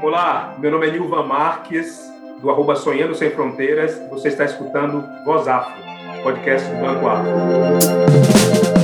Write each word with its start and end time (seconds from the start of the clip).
Olá, 0.00 0.54
meu 0.58 0.70
nome 0.70 0.86
é 0.86 0.92
Nilvan 0.92 1.24
Marques, 1.24 2.08
do 2.40 2.50
arroba 2.50 2.76
Sonhando 2.76 3.16
Sem 3.16 3.30
Fronteiras. 3.30 4.00
Você 4.10 4.28
está 4.28 4.44
escutando 4.44 5.04
Voz 5.24 5.48
Afro, 5.48 5.74
podcast 6.22 6.68
do 6.70 6.80
Banco 6.80 7.08
Afro. 7.08 8.77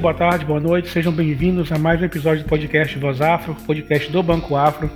Dia, 0.00 0.02
boa 0.02 0.14
tarde, 0.14 0.44
boa 0.46 0.58
noite, 0.58 0.88
sejam 0.88 1.12
bem-vindos 1.12 1.70
a 1.70 1.78
mais 1.78 2.00
um 2.00 2.04
episódio 2.04 2.42
do 2.42 2.48
podcast 2.48 2.98
Voz 2.98 3.20
Afro, 3.20 3.54
podcast 3.66 4.10
do 4.10 4.22
Banco 4.22 4.56
Afro. 4.56 4.90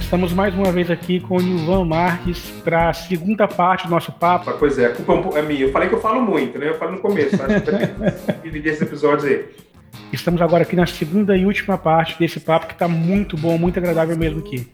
Estamos 0.00 0.32
mais 0.32 0.54
uma 0.54 0.70
vez 0.70 0.90
aqui 0.90 1.20
com 1.20 1.36
o 1.36 1.40
Nilvan 1.40 1.84
Marques 1.84 2.50
para 2.64 2.88
a 2.88 2.92
segunda 2.92 3.46
parte 3.48 3.86
do 3.86 3.90
nosso 3.90 4.12
papo. 4.12 4.52
Pois 4.58 4.78
é, 4.78 4.86
a 4.86 4.90
culpa 4.90 5.38
é 5.38 5.42
minha. 5.42 5.62
Eu 5.62 5.72
falei 5.72 5.88
que 5.88 5.94
eu 5.94 6.00
falo 6.00 6.22
muito, 6.22 6.58
né? 6.58 6.68
Eu 6.68 6.78
falo 6.78 6.92
no 6.92 7.00
começo, 7.00 7.36
acho 7.42 7.60
que 7.60 8.42
dividir 8.44 8.72
esses 8.72 8.82
episódios 8.82 9.24
aí. 9.24 9.44
Estamos 10.12 10.40
agora 10.40 10.62
aqui 10.62 10.76
na 10.76 10.86
segunda 10.86 11.36
e 11.36 11.44
última 11.44 11.76
parte 11.76 12.18
desse 12.18 12.40
papo 12.40 12.66
que 12.66 12.72
está 12.72 12.88
muito 12.88 13.36
bom, 13.36 13.58
muito 13.58 13.78
agradável 13.78 14.16
mesmo 14.16 14.38
aqui. 14.38 14.66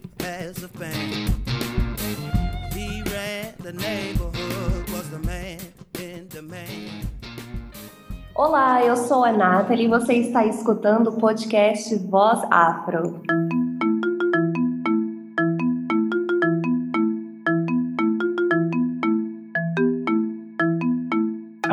Olá, 8.37 8.83
eu 8.83 8.97
sou 8.97 9.23
a 9.23 9.31
Nathalie 9.31 9.85
e 9.85 9.87
você 9.87 10.15
está 10.15 10.45
escutando 10.45 11.07
o 11.07 11.17
podcast 11.17 11.95
Voz 11.95 12.41
Afro. 12.51 13.21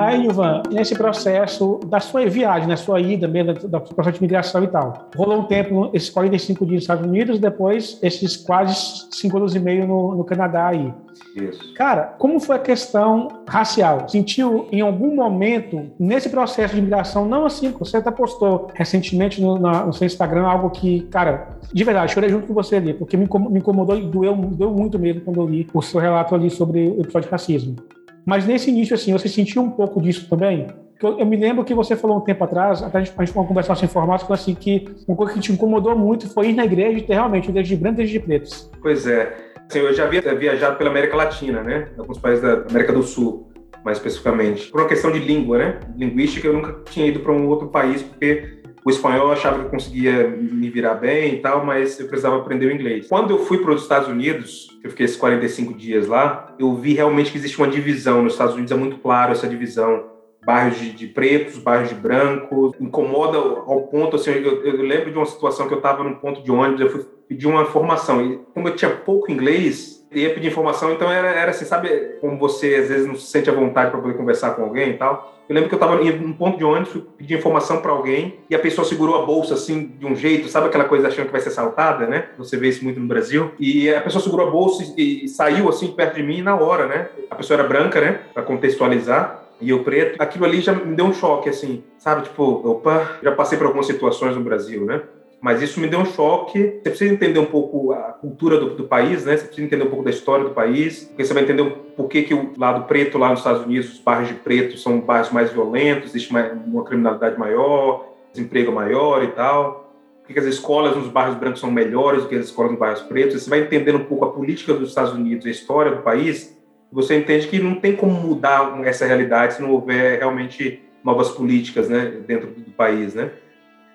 Aí, 0.02 0.26
Ivan, 0.26 0.62
nesse 0.70 0.94
processo 0.94 1.80
da 1.86 2.00
sua 2.00 2.26
viagem, 2.26 2.68
na 2.68 2.76
sua 2.76 3.00
ida 3.00 3.28
mesmo, 3.28 3.54
da 3.68 3.80
processo 3.80 4.16
de 4.16 4.22
migração 4.22 4.62
e 4.64 4.68
tal, 4.68 5.08
rolou 5.16 5.40
um 5.40 5.44
tempo, 5.44 5.90
esses 5.92 6.10
45 6.10 6.64
dias 6.66 6.74
nos 6.74 6.82
Estados 6.84 7.06
Unidos, 7.06 7.38
depois 7.38 7.98
esses 8.02 8.36
quase 8.36 9.06
5 9.10 9.36
anos 9.36 9.54
e 9.54 9.60
meio 9.60 9.86
no, 9.86 10.14
no 10.14 10.24
Canadá 10.24 10.68
aí. 10.68 10.92
Isso. 11.36 11.74
Cara, 11.74 12.14
como 12.18 12.40
foi 12.40 12.56
a 12.56 12.58
questão 12.58 13.28
racial? 13.48 14.08
Sentiu 14.08 14.68
em 14.70 14.80
algum 14.80 15.14
momento, 15.14 15.90
nesse 15.98 16.28
processo 16.28 16.74
de 16.74 16.82
migração, 16.82 17.26
não 17.26 17.46
assim, 17.46 17.70
você 17.70 17.98
até 17.98 18.10
postou 18.10 18.68
recentemente 18.74 19.40
no, 19.40 19.58
na, 19.58 19.86
no 19.86 19.92
seu 19.92 20.06
Instagram 20.06 20.46
algo 20.46 20.70
que, 20.70 21.02
cara, 21.02 21.48
de 21.72 21.84
verdade, 21.84 22.12
chorei 22.12 22.28
junto 22.28 22.46
com 22.46 22.54
você 22.54 22.76
ali, 22.76 22.94
porque 22.94 23.16
me 23.16 23.24
incomodou 23.24 23.96
e 23.96 24.02
doeu, 24.02 24.34
doeu 24.34 24.70
muito 24.70 24.98
mesmo 24.98 25.22
quando 25.22 25.40
eu 25.40 25.46
li 25.46 25.66
o 25.72 25.82
seu 25.82 26.00
relato 26.00 26.34
ali 26.34 26.50
sobre 26.50 26.88
o 26.88 27.00
episódio 27.00 27.28
de 27.28 27.32
racismo. 27.32 27.76
Mas 28.24 28.46
nesse 28.46 28.70
início, 28.70 28.94
assim, 28.94 29.12
você 29.12 29.28
sentiu 29.28 29.62
um 29.62 29.70
pouco 29.70 30.00
disso 30.00 30.28
também? 30.28 30.68
Eu, 31.02 31.18
eu, 31.18 31.26
me 31.26 31.36
lembro 31.36 31.64
que 31.64 31.74
você 31.74 31.96
falou 31.96 32.18
um 32.18 32.20
tempo 32.20 32.44
atrás, 32.44 32.80
até 32.80 32.98
a 32.98 33.02
gente, 33.02 33.12
a 33.16 33.24
gente 33.24 33.36
uma 33.36 33.44
conversa 33.44 33.74
sem 33.74 33.88
formato, 33.88 34.32
assim, 34.32 34.54
que 34.54 34.88
uma 35.08 35.16
coisa 35.16 35.32
que 35.32 35.40
te 35.40 35.52
incomodou 35.52 35.98
muito 35.98 36.32
foi 36.32 36.50
ir 36.50 36.52
na 36.52 36.64
igreja 36.64 36.98
e 36.98 37.02
ter 37.02 37.14
realmente 37.14 37.48
igreja 37.48 37.68
de 37.68 37.76
brancos 37.76 38.04
e 38.04 38.06
de 38.06 38.20
pretos. 38.20 38.70
Pois 38.80 39.06
é. 39.06 39.34
Assim, 39.68 39.80
eu 39.80 39.92
já 39.92 40.04
havia 40.04 40.20
viajado 40.34 40.76
pela 40.76 40.90
América 40.90 41.16
Latina, 41.16 41.62
né? 41.62 41.88
Alguns 41.98 42.18
países 42.18 42.42
da 42.42 42.52
América 42.70 42.92
do 42.92 43.02
Sul, 43.02 43.50
mais 43.84 43.98
especificamente. 43.98 44.70
Por 44.70 44.80
uma 44.80 44.88
questão 44.88 45.10
de 45.10 45.18
língua, 45.18 45.58
né? 45.58 45.80
Linguística, 45.96 46.46
eu 46.46 46.52
nunca 46.52 46.82
tinha 46.90 47.06
ido 47.06 47.20
para 47.20 47.32
um 47.32 47.48
outro 47.48 47.68
país, 47.68 48.02
porque 48.02 48.61
o 48.84 48.90
espanhol 48.90 49.28
eu 49.28 49.32
achava 49.32 49.58
que 49.58 49.64
eu 49.66 49.70
conseguia 49.70 50.28
me 50.28 50.68
virar 50.68 50.94
bem 50.94 51.34
e 51.34 51.38
tal, 51.38 51.64
mas 51.64 51.98
eu 52.00 52.08
precisava 52.08 52.36
aprender 52.36 52.66
o 52.66 52.72
inglês. 52.72 53.06
Quando 53.08 53.30
eu 53.30 53.38
fui 53.38 53.58
para 53.58 53.72
os 53.72 53.82
Estados 53.82 54.08
Unidos, 54.08 54.68
eu 54.82 54.90
fiquei 54.90 55.04
esses 55.04 55.16
45 55.16 55.74
dias 55.74 56.08
lá, 56.08 56.54
eu 56.58 56.74
vi 56.74 56.94
realmente 56.94 57.30
que 57.30 57.38
existe 57.38 57.58
uma 57.58 57.68
divisão. 57.68 58.22
Nos 58.22 58.34
Estados 58.34 58.54
Unidos 58.54 58.72
é 58.72 58.76
muito 58.76 58.98
claro 58.98 59.32
essa 59.32 59.46
divisão. 59.46 60.10
Bairros 60.44 60.80
de, 60.80 60.90
de 60.90 61.06
pretos, 61.06 61.58
bairros 61.58 61.90
de 61.90 61.94
brancos, 61.94 62.72
incomoda 62.80 63.38
ao 63.38 63.82
ponto, 63.82 64.16
assim, 64.16 64.32
eu, 64.32 64.64
eu 64.64 64.82
lembro 64.82 65.12
de 65.12 65.16
uma 65.16 65.26
situação 65.26 65.68
que 65.68 65.74
eu 65.74 65.78
estava 65.78 66.02
num 66.02 66.14
ponto 66.14 66.42
de 66.42 66.50
ônibus, 66.50 66.80
eu 66.80 66.90
fui 66.90 67.06
pedir 67.28 67.46
uma 67.46 67.62
informação, 67.62 68.20
e 68.20 68.40
como 68.52 68.66
eu 68.66 68.74
tinha 68.74 68.90
pouco 68.90 69.30
inglês, 69.30 70.01
ia 70.14 70.34
pedir 70.34 70.48
informação, 70.48 70.92
então 70.92 71.10
era, 71.10 71.28
era 71.28 71.50
assim, 71.50 71.64
sabe 71.64 71.88
como 72.20 72.38
você 72.38 72.76
às 72.76 72.88
vezes 72.88 73.06
não 73.06 73.14
se 73.14 73.26
sente 73.26 73.48
à 73.50 73.52
vontade 73.52 73.90
para 73.90 74.00
poder 74.00 74.14
conversar 74.16 74.50
com 74.50 74.62
alguém 74.62 74.90
e 74.90 74.94
tal? 74.94 75.32
Eu 75.48 75.54
lembro 75.54 75.68
que 75.68 75.74
eu 75.74 75.76
estava 75.76 76.02
em 76.02 76.24
um 76.24 76.32
ponto 76.32 76.56
de 76.56 76.64
ônibus, 76.64 77.02
pedir 77.18 77.36
informação 77.36 77.80
para 77.80 77.92
alguém 77.92 78.38
e 78.48 78.54
a 78.54 78.58
pessoa 78.58 78.86
segurou 78.86 79.22
a 79.22 79.26
bolsa 79.26 79.54
assim 79.54 79.92
de 79.98 80.06
um 80.06 80.14
jeito, 80.14 80.48
sabe 80.48 80.68
aquela 80.68 80.84
coisa 80.84 81.08
achando 81.08 81.26
que 81.26 81.32
vai 81.32 81.40
ser 81.40 81.50
saltada, 81.50 82.06
né? 82.06 82.26
Você 82.38 82.56
vê 82.56 82.68
isso 82.68 82.84
muito 82.84 82.98
no 83.00 83.06
Brasil. 83.06 83.50
E 83.58 83.92
a 83.92 84.00
pessoa 84.00 84.22
segurou 84.22 84.48
a 84.48 84.50
bolsa 84.50 84.94
e, 84.96 85.24
e 85.24 85.28
saiu 85.28 85.68
assim 85.68 85.88
perto 85.88 86.14
de 86.16 86.22
mim 86.22 86.42
na 86.42 86.56
hora, 86.56 86.86
né? 86.86 87.08
A 87.30 87.34
pessoa 87.34 87.58
era 87.58 87.68
branca, 87.68 88.00
né? 88.00 88.20
Para 88.32 88.42
contextualizar 88.42 89.42
e 89.60 89.70
eu 89.70 89.82
preto. 89.84 90.20
Aquilo 90.20 90.44
ali 90.44 90.60
já 90.60 90.72
me 90.72 90.94
deu 90.94 91.06
um 91.06 91.12
choque, 91.12 91.48
assim, 91.48 91.84
sabe? 91.98 92.22
Tipo, 92.22 92.44
opa, 92.68 93.18
já 93.22 93.32
passei 93.32 93.56
por 93.56 93.66
algumas 93.66 93.86
situações 93.86 94.34
no 94.34 94.42
Brasil, 94.42 94.84
né? 94.84 95.02
Mas 95.42 95.60
isso 95.60 95.80
me 95.80 95.88
deu 95.88 95.98
um 95.98 96.04
choque. 96.04 96.56
Você 96.60 96.88
precisa 96.88 97.12
entender 97.12 97.40
um 97.40 97.46
pouco 97.46 97.92
a 97.92 98.12
cultura 98.12 98.60
do, 98.60 98.76
do, 98.76 98.84
país, 98.84 99.24
né? 99.24 99.36
Você 99.36 99.46
precisa 99.46 99.66
entender 99.66 99.82
um 99.82 99.88
pouco 99.88 100.04
da 100.04 100.10
história 100.10 100.44
do 100.44 100.52
país, 100.52 101.02
porque 101.06 101.24
você 101.24 101.34
vai 101.34 101.42
entender 101.42 101.68
por 101.96 102.08
que, 102.08 102.22
que 102.22 102.32
o 102.32 102.52
lado 102.56 102.86
preto 102.86 103.18
lá 103.18 103.30
nos 103.30 103.40
Estados 103.40 103.66
Unidos, 103.66 103.92
os 103.94 103.98
bairros 103.98 104.28
de 104.28 104.34
preto 104.34 104.78
são 104.78 105.00
bairros 105.00 105.32
mais 105.32 105.50
violentos, 105.52 106.10
existe 106.10 106.30
uma, 106.30 106.44
uma 106.44 106.84
criminalidade 106.84 107.36
maior, 107.36 108.06
desemprego 108.32 108.70
maior 108.70 109.24
e 109.24 109.32
tal. 109.32 109.92
Por 110.22 110.32
que, 110.32 110.38
as 110.38 110.46
escolas 110.46 110.96
nos 110.96 111.08
bairros 111.08 111.34
brancos 111.34 111.58
são 111.58 111.72
melhores 111.72 112.22
do 112.22 112.28
que 112.28 112.36
as 112.36 112.44
escolas 112.44 112.70
nos 112.70 112.78
bairros 112.78 113.02
pretos? 113.02 113.42
Você 113.42 113.50
vai 113.50 113.62
entendendo 113.62 113.96
um 113.96 114.04
pouco 114.04 114.24
a 114.24 114.30
política 114.30 114.72
dos 114.72 114.90
Estados 114.90 115.12
Unidos, 115.12 115.44
a 115.44 115.50
história 115.50 115.90
do 115.90 116.02
país, 116.02 116.56
você 116.92 117.16
entende 117.16 117.48
que 117.48 117.58
não 117.58 117.74
tem 117.74 117.96
como 117.96 118.12
mudar 118.12 118.80
essa 118.84 119.06
realidade 119.06 119.54
se 119.54 119.62
não 119.62 119.72
houver 119.72 120.20
realmente 120.20 120.80
novas 121.02 121.30
políticas, 121.30 121.88
né, 121.88 122.20
dentro 122.28 122.46
do 122.48 122.70
país, 122.70 123.12
né? 123.12 123.32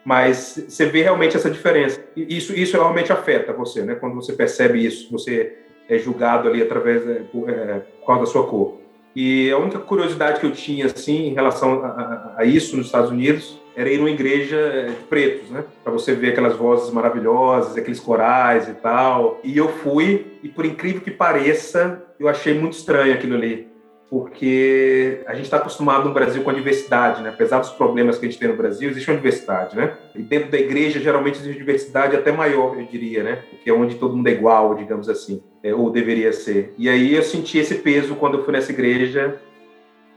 Mas 0.07 0.63
você 0.69 0.85
vê 0.85 1.01
realmente 1.01 1.35
essa 1.35 1.49
diferença. 1.49 2.01
E 2.15 2.37
isso, 2.37 2.57
isso 2.57 2.77
realmente 2.77 3.11
afeta 3.11 3.51
você, 3.51 3.81
né? 3.81 3.93
Quando 3.93 4.15
você 4.15 4.31
percebe 4.31 4.79
isso, 4.79 5.11
você 5.11 5.57
é 5.89 5.97
julgado 5.97 6.47
ali 6.47 6.61
através 6.61 7.05
é, 7.05 7.15
por, 7.29 7.49
é, 7.49 7.79
por 7.99 8.07
causa 8.07 8.21
da 8.21 8.27
sua 8.27 8.47
cor. 8.47 8.77
E 9.13 9.51
a 9.51 9.57
única 9.57 9.79
curiosidade 9.79 10.39
que 10.39 10.45
eu 10.45 10.53
tinha, 10.53 10.85
assim, 10.85 11.27
em 11.27 11.33
relação 11.33 11.83
a, 11.83 11.87
a, 11.87 12.35
a 12.37 12.45
isso 12.45 12.77
nos 12.77 12.85
Estados 12.85 13.11
Unidos, 13.11 13.59
era 13.75 13.91
ir 13.91 13.97
numa 13.97 14.09
igreja 14.09 14.55
é, 14.55 14.85
de 14.85 15.03
pretos, 15.09 15.49
né? 15.49 15.65
Para 15.83 15.91
você 15.91 16.15
ver 16.15 16.29
aquelas 16.29 16.55
vozes 16.55 16.89
maravilhosas, 16.89 17.75
aqueles 17.75 17.99
corais 17.99 18.69
e 18.69 18.75
tal. 18.75 19.41
E 19.43 19.57
eu 19.57 19.67
fui, 19.67 20.39
e 20.41 20.47
por 20.47 20.65
incrível 20.65 21.01
que 21.01 21.11
pareça, 21.11 22.01
eu 22.17 22.29
achei 22.29 22.57
muito 22.57 22.77
estranho 22.77 23.13
aquilo 23.13 23.35
ali 23.35 23.66
porque 24.09 25.21
a 25.25 25.33
gente 25.33 25.45
está 25.45 25.57
acostumado 25.57 26.07
no 26.07 26.13
Brasil 26.13 26.41
com 26.41 26.49
a 26.49 26.53
diversidade, 26.53 27.21
né? 27.21 27.29
Apesar 27.29 27.59
dos 27.59 27.71
problemas 27.71 28.17
que 28.17 28.25
a 28.25 28.29
gente 28.29 28.39
tem 28.39 28.47
no 28.47 28.55
Brasil, 28.55 28.89
existe 28.89 29.09
uma 29.09 29.17
diversidade, 29.17 29.75
né? 29.75 29.97
E 30.15 30.21
dentro 30.21 30.49
da 30.49 30.57
igreja, 30.57 30.99
geralmente, 30.99 31.35
existe 31.35 31.51
uma 31.51 31.59
diversidade 31.59 32.15
até 32.15 32.31
maior, 32.31 32.77
eu 32.79 32.85
diria, 32.85 33.21
né? 33.21 33.43
Porque 33.49 33.69
é 33.69 33.73
onde 33.73 33.95
todo 33.95 34.15
mundo 34.15 34.27
é 34.27 34.31
igual, 34.31 34.75
digamos 34.75 35.09
assim, 35.09 35.43
é, 35.61 35.73
ou 35.73 35.89
deveria 35.89 36.31
ser. 36.31 36.73
E 36.77 36.87
aí 36.87 37.15
eu 37.15 37.23
senti 37.23 37.57
esse 37.57 37.75
peso 37.75 38.15
quando 38.15 38.37
eu 38.37 38.45
fui 38.45 38.53
nessa 38.53 38.71
igreja 38.71 39.39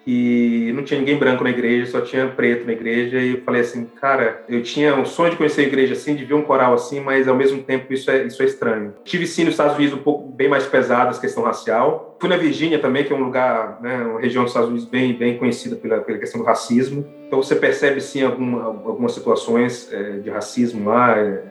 que 0.05 0.73
não 0.75 0.83
tinha 0.83 0.99
ninguém 0.99 1.19
branco 1.19 1.45
na 1.45 1.51
igreja, 1.51 1.91
só 1.91 2.01
tinha 2.01 2.27
preto 2.27 2.67
na 2.67 2.73
igreja, 2.73 3.19
e 3.19 3.35
eu 3.35 3.43
falei 3.43 3.61
assim, 3.61 3.85
cara, 3.85 4.43
eu 4.49 4.63
tinha 4.63 4.95
um 4.97 5.05
sonho 5.05 5.31
de 5.31 5.37
conhecer 5.37 5.63
a 5.63 5.65
igreja 5.65 5.93
assim, 5.93 6.15
de 6.15 6.25
ver 6.25 6.35
um 6.35 6.43
coral 6.43 6.73
assim, 6.73 7.01
mas 7.01 7.29
ao 7.29 7.37
mesmo 7.37 7.63
tempo 7.63 7.93
isso 7.93 8.11
é, 8.11 8.25
isso 8.25 8.43
é 8.43 8.47
estranho. 8.47 8.95
Tive 9.05 9.27
sim 9.27 9.45
nos 9.45 9.55
Estados 9.55 9.77
Unidos 9.77 9.99
um 9.99 10.03
pouco 10.03 10.27
bem 10.29 10.49
mais 10.49 10.67
pesado 10.67 11.11
essa 11.11 11.21
questão 11.21 11.43
racial. 11.43 12.17
Fui 12.19 12.29
na 12.29 12.37
Virgínia 12.37 12.79
também, 12.79 13.05
que 13.05 13.13
é 13.13 13.17
um 13.17 13.23
lugar, 13.23 13.79
né, 13.83 13.97
uma 13.99 14.21
região 14.21 14.43
dos 14.43 14.53
Estados 14.53 14.71
Unidos 14.71 14.89
bem, 14.89 15.13
bem 15.13 15.37
conhecida 15.37 15.77
pela, 15.77 15.99
pela 15.99 16.19
questão 16.19 16.41
do 16.41 16.47
racismo. 16.47 17.07
Então 17.27 17.43
você 17.43 17.55
percebe 17.55 18.01
sim 18.01 18.23
alguma, 18.23 18.65
algumas 18.65 19.13
situações 19.13 19.93
é, 19.93 20.19
de 20.19 20.31
racismo 20.31 20.89
lá. 20.89 21.19
É. 21.19 21.43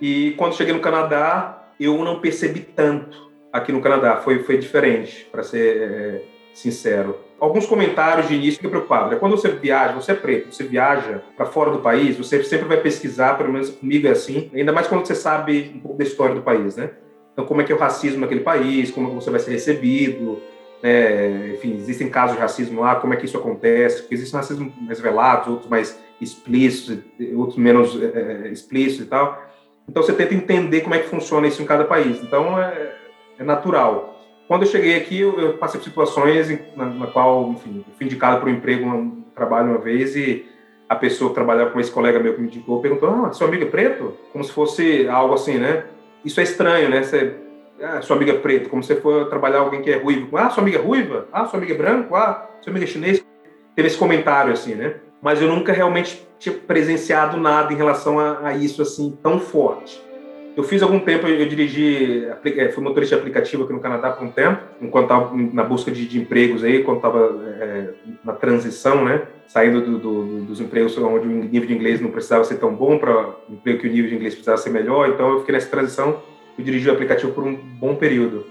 E 0.00 0.32
quando 0.36 0.56
cheguei 0.56 0.72
no 0.72 0.80
Canadá, 0.80 1.68
eu 1.78 2.02
não 2.02 2.20
percebi 2.20 2.60
tanto 2.60 3.30
aqui 3.52 3.70
no 3.70 3.80
Canadá. 3.80 4.16
Foi, 4.16 4.42
foi 4.42 4.56
diferente, 4.56 5.28
para 5.30 5.42
ser 5.42 5.76
é, 5.76 6.22
sincero 6.54 7.16
alguns 7.42 7.66
comentários 7.66 8.28
de 8.28 8.36
início 8.36 8.60
que 8.60 8.68
preocupado. 8.68 9.10
Né? 9.10 9.16
Quando 9.16 9.36
você 9.36 9.48
viaja, 9.48 9.94
você 9.94 10.12
é 10.12 10.14
preto, 10.14 10.54
você 10.54 10.62
viaja 10.62 11.22
para 11.36 11.44
fora 11.44 11.72
do 11.72 11.80
país, 11.80 12.16
você 12.16 12.40
sempre 12.44 12.68
vai 12.68 12.76
pesquisar, 12.76 13.36
pelo 13.36 13.52
menos 13.52 13.68
comigo 13.68 14.06
é 14.06 14.12
assim, 14.12 14.48
ainda 14.54 14.72
mais 14.72 14.86
quando 14.86 15.04
você 15.04 15.16
sabe 15.16 15.72
um 15.74 15.80
pouco 15.80 15.98
da 15.98 16.04
história 16.04 16.36
do 16.36 16.42
país, 16.42 16.76
né? 16.76 16.90
Então, 17.32 17.44
como 17.44 17.60
é 17.60 17.64
que 17.64 17.72
é 17.72 17.74
o 17.74 17.78
racismo 17.78 18.20
naquele 18.20 18.42
país, 18.42 18.92
como 18.92 19.10
é 19.10 19.14
você 19.14 19.28
vai 19.28 19.40
ser 19.40 19.50
recebido, 19.50 20.40
né? 20.80 21.54
enfim, 21.54 21.74
existem 21.74 22.08
casos 22.08 22.36
de 22.36 22.42
racismo 22.42 22.80
lá, 22.80 22.94
como 22.94 23.12
é 23.12 23.16
que 23.16 23.24
isso 23.24 23.36
acontece, 23.36 24.02
porque 24.02 24.14
existem 24.14 24.38
racismos 24.38 24.72
mais 24.80 25.00
velados, 25.00 25.48
outros 25.48 25.68
mais 25.68 25.98
explícitos, 26.20 26.98
outros 27.34 27.58
menos 27.58 28.00
é, 28.00 28.50
explícitos 28.52 29.06
e 29.06 29.08
tal. 29.08 29.42
Então 29.88 30.00
você 30.00 30.12
tenta 30.12 30.32
entender 30.32 30.82
como 30.82 30.94
é 30.94 31.00
que 31.00 31.08
funciona 31.08 31.48
isso 31.48 31.60
em 31.60 31.66
cada 31.66 31.84
país. 31.84 32.22
Então 32.22 32.56
é, 32.56 32.94
é 33.36 33.42
natural. 33.42 34.11
Quando 34.48 34.62
eu 34.62 34.68
cheguei 34.68 34.96
aqui, 34.96 35.20
eu, 35.20 35.38
eu 35.38 35.52
passei 35.54 35.78
por 35.80 35.84
situações 35.84 36.48
na, 36.76 36.86
na 36.86 37.06
qual, 37.06 37.50
enfim, 37.52 37.84
fui 37.96 38.06
indicado 38.06 38.40
para 38.40 38.50
um 38.50 38.52
emprego, 38.52 38.86
um 38.86 39.22
trabalho 39.34 39.70
uma 39.70 39.78
vez 39.78 40.14
e 40.16 40.46
a 40.88 40.94
pessoa 40.94 41.30
que 41.30 41.34
trabalhava 41.34 41.70
com 41.70 41.80
esse 41.80 41.90
colega 41.90 42.18
meu 42.18 42.34
que 42.34 42.40
me 42.40 42.48
indicou 42.48 42.80
perguntou: 42.80 43.08
Ah, 43.08 43.32
seu 43.32 43.46
amigo 43.46 43.62
é 43.64 43.66
preto? 43.66 44.14
Como 44.32 44.44
se 44.44 44.52
fosse 44.52 45.08
algo 45.08 45.34
assim, 45.34 45.56
né? 45.56 45.84
Isso 46.24 46.38
é 46.38 46.42
estranho, 46.42 46.90
né? 46.90 47.02
Você, 47.02 47.34
ah, 47.80 48.02
sua 48.02 48.16
amiga 48.16 48.32
é 48.32 48.38
preto, 48.38 48.68
como 48.68 48.82
se 48.82 48.94
for 48.96 49.28
trabalhar 49.28 49.60
alguém 49.60 49.80
que 49.80 49.90
é 49.90 49.96
ruivo. 49.96 50.36
Ah, 50.36 50.50
sua 50.50 50.62
amiga 50.62 50.78
é 50.78 50.82
ruiva? 50.82 51.26
Ah, 51.32 51.46
sua 51.46 51.58
amiga 51.58 51.72
é 51.72 51.76
branco? 51.76 52.14
Ah, 52.14 52.48
sua 52.60 52.70
amiga 52.70 52.84
é 52.84 52.88
chinês? 52.88 53.24
Teve 53.74 53.88
esse 53.88 53.96
comentário 53.96 54.52
assim, 54.52 54.74
né? 54.74 54.96
Mas 55.22 55.40
eu 55.40 55.48
nunca 55.48 55.72
realmente 55.72 56.26
tinha 56.38 56.54
presenciado 56.54 57.36
nada 57.38 57.72
em 57.72 57.76
relação 57.76 58.18
a, 58.18 58.48
a 58.48 58.56
isso 58.56 58.82
assim 58.82 59.16
tão 59.22 59.40
forte. 59.40 60.02
Eu 60.54 60.62
fiz 60.62 60.82
algum 60.82 61.00
tempo, 61.00 61.26
eu 61.26 61.48
dirigi, 61.48 62.26
é, 62.44 62.68
fui 62.68 62.84
motorista 62.84 63.16
de 63.16 63.20
aplicativo 63.20 63.64
aqui 63.64 63.72
no 63.72 63.80
Canadá 63.80 64.10
por 64.10 64.26
um 64.26 64.30
tempo, 64.30 64.62
enquanto 64.82 65.04
estava 65.04 65.34
na 65.34 65.64
busca 65.64 65.90
de, 65.90 66.06
de, 66.06 66.18
empregos 66.18 66.62
aí, 66.62 66.82
quando 66.82 66.98
estava 66.98 67.40
é, 67.58 67.88
na 68.22 68.34
transição, 68.34 69.02
né? 69.02 69.22
Saindo 69.46 69.80
do, 69.80 69.98
do, 69.98 70.42
dos 70.42 70.60
empregos 70.60 70.96
onde 70.98 71.26
o 71.26 71.30
nível 71.30 71.66
de 71.66 71.74
inglês 71.74 72.00
não 72.00 72.10
precisava 72.10 72.44
ser 72.44 72.56
tão 72.56 72.74
bom 72.74 72.98
para 72.98 73.30
o 73.48 73.54
emprego 73.54 73.80
que 73.80 73.88
o 73.88 73.90
nível 73.90 74.10
de 74.10 74.16
inglês 74.16 74.34
precisava 74.34 74.58
ser 74.58 74.70
melhor. 74.70 75.08
Então 75.08 75.30
eu 75.30 75.40
fiquei 75.40 75.54
nessa 75.54 75.70
transição, 75.70 76.20
eu 76.58 76.64
dirigi 76.64 76.88
o 76.88 76.92
aplicativo 76.92 77.32
por 77.32 77.44
um 77.44 77.54
bom 77.54 77.94
período. 77.94 78.44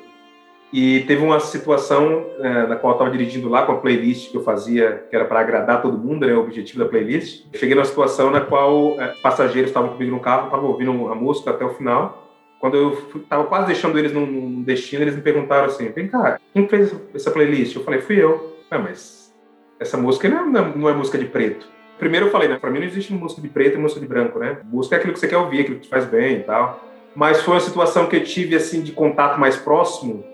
E 0.74 1.02
teve 1.02 1.22
uma 1.22 1.40
situação 1.40 2.28
é, 2.40 2.68
na 2.68 2.76
qual 2.78 2.94
eu 2.94 2.96
estava 2.96 3.12
dirigindo 3.12 3.50
lá 3.50 3.66
com 3.66 3.74
a 3.74 3.78
playlist 3.78 4.32
que 4.32 4.38
eu 4.38 4.44
fazia, 4.44 5.06
que 5.10 5.16
era 5.16 5.26
para 5.26 5.42
agradar 5.42 5.82
todo 5.82 5.98
mundo, 5.98 6.26
né, 6.26 6.34
o 6.34 6.40
objetivo 6.40 6.80
da 6.80 6.86
playlist. 6.86 7.46
Eu 7.52 7.60
cheguei 7.60 7.76
numa 7.76 7.84
situação 7.84 8.32
na 8.32 8.40
qual 8.40 9.00
é, 9.00 9.08
passageiros 9.22 9.70
estavam 9.70 9.90
comigo 9.90 10.12
no 10.12 10.22
carro, 10.22 10.46
estavam 10.46 10.70
ouvindo 10.70 11.10
a 11.10 11.16
música 11.16 11.52
até 11.52 11.66
o 11.66 11.74
final. 11.74 12.30
Quando 12.58 12.78
eu 12.78 12.98
estava 13.16 13.44
quase 13.46 13.68
deixando 13.68 14.00
eles 14.00 14.14
num 14.14 14.62
destino, 14.62 15.04
eles 15.04 15.16
me 15.16 15.22
perguntaram 15.22 15.66
assim: 15.66 15.90
vem 15.90 16.08
cá, 16.08 16.40
quem 16.54 16.68
fez 16.68 16.96
essa 17.14 17.32
playlist? 17.32 17.76
Eu 17.76 17.84
falei: 17.84 18.00
fui 18.00 18.22
eu. 18.22 18.56
Ah, 18.70 18.80
mas 18.80 19.34
essa 19.78 19.98
música 19.98 20.30
não 20.30 20.58
é, 20.58 20.74
não 20.74 20.90
é 20.90 20.94
música 20.94 21.18
de 21.18 21.26
preto. 21.26 21.68
Primeiro 22.00 22.28
eu 22.28 22.32
falei, 22.32 22.48
né, 22.48 22.58
para 22.58 22.72
mim 22.72 22.80
não 22.80 22.86
existe 22.86 23.14
música 23.14 23.42
de 23.42 23.50
preto 23.50 23.78
e 23.78 23.82
música 23.82 24.00
de 24.00 24.08
branco, 24.08 24.40
né? 24.40 24.60
Música 24.64 24.96
é 24.96 25.00
aquilo 25.00 25.14
que 25.14 25.20
você 25.20 25.28
quer 25.28 25.38
ouvir, 25.38 25.62
aquilo 25.62 25.76
que 25.78 25.84
te 25.84 25.90
faz 25.90 26.06
bem 26.06 26.38
e 26.38 26.44
tal. 26.44 26.88
Mas 27.14 27.42
foi 27.42 27.56
uma 27.56 27.60
situação 27.60 28.08
que 28.08 28.16
eu 28.16 28.24
tive 28.24 28.56
assim 28.56 28.82
de 28.82 28.94
contato 28.94 29.40
mais 29.40 29.58
próximo 29.58 30.31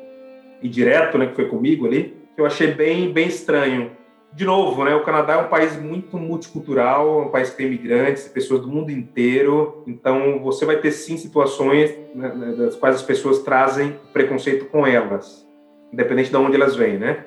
e 0.62 0.68
direto, 0.68 1.18
né, 1.18 1.27
que 1.27 1.36
foi 1.36 1.45
comigo 1.45 1.86
ali, 1.86 2.15
que 2.36 2.42
eu 2.42 2.45
achei 2.45 2.68
bem, 2.68 3.12
bem 3.12 3.27
estranho. 3.27 3.92
De 4.33 4.45
novo, 4.45 4.83
né, 4.83 4.94
o 4.94 5.04
Canadá 5.04 5.33
é 5.33 5.38
um 5.38 5.48
país 5.48 5.80
muito 5.80 6.18
multicultural, 6.18 7.21
é 7.21 7.25
um 7.25 7.30
país 7.30 7.50
que 7.50 7.57
tem 7.57 7.68
imigrantes, 7.68 8.27
pessoas 8.27 8.62
do 8.62 8.68
mundo 8.68 8.92
inteiro, 8.92 9.83
então 9.88 10.39
você 10.39 10.65
vai 10.65 10.77
ter 10.77 10.92
sim 10.92 11.18
situações 11.18 11.92
né, 12.13 12.30
né, 12.30 12.51
das 12.54 12.75
quais 12.75 12.95
as 12.95 13.01
pessoas 13.01 13.39
trazem 13.39 13.95
preconceito 14.13 14.65
com 14.65 14.86
elas, 14.86 15.48
independente 15.92 16.30
de 16.30 16.36
onde 16.36 16.56
elas 16.56 16.75
vêm, 16.75 16.98
né? 16.98 17.25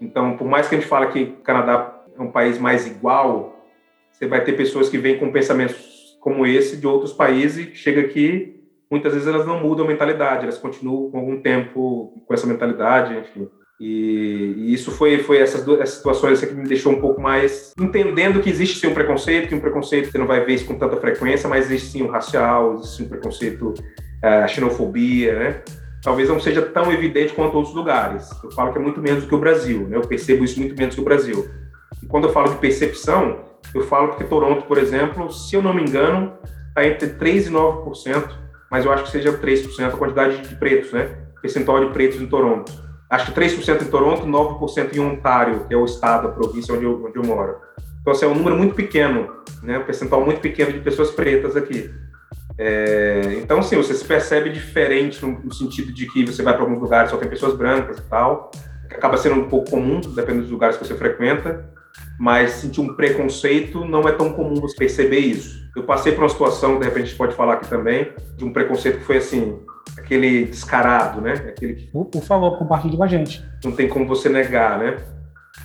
Então, 0.00 0.36
por 0.36 0.46
mais 0.46 0.68
que 0.68 0.74
a 0.74 0.78
gente 0.78 0.88
fale 0.88 1.08
que 1.08 1.22
o 1.22 1.42
Canadá 1.42 2.02
é 2.16 2.22
um 2.22 2.30
país 2.30 2.58
mais 2.58 2.86
igual, 2.86 3.64
você 4.12 4.26
vai 4.26 4.42
ter 4.44 4.52
pessoas 4.52 4.88
que 4.88 4.98
vêm 4.98 5.18
com 5.18 5.30
pensamentos 5.32 6.16
como 6.20 6.46
esse 6.46 6.76
de 6.76 6.86
outros 6.86 7.12
países, 7.12 7.66
que 7.66 7.76
chega 7.76 8.00
aqui 8.00 8.55
muitas 8.90 9.12
vezes 9.12 9.28
elas 9.28 9.46
não 9.46 9.60
mudam 9.60 9.84
a 9.84 9.88
mentalidade, 9.88 10.44
elas 10.44 10.58
continuam 10.58 11.10
com 11.10 11.18
algum 11.18 11.40
tempo 11.40 12.22
com 12.26 12.34
essa 12.34 12.46
mentalidade, 12.46 13.16
enfim. 13.16 13.48
E, 13.78 14.54
e 14.56 14.72
isso 14.72 14.90
foi, 14.90 15.18
foi 15.18 15.38
essas, 15.38 15.62
duas, 15.62 15.90
situações 15.90 16.42
que 16.42 16.54
me 16.54 16.66
deixou 16.66 16.92
um 16.92 17.00
pouco 17.00 17.20
mais 17.20 17.72
entendendo 17.78 18.40
que 18.40 18.48
existe 18.48 18.78
sim 18.78 18.86
um 18.86 18.94
preconceito, 18.94 19.48
que 19.48 19.54
um 19.54 19.60
preconceito 19.60 20.10
você 20.10 20.16
não 20.16 20.26
vai 20.26 20.44
ver 20.44 20.54
isso 20.54 20.64
com 20.64 20.78
tanta 20.78 20.96
frequência, 20.96 21.48
mas 21.48 21.66
existe 21.66 21.90
sim 21.90 22.02
o 22.02 22.10
racial, 22.10 22.76
existe 22.76 23.02
o 23.02 23.08
preconceito, 23.08 23.74
a 24.22 24.46
xenofobia, 24.46 25.38
né? 25.38 25.62
Talvez 26.02 26.28
não 26.28 26.40
seja 26.40 26.62
tão 26.62 26.90
evidente 26.90 27.34
quanto 27.34 27.56
outros 27.56 27.74
lugares. 27.74 28.30
Eu 28.42 28.50
falo 28.52 28.72
que 28.72 28.78
é 28.78 28.80
muito 28.80 29.00
menos 29.02 29.24
do 29.24 29.28
que 29.28 29.34
o 29.34 29.40
Brasil, 29.40 29.86
né? 29.88 29.96
Eu 29.96 30.02
percebo 30.02 30.44
isso 30.44 30.58
muito 30.58 30.74
menos 30.74 30.94
do 30.94 30.98
que 30.98 31.02
o 31.02 31.04
Brasil. 31.04 31.46
E 32.02 32.06
quando 32.06 32.28
eu 32.28 32.32
falo 32.32 32.50
de 32.50 32.56
percepção, 32.56 33.40
eu 33.74 33.82
falo 33.82 34.16
que 34.16 34.24
Toronto, 34.24 34.64
por 34.66 34.78
exemplo, 34.78 35.30
se 35.30 35.54
eu 35.54 35.60
não 35.60 35.74
me 35.74 35.82
engano, 35.82 36.32
está 36.68 36.86
entre 36.86 37.08
3 37.08 37.48
e 37.48 37.50
9% 37.50 38.45
mas 38.70 38.84
eu 38.84 38.92
acho 38.92 39.04
que 39.04 39.10
seja 39.10 39.32
3% 39.32 39.86
a 39.86 39.96
quantidade 39.96 40.48
de 40.48 40.54
pretos, 40.56 40.92
né? 40.92 41.16
Percentual 41.40 41.84
de 41.84 41.92
pretos 41.92 42.20
em 42.20 42.26
Toronto. 42.26 42.72
Acho 43.08 43.32
que 43.32 43.40
3% 43.40 43.82
em 43.82 43.86
Toronto, 43.86 44.26
9% 44.26 44.94
em 44.94 45.00
Ontário, 45.00 45.66
que 45.66 45.74
é 45.74 45.76
o 45.76 45.84
estado, 45.84 46.28
a 46.28 46.32
província 46.32 46.74
onde 46.74 46.84
eu, 46.84 47.04
onde 47.04 47.16
eu 47.16 47.24
moro. 47.24 47.56
Então, 48.00 48.12
assim, 48.12 48.24
é 48.24 48.28
um 48.28 48.34
número 48.34 48.56
muito 48.56 48.74
pequeno, 48.74 49.28
né? 49.62 49.78
Um 49.78 49.84
percentual 49.84 50.24
muito 50.24 50.40
pequeno 50.40 50.72
de 50.72 50.80
pessoas 50.80 51.10
pretas 51.10 51.56
aqui. 51.56 51.90
É, 52.58 53.38
então, 53.42 53.62
sim, 53.62 53.76
você 53.76 53.94
se 53.94 54.04
percebe 54.04 54.50
diferente 54.50 55.24
no, 55.24 55.38
no 55.38 55.52
sentido 55.52 55.92
de 55.92 56.06
que 56.06 56.24
você 56.24 56.42
vai 56.42 56.54
para 56.54 56.62
alguns 56.62 56.80
lugares 56.80 57.10
só 57.10 57.16
tem 57.16 57.28
pessoas 57.28 57.54
brancas 57.54 57.98
e 57.98 58.02
tal, 58.02 58.50
que 58.88 58.94
acaba 58.94 59.16
sendo 59.16 59.36
um 59.36 59.48
pouco 59.48 59.70
comum, 59.70 60.00
dependendo 60.00 60.42
dos 60.42 60.50
lugares 60.50 60.76
que 60.76 60.86
você 60.86 60.94
frequenta, 60.94 61.68
mas 62.18 62.52
sentir 62.52 62.80
um 62.80 62.94
preconceito 62.94 63.84
não 63.84 64.08
é 64.08 64.12
tão 64.12 64.32
comum 64.32 64.60
você 64.60 64.76
perceber 64.76 65.18
isso. 65.18 65.66
Eu 65.76 65.82
passei 65.82 66.12
por 66.12 66.22
uma 66.22 66.28
situação, 66.28 66.78
de 66.78 66.84
repente 66.84 67.02
a 67.02 67.06
gente 67.06 67.16
pode 67.16 67.34
falar 67.34 67.54
aqui 67.54 67.68
também, 67.68 68.12
de 68.36 68.44
um 68.44 68.52
preconceito 68.52 68.98
que 68.98 69.04
foi 69.04 69.18
assim, 69.18 69.58
aquele 69.98 70.46
descarado, 70.46 71.20
né? 71.20 71.32
Aquele 71.32 71.74
que... 71.74 71.86
por, 71.86 72.22
favor, 72.22 72.58
compartilhe 72.58 72.96
com 72.96 73.02
a 73.02 73.06
gente. 73.06 73.44
Não 73.62 73.72
tem 73.72 73.88
como 73.88 74.06
você 74.06 74.28
negar, 74.28 74.78
né? 74.78 74.96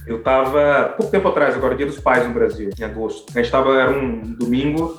Eu 0.05 0.17
estava, 0.17 0.93
pouco 0.97 1.11
tempo 1.11 1.27
atrás, 1.27 1.55
agora, 1.55 1.75
Dia 1.75 1.85
dos 1.85 1.99
Pais 1.99 2.27
no 2.27 2.33
Brasil, 2.33 2.69
em 2.77 2.83
agosto. 2.83 3.25
A 3.29 3.33
gente 3.33 3.45
estava, 3.45 3.79
era 3.79 3.91
um 3.91 4.33
domingo, 4.33 4.97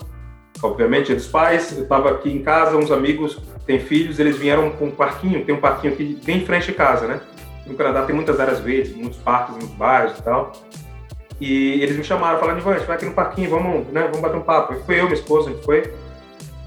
obviamente, 0.62 1.06
Dia 1.06 1.16
dos 1.16 1.26
Pais. 1.26 1.76
Eu 1.76 1.82
estava 1.82 2.10
aqui 2.10 2.30
em 2.30 2.42
casa, 2.42 2.76
uns 2.76 2.90
amigos 2.90 3.38
têm 3.66 3.78
filhos, 3.78 4.18
eles 4.18 4.38
vieram 4.38 4.70
com 4.70 4.86
um 4.86 4.90
parquinho, 4.90 5.44
tem 5.44 5.54
um 5.54 5.60
parquinho 5.60 5.92
aqui 5.92 6.18
bem 6.24 6.38
em 6.38 6.46
frente 6.46 6.66
de 6.66 6.72
casa, 6.72 7.06
né? 7.06 7.20
No 7.66 7.74
Canadá 7.74 8.02
tem 8.02 8.14
muitas 8.14 8.40
áreas 8.40 8.60
verdes, 8.60 8.94
muitos 8.94 9.18
parques, 9.18 9.56
muitos 9.56 9.76
bairros 9.76 10.18
e 10.18 10.22
tal. 10.22 10.52
E 11.42 11.82
eles 11.82 11.96
me 11.96 12.04
chamaram, 12.04 12.38
falaram, 12.38 12.60
Ivan, 12.60 12.70
a 12.70 12.78
gente 12.78 12.86
vai 12.86 12.94
aqui 12.94 13.04
no 13.04 13.14
parquinho, 13.14 13.50
vamos, 13.50 13.88
né, 13.88 14.02
vamos 14.02 14.20
bater 14.20 14.36
um 14.36 14.42
papo. 14.42 14.76
foi 14.86 15.00
eu, 15.00 15.06
minha 15.06 15.14
esposa, 15.14 15.50
a 15.50 15.52
gente 15.52 15.64
foi. 15.64 15.92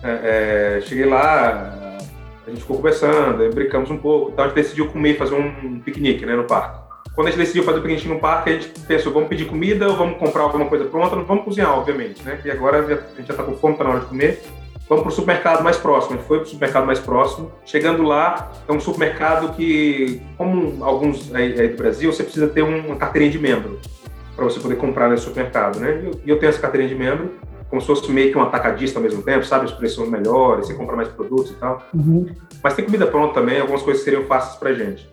É, 0.03 0.79
é, 0.79 0.81
cheguei 0.81 1.05
lá, 1.05 1.97
a 2.45 2.49
gente 2.49 2.59
ficou 2.59 2.75
conversando, 2.75 3.49
brincamos 3.53 3.89
um 3.89 3.97
pouco. 3.97 4.31
Então 4.33 4.43
a 4.43 4.47
gente 4.49 4.57
decidiu 4.57 4.89
comer, 4.89 5.17
fazer 5.17 5.33
um 5.33 5.79
piquenique 5.79 6.25
né, 6.25 6.35
no 6.35 6.43
parque. 6.43 6.77
Quando 7.15 7.27
a 7.27 7.29
gente 7.31 7.39
decidiu 7.39 7.63
fazer 7.63 7.79
o 7.79 7.81
piquenique 7.83 8.09
no 8.09 8.19
parque, 8.19 8.49
a 8.49 8.53
gente 8.53 8.67
pensou, 8.81 9.13
vamos 9.13 9.29
pedir 9.29 9.45
comida 9.45 9.87
ou 9.87 9.95
vamos 9.95 10.17
comprar 10.17 10.41
alguma 10.41 10.65
coisa 10.65 10.83
pronta? 10.83 11.15
Não 11.15 11.23
vamos 11.23 11.45
cozinhar, 11.45 11.71
obviamente, 11.71 12.21
né? 12.23 12.41
E 12.43 12.51
agora 12.51 12.79
a 12.79 13.17
gente 13.17 13.27
já 13.27 13.33
está 13.33 13.43
com 13.43 13.55
fome, 13.55 13.75
está 13.75 13.85
na 13.85 13.91
hora 13.91 13.99
de 14.01 14.07
comer. 14.07 14.41
Vamos 14.89 15.03
para 15.03 15.09
o 15.09 15.15
supermercado 15.15 15.63
mais 15.63 15.77
próximo. 15.77 16.15
A 16.15 16.17
gente 16.17 16.27
foi 16.27 16.39
para 16.39 16.47
o 16.47 16.49
supermercado 16.49 16.85
mais 16.85 16.99
próximo. 16.99 17.49
Chegando 17.65 18.03
lá, 18.03 18.51
é 18.67 18.73
um 18.73 18.79
supermercado 18.81 19.55
que, 19.55 20.21
como 20.37 20.83
alguns 20.83 21.33
aí, 21.33 21.61
aí 21.61 21.69
do 21.69 21.77
Brasil, 21.77 22.11
você 22.11 22.23
precisa 22.23 22.49
ter 22.49 22.61
uma 22.61 22.97
carteirinha 22.97 23.31
de 23.31 23.39
membro 23.39 23.79
para 24.35 24.45
você 24.45 24.59
poder 24.59 24.75
comprar 24.75 25.09
no 25.09 25.17
supermercado, 25.17 25.79
né? 25.79 26.01
E 26.01 26.05
eu, 26.05 26.35
eu, 26.35 26.39
tenho 26.39 26.49
essa 26.49 26.59
carteirinha 26.59 26.89
de 26.89 26.95
membro, 26.95 27.31
como 27.69 27.81
se 27.81 27.87
fosse 27.87 28.11
meio 28.11 28.31
que 28.31 28.37
um 28.37 28.41
atacadista 28.41 28.99
ao 28.99 29.03
mesmo 29.03 29.21
tempo, 29.21 29.45
sabe? 29.45 29.65
Os 29.65 29.71
preços 29.71 29.97
são 29.97 30.07
melhores, 30.07 30.67
você 30.67 30.73
compra 30.73 30.95
mais 30.95 31.07
produtos 31.07 31.51
e 31.51 31.55
tal. 31.55 31.81
Uhum. 31.93 32.27
Mas 32.61 32.73
tem 32.73 32.85
comida 32.85 33.07
pronta 33.07 33.33
também, 33.33 33.59
algumas 33.59 33.81
coisas 33.81 34.03
seriam 34.03 34.23
fáceis 34.23 34.55
para 34.55 34.73
gente. 34.73 35.09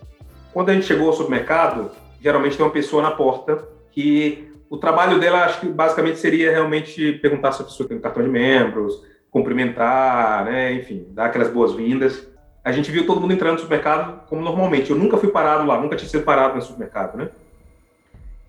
Quando 0.52 0.70
a 0.70 0.74
gente 0.74 0.86
chegou 0.86 1.06
ao 1.06 1.12
supermercado, 1.12 1.90
geralmente 2.20 2.56
tem 2.56 2.66
uma 2.66 2.72
pessoa 2.72 3.02
na 3.02 3.10
porta 3.10 3.66
que 3.90 4.52
o 4.68 4.76
trabalho 4.76 5.20
dela, 5.20 5.44
acho 5.44 5.60
que 5.60 5.66
basicamente 5.66 6.18
seria 6.18 6.50
realmente 6.50 7.12
perguntar 7.14 7.52
se 7.52 7.62
a 7.62 7.64
pessoa 7.64 7.86
tem 7.86 7.96
um 7.96 8.00
cartão 8.00 8.22
de 8.22 8.28
membros, 8.28 9.02
cumprimentar, 9.30 10.44
né? 10.44 10.72
Enfim, 10.72 11.06
dar 11.10 11.26
aquelas 11.26 11.48
boas-vindas. 11.48 12.26
A 12.64 12.70
gente 12.70 12.90
viu 12.90 13.06
todo 13.06 13.20
mundo 13.20 13.32
entrando 13.32 13.54
no 13.54 13.58
supermercado 13.58 14.26
como 14.28 14.40
normalmente. 14.40 14.90
Eu 14.90 14.96
nunca 14.96 15.16
fui 15.16 15.30
parado 15.30 15.66
lá, 15.66 15.80
nunca 15.80 15.96
tinha 15.96 16.08
sido 16.08 16.22
parado 16.22 16.54
no 16.54 16.62
supermercado, 16.62 17.16
né? 17.16 17.28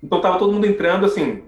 Então 0.03 0.19
tava 0.19 0.37
todo 0.37 0.51
mundo 0.51 0.67
entrando 0.67 1.05
assim, 1.05 1.41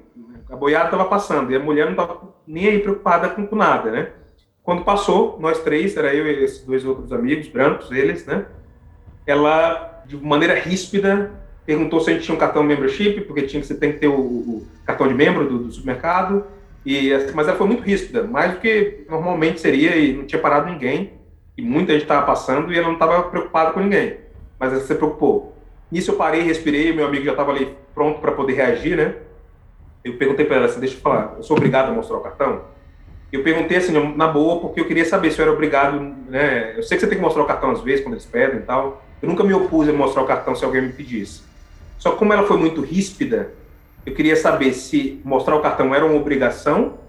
a 0.49 0.55
boiada 0.55 0.89
tava 0.89 1.05
passando 1.05 1.51
e 1.51 1.55
a 1.55 1.59
mulher 1.59 1.87
não 1.87 1.95
tava 1.95 2.33
nem 2.47 2.67
aí 2.67 2.79
preocupada 2.79 3.27
com, 3.27 3.55
nada, 3.55 3.91
né? 3.91 4.09
Quando 4.63 4.85
passou, 4.85 5.37
nós 5.39 5.59
três, 5.59 5.95
era 5.97 6.15
eu 6.15 6.25
e 6.25 6.43
esses 6.43 6.63
dois 6.63 6.85
outros 6.85 7.11
amigos, 7.11 7.49
brancos, 7.49 7.91
eles, 7.91 8.25
né? 8.25 8.45
Ela, 9.27 10.03
de 10.07 10.15
maneira 10.15 10.55
ríspida, 10.55 11.31
perguntou 11.65 11.99
se 11.99 12.09
a 12.09 12.13
gente 12.13 12.23
tinha 12.23 12.35
um 12.35 12.39
cartão 12.39 12.63
membership, 12.63 13.21
porque 13.21 13.41
tinha 13.41 13.61
que 13.61 13.67
você 13.67 13.75
tem 13.75 13.91
que 13.91 13.99
ter 13.99 14.07
o, 14.07 14.19
o 14.19 14.67
cartão 14.85 15.07
de 15.07 15.13
membro 15.13 15.47
do, 15.47 15.59
do, 15.59 15.71
supermercado. 15.71 16.45
E, 16.85 17.09
mas 17.33 17.47
ela 17.47 17.57
foi 17.57 17.67
muito 17.67 17.83
ríspida, 17.83 18.23
mais 18.23 18.53
do 18.53 18.59
que 18.59 19.05
normalmente 19.09 19.59
seria, 19.59 19.97
e 19.97 20.13
não 20.13 20.25
tinha 20.25 20.41
parado 20.41 20.71
ninguém. 20.71 21.13
E 21.57 21.61
muita 21.61 21.93
gente 21.93 22.03
estava 22.03 22.25
passando 22.25 22.71
e 22.71 22.77
ela 22.77 22.87
não 22.87 22.93
estava 22.93 23.23
preocupada 23.23 23.71
com 23.71 23.79
ninguém. 23.79 24.17
Mas 24.59 24.71
ela 24.71 24.81
se 24.81 24.95
preocupou. 24.95 25.54
Nisso 25.91 26.11
eu 26.11 26.15
parei, 26.15 26.41
respirei, 26.41 26.93
meu 26.93 27.05
amigo 27.05 27.25
já 27.25 27.31
estava 27.31 27.51
ali 27.51 27.75
pronto 27.93 28.19
para 28.19 28.31
poder 28.31 28.53
reagir, 28.53 28.97
né? 28.97 29.15
Eu 30.03 30.17
perguntei 30.17 30.45
para 30.45 30.57
ela 30.57 30.65
assim, 30.65 30.79
deixa 30.79 30.95
eu 30.95 31.01
falar, 31.01 31.35
eu 31.37 31.43
sou 31.43 31.57
obrigado 31.57 31.89
a 31.89 31.91
mostrar 31.91 32.17
o 32.17 32.21
cartão? 32.21 32.61
Eu 33.31 33.43
perguntei 33.43 33.77
assim, 33.77 33.91
na 34.15 34.27
boa, 34.27 34.59
porque 34.61 34.79
eu 34.79 34.85
queria 34.85 35.05
saber 35.05 35.31
se 35.31 35.39
eu 35.39 35.43
era 35.43 35.53
obrigado, 35.53 35.99
né? 35.99 36.73
Eu 36.77 36.83
sei 36.83 36.97
que 36.97 37.01
você 37.01 37.07
tem 37.07 37.17
que 37.17 37.23
mostrar 37.23 37.43
o 37.43 37.45
cartão 37.45 37.71
às 37.71 37.81
vezes, 37.81 38.03
quando 38.03 38.13
eles 38.13 38.25
pedem 38.25 38.59
e 38.59 38.63
tal. 38.63 39.03
Eu 39.21 39.27
nunca 39.27 39.43
me 39.43 39.53
opus 39.53 39.89
a 39.89 39.93
mostrar 39.93 40.21
o 40.21 40.25
cartão 40.25 40.55
se 40.55 40.63
alguém 40.63 40.81
me 40.81 40.93
pedisse. 40.93 41.43
Só 41.97 42.11
que 42.11 42.17
como 42.17 42.33
ela 42.33 42.43
foi 42.43 42.57
muito 42.57 42.81
ríspida, 42.81 43.51
eu 44.05 44.13
queria 44.13 44.35
saber 44.35 44.73
se 44.73 45.19
mostrar 45.23 45.55
o 45.55 45.61
cartão 45.61 45.93
era 45.93 46.05
uma 46.05 46.15
obrigação 46.15 46.99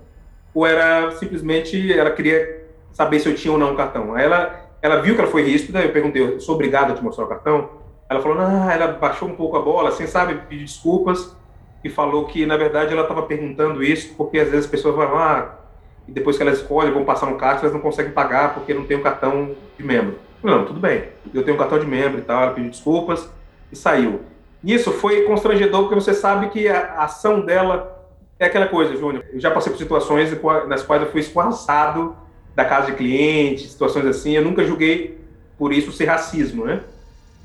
ou 0.54 0.66
era 0.66 1.10
simplesmente 1.12 1.92
ela 1.92 2.10
queria 2.10 2.64
saber 2.92 3.20
se 3.20 3.28
eu 3.28 3.34
tinha 3.34 3.52
ou 3.52 3.58
não 3.58 3.74
o 3.74 3.76
cartão. 3.76 4.14
Aí 4.14 4.24
ela, 4.24 4.70
ela 4.80 5.02
viu 5.02 5.14
que 5.14 5.20
ela 5.20 5.30
foi 5.30 5.42
ríspida, 5.42 5.82
eu 5.82 5.92
perguntei, 5.92 6.22
eu 6.22 6.40
sou 6.40 6.54
obrigado 6.54 6.92
a 6.92 6.94
te 6.94 7.04
mostrar 7.04 7.24
o 7.24 7.28
cartão? 7.28 7.68
Ela 8.08 8.20
falou, 8.20 8.36
não, 8.36 8.70
ela 8.70 8.88
baixou 8.88 9.28
um 9.28 9.34
pouco 9.34 9.56
a 9.56 9.60
bola, 9.60 9.88
assim, 9.88 10.06
sabe, 10.06 10.34
pediu 10.48 10.64
desculpas 10.64 11.36
e 11.82 11.90
falou 11.90 12.26
que, 12.26 12.46
na 12.46 12.56
verdade, 12.56 12.92
ela 12.92 13.02
estava 13.02 13.22
perguntando 13.22 13.82
isso 13.82 14.14
porque 14.16 14.38
às 14.38 14.48
vezes 14.48 14.66
as 14.66 14.70
pessoas 14.70 14.94
vão 14.94 15.12
lá 15.12 15.38
ah, 15.38 15.66
e 16.08 16.12
depois 16.12 16.36
que 16.36 16.42
elas 16.42 16.58
escolhem, 16.58 16.92
vão 16.92 17.04
passar 17.04 17.26
no 17.26 17.36
caixa, 17.36 17.62
elas 17.62 17.72
não 17.72 17.80
conseguem 17.80 18.12
pagar 18.12 18.54
porque 18.54 18.72
não 18.72 18.84
tem 18.84 18.96
o 18.96 19.02
cartão 19.02 19.56
de 19.76 19.84
membro. 19.84 20.18
Não, 20.42 20.64
tudo 20.64 20.78
bem, 20.78 21.04
eu 21.34 21.42
tenho 21.42 21.56
um 21.56 21.58
cartão 21.58 21.78
de 21.78 21.86
membro 21.86 22.18
e 22.18 22.22
tal, 22.22 22.42
ela 22.42 22.52
pediu 22.52 22.70
desculpas 22.70 23.28
e 23.72 23.76
saiu. 23.76 24.20
Isso 24.62 24.92
foi 24.92 25.22
constrangedor 25.22 25.82
porque 25.82 25.94
você 25.94 26.14
sabe 26.14 26.48
que 26.48 26.68
a 26.68 27.02
ação 27.02 27.40
dela 27.40 27.96
é 28.38 28.46
aquela 28.46 28.66
coisa, 28.66 28.96
Júnior. 28.96 29.24
Eu 29.32 29.40
já 29.40 29.50
passei 29.50 29.72
por 29.72 29.78
situações 29.78 30.30
nas 30.68 30.82
quais 30.82 31.02
eu 31.02 31.10
fui 31.10 31.20
escorraçado 31.20 32.16
da 32.54 32.64
casa 32.64 32.86
de 32.86 32.92
cliente, 32.92 33.66
situações 33.68 34.06
assim. 34.06 34.32
Eu 34.32 34.42
nunca 34.42 34.64
julguei 34.64 35.20
por 35.58 35.72
isso 35.72 35.92
ser 35.92 36.06
racismo, 36.06 36.64
né? 36.64 36.82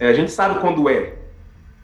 É, 0.01 0.07
a 0.07 0.13
gente 0.13 0.31
sabe 0.31 0.59
quando 0.59 0.89
é. 0.89 1.13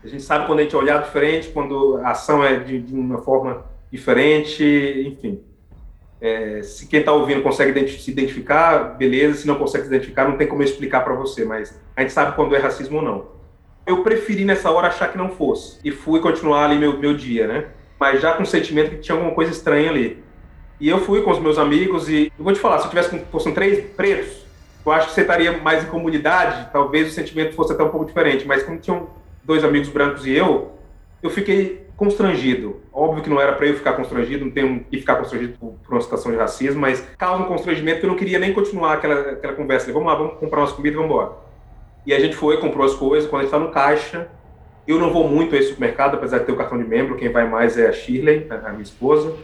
A 0.03 0.07
gente 0.07 0.24
sabe 0.24 0.47
quando 0.47 0.57
a 0.57 0.63
gente 0.63 0.75
olhar 0.75 1.03
diferente, 1.03 1.50
quando 1.50 1.97
a 1.97 2.09
ação 2.09 2.43
é 2.43 2.57
de, 2.57 2.81
de 2.81 2.95
uma 2.95 3.19
forma 3.19 3.63
diferente, 3.91 4.63
enfim. 5.05 5.39
É, 6.19 6.63
se 6.63 6.88
quem 6.88 7.01
está 7.01 7.13
ouvindo 7.13 7.43
consegue 7.43 7.88
se 7.88 8.09
identificar, 8.09 8.97
beleza. 8.97 9.41
Se 9.41 9.45
não 9.45 9.53
consegue 9.53 9.83
se 9.83 9.93
identificar, 9.93 10.27
não 10.27 10.36
tem 10.36 10.47
como 10.47 10.63
eu 10.63 10.65
explicar 10.65 11.01
para 11.01 11.13
você, 11.13 11.45
mas 11.45 11.79
a 11.95 12.01
gente 12.01 12.12
sabe 12.12 12.36
quando 12.36 12.55
é 12.55 12.57
racismo 12.57 12.97
ou 12.97 13.03
não. 13.03 13.25
Eu 13.86 14.01
preferi 14.01 14.43
nessa 14.43 14.71
hora 14.71 14.88
achar 14.88 15.12
que 15.12 15.17
não 15.17 15.29
fosse 15.29 15.79
e 15.83 15.91
fui 15.91 16.19
continuar 16.19 16.65
ali 16.65 16.79
meu, 16.79 16.97
meu 16.97 17.15
dia, 17.15 17.45
né? 17.45 17.67
Mas 18.00 18.19
já 18.19 18.33
com 18.33 18.41
o 18.41 18.47
sentimento 18.47 18.89
que 18.89 18.97
tinha 18.97 19.13
alguma 19.13 19.36
coisa 19.36 19.51
estranha 19.51 19.91
ali. 19.91 20.24
E 20.79 20.89
eu 20.89 20.97
fui 21.01 21.21
com 21.21 21.29
os 21.29 21.39
meus 21.39 21.59
amigos 21.59 22.09
e 22.09 22.31
eu 22.36 22.43
vou 22.43 22.51
te 22.51 22.59
falar, 22.59 22.79
se 22.79 22.86
eu 22.86 22.89
tivesse 22.89 23.19
fossem 23.31 23.53
três 23.53 23.86
pretos, 23.91 24.46
eu 24.89 24.94
acho 24.94 25.08
que 25.08 25.13
você 25.13 25.22
estaria 25.22 25.58
mais 25.58 25.84
em 25.84 25.88
comunidade, 25.88 26.70
talvez 26.72 27.10
o 27.10 27.12
sentimento 27.12 27.53
fosse 27.53 27.74
até 27.74 27.84
um 27.84 27.89
pouco 27.89 28.06
diferente. 28.06 28.46
Mas 28.48 28.63
como 28.63 28.77
tinham 28.77 29.08
dois 29.44 29.63
amigos 29.63 29.89
brancos 29.89 30.25
e 30.25 30.32
eu, 30.32 30.72
eu 31.22 31.29
fiquei 31.29 31.88
constrangido. 31.98 32.79
Óbvio 32.94 33.24
que 33.24 33.29
não 33.29 33.41
era 33.41 33.53
para 33.53 33.65
eu 33.65 33.75
ficar 33.75 33.94
constrangido, 33.94 34.46
não 34.46 34.51
tenho 34.51 34.86
que 34.89 35.00
ficar 35.00 35.15
constrangido 35.15 35.58
por, 35.58 35.74
por, 35.84 35.94
uma 35.94 36.01
situação 36.01 36.32
de 36.32 36.38
racismo, 36.38 36.79
mas 36.79 37.06
causa 37.17 37.44
um 37.44 37.48
constrangimento 37.48 38.00
que 38.00 38.06
eu 38.06 38.10
não 38.10 38.15
queria 38.15 38.38
nem 38.38 38.53
continuar 38.53 38.94
aquela, 38.94 39.32
aquela 39.32 39.53
conversa. 39.53 39.91
Vamos 39.91 40.08
lá, 40.08 40.15
vamos 40.15 40.36
comprar 40.36 40.62
umas 40.62 40.72
comidas 40.72 40.94
e 40.94 41.01
vamos 41.01 41.12
embora. 41.12 41.32
E 42.06 42.13
a 42.13 42.20
gente 42.20 42.36
foi, 42.36 42.58
comprou 42.58 42.86
as 42.86 42.94
coisas. 42.94 43.29
Quando 43.29 43.41
a 43.41 43.44
gente 43.46 43.53
está 43.53 43.60
no 43.60 43.72
caixa, 43.72 44.29
eu 44.88 45.00
não 45.00 45.12
vou 45.12 45.27
muito 45.27 45.56
a 45.56 45.58
esse 45.58 45.70
supermercado, 45.70 46.15
apesar 46.15 46.39
de 46.39 46.46
ter 46.46 46.51
o 46.51 46.56
cartão 46.56 46.77
de 46.77 46.88
membro. 46.88 47.17
Quem 47.17 47.29
vai 47.29 47.50
mais 47.50 47.77
é 47.77 47.88
a 47.88 47.91
Shirley, 47.91 48.48
a 48.50 48.70
minha 48.70 48.84
esposa. 48.84 49.36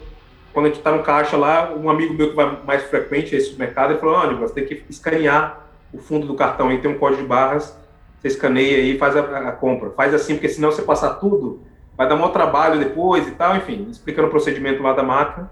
Quando 0.54 0.68
a 0.68 0.70
gente 0.70 0.78
está 0.78 0.92
no 0.92 1.02
caixa 1.02 1.36
lá, 1.36 1.74
um 1.74 1.90
amigo 1.90 2.14
meu 2.14 2.30
que 2.30 2.36
vai 2.36 2.60
mais 2.64 2.84
frequente 2.84 3.34
a 3.34 3.38
esse 3.38 3.50
supermercado, 3.50 3.92
ele 3.92 4.00
falou: 4.00 4.16
Olha, 4.16 4.36
você 4.38 4.54
tem 4.54 4.66
que 4.66 4.86
escanear 4.90 5.68
o 5.92 5.98
fundo 5.98 6.28
do 6.28 6.36
cartão 6.36 6.70
aí, 6.70 6.80
tem 6.80 6.92
um 6.92 6.98
código 6.98 7.22
de 7.22 7.28
barras, 7.28 7.78
você 8.20 8.28
escaneia 8.28 8.78
aí 8.78 8.96
e 8.96 8.98
faz 8.98 9.16
a, 9.16 9.22
a 9.22 9.52
compra. 9.52 9.90
Faz 9.92 10.14
assim, 10.14 10.36
porque 10.36 10.50
senão 10.50 10.72
você 10.72 10.82
passar 10.82 11.16
tudo, 11.16 11.62
vai 11.98 12.08
dar 12.08 12.16
maior 12.16 12.30
trabalho 12.30 12.80
depois 12.80 13.28
e 13.28 13.32
tal, 13.32 13.58
enfim, 13.58 13.88
explicando 13.90 14.28
o 14.28 14.32
procedimento 14.32 14.82
lá 14.82 14.94
da 14.94 15.04
máquina. 15.04 15.50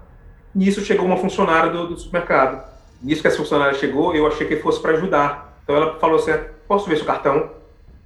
Nisso 0.54 0.80
chegou 0.82 1.04
uma 1.04 1.16
funcionária 1.16 1.70
do, 1.70 1.88
do 1.88 1.96
supermercado. 1.96 2.62
Nisso 3.02 3.22
que 3.22 3.28
essa 3.28 3.38
funcionária 3.38 3.74
chegou, 3.74 4.14
eu 4.14 4.26
achei 4.26 4.46
que 4.46 4.56
fosse 4.56 4.80
para 4.80 4.92
ajudar. 4.92 5.58
Então 5.64 5.74
ela 5.76 5.98
falou 5.98 6.16
assim: 6.16 6.32
posso 6.68 6.88
ver 6.88 6.96
seu 6.96 7.06
cartão? 7.06 7.50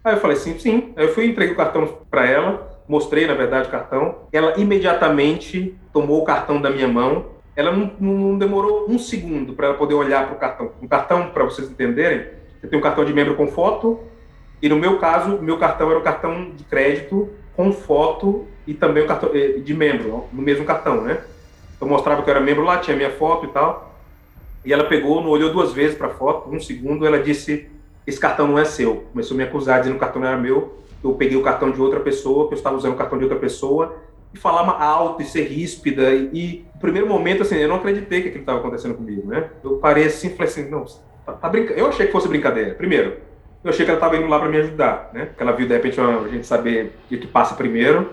Aí 0.02 0.14
eu 0.14 0.20
falei, 0.20 0.36
sim, 0.36 0.58
sim. 0.58 0.92
Aí 0.96 1.04
eu 1.04 1.12
fui 1.12 1.26
entreguei 1.26 1.52
o 1.52 1.56
cartão 1.56 1.98
para 2.08 2.24
ela, 2.26 2.75
mostrei, 2.88 3.26
na 3.26 3.34
verdade, 3.34 3.68
o 3.68 3.70
cartão. 3.70 4.16
Ela 4.32 4.58
imediatamente 4.58 5.74
tomou 5.92 6.22
o 6.22 6.24
cartão 6.24 6.60
da 6.60 6.70
minha 6.70 6.88
mão. 6.88 7.26
Ela 7.54 7.72
não, 7.72 7.92
não 7.98 8.38
demorou 8.38 8.86
um 8.88 8.98
segundo 8.98 9.54
para 9.54 9.68
ela 9.68 9.76
poder 9.76 9.94
olhar 9.94 10.26
para 10.26 10.36
o 10.36 10.38
cartão. 10.38 10.72
Um 10.82 10.86
cartão, 10.86 11.30
para 11.30 11.44
vocês 11.44 11.70
entenderem, 11.70 12.26
você 12.60 12.66
tem 12.66 12.78
um 12.78 12.82
cartão 12.82 13.04
de 13.04 13.12
membro 13.12 13.34
com 13.34 13.46
foto, 13.48 14.00
e 14.60 14.68
no 14.68 14.76
meu 14.76 14.98
caso, 14.98 15.38
meu 15.40 15.58
cartão 15.58 15.90
era 15.90 15.98
um 15.98 16.02
cartão 16.02 16.50
de 16.54 16.64
crédito 16.64 17.28
com 17.54 17.72
foto 17.72 18.46
e 18.66 18.74
também 18.74 19.04
o 19.04 19.06
cartão 19.06 19.30
eh, 19.34 19.58
de 19.58 19.74
membro, 19.74 20.24
no 20.32 20.42
mesmo 20.42 20.64
cartão, 20.64 21.02
né? 21.02 21.20
Eu 21.80 21.86
mostrava 21.86 22.22
que 22.22 22.28
eu 22.28 22.34
era 22.34 22.42
membro 22.42 22.64
lá, 22.64 22.78
tinha 22.78 22.96
minha 22.96 23.10
foto 23.10 23.46
e 23.46 23.48
tal. 23.48 23.94
E 24.64 24.72
ela 24.72 24.84
pegou, 24.84 25.22
não 25.22 25.30
olhou 25.30 25.52
duas 25.52 25.72
vezes 25.72 25.96
para 25.96 26.08
a 26.08 26.10
foto, 26.10 26.50
um 26.50 26.58
segundo, 26.58 27.06
ela 27.06 27.18
disse: 27.18 27.70
esse 28.06 28.18
cartão 28.18 28.48
não 28.48 28.58
é 28.58 28.64
seu. 28.64 29.06
Começou 29.12 29.34
a 29.34 29.38
me 29.38 29.44
acusar, 29.44 29.78
dizendo 29.78 29.94
que 29.94 29.98
o 29.98 30.00
cartão 30.00 30.20
não 30.20 30.28
era 30.28 30.36
meu. 30.36 30.82
Eu 31.10 31.14
peguei 31.14 31.36
o 31.36 31.42
cartão 31.42 31.70
de 31.70 31.80
outra 31.80 32.00
pessoa, 32.00 32.48
que 32.48 32.54
eu 32.54 32.56
estava 32.56 32.76
usando 32.76 32.94
o 32.94 32.96
cartão 32.96 33.18
de 33.18 33.24
outra 33.24 33.38
pessoa, 33.38 33.96
e 34.32 34.38
falava 34.38 34.72
alto 34.72 35.22
e 35.22 35.24
ser 35.24 35.44
ríspida. 35.44 36.14
E, 36.14 36.30
e 36.32 36.64
no 36.74 36.80
primeiro 36.80 37.08
momento, 37.08 37.42
assim, 37.42 37.56
eu 37.56 37.68
não 37.68 37.76
acreditei 37.76 38.22
que 38.22 38.28
aquilo 38.28 38.42
estava 38.42 38.58
acontecendo 38.58 38.94
comigo, 38.94 39.28
né? 39.28 39.50
Eu 39.64 39.78
parei 39.78 40.04
assim 40.04 40.30
falei 40.30 40.46
assim, 40.46 40.68
não, 40.68 40.84
tá, 41.24 41.32
tá 41.32 41.48
brincando. 41.48 41.78
Eu 41.78 41.86
achei 41.86 42.06
que 42.06 42.12
fosse 42.12 42.28
brincadeira. 42.28 42.74
Primeiro, 42.74 43.18
eu 43.64 43.70
achei 43.70 43.84
que 43.84 43.90
ela 43.90 43.98
estava 43.98 44.16
indo 44.16 44.28
lá 44.28 44.38
para 44.38 44.48
me 44.48 44.58
ajudar, 44.58 45.10
né? 45.12 45.30
Que 45.36 45.42
ela 45.42 45.52
viu, 45.52 45.66
de 45.66 45.72
repente, 45.72 46.00
a 46.00 46.28
gente 46.28 46.46
saber 46.46 46.92
o 47.10 47.16
que 47.16 47.26
passa 47.26 47.54
primeiro. 47.54 48.10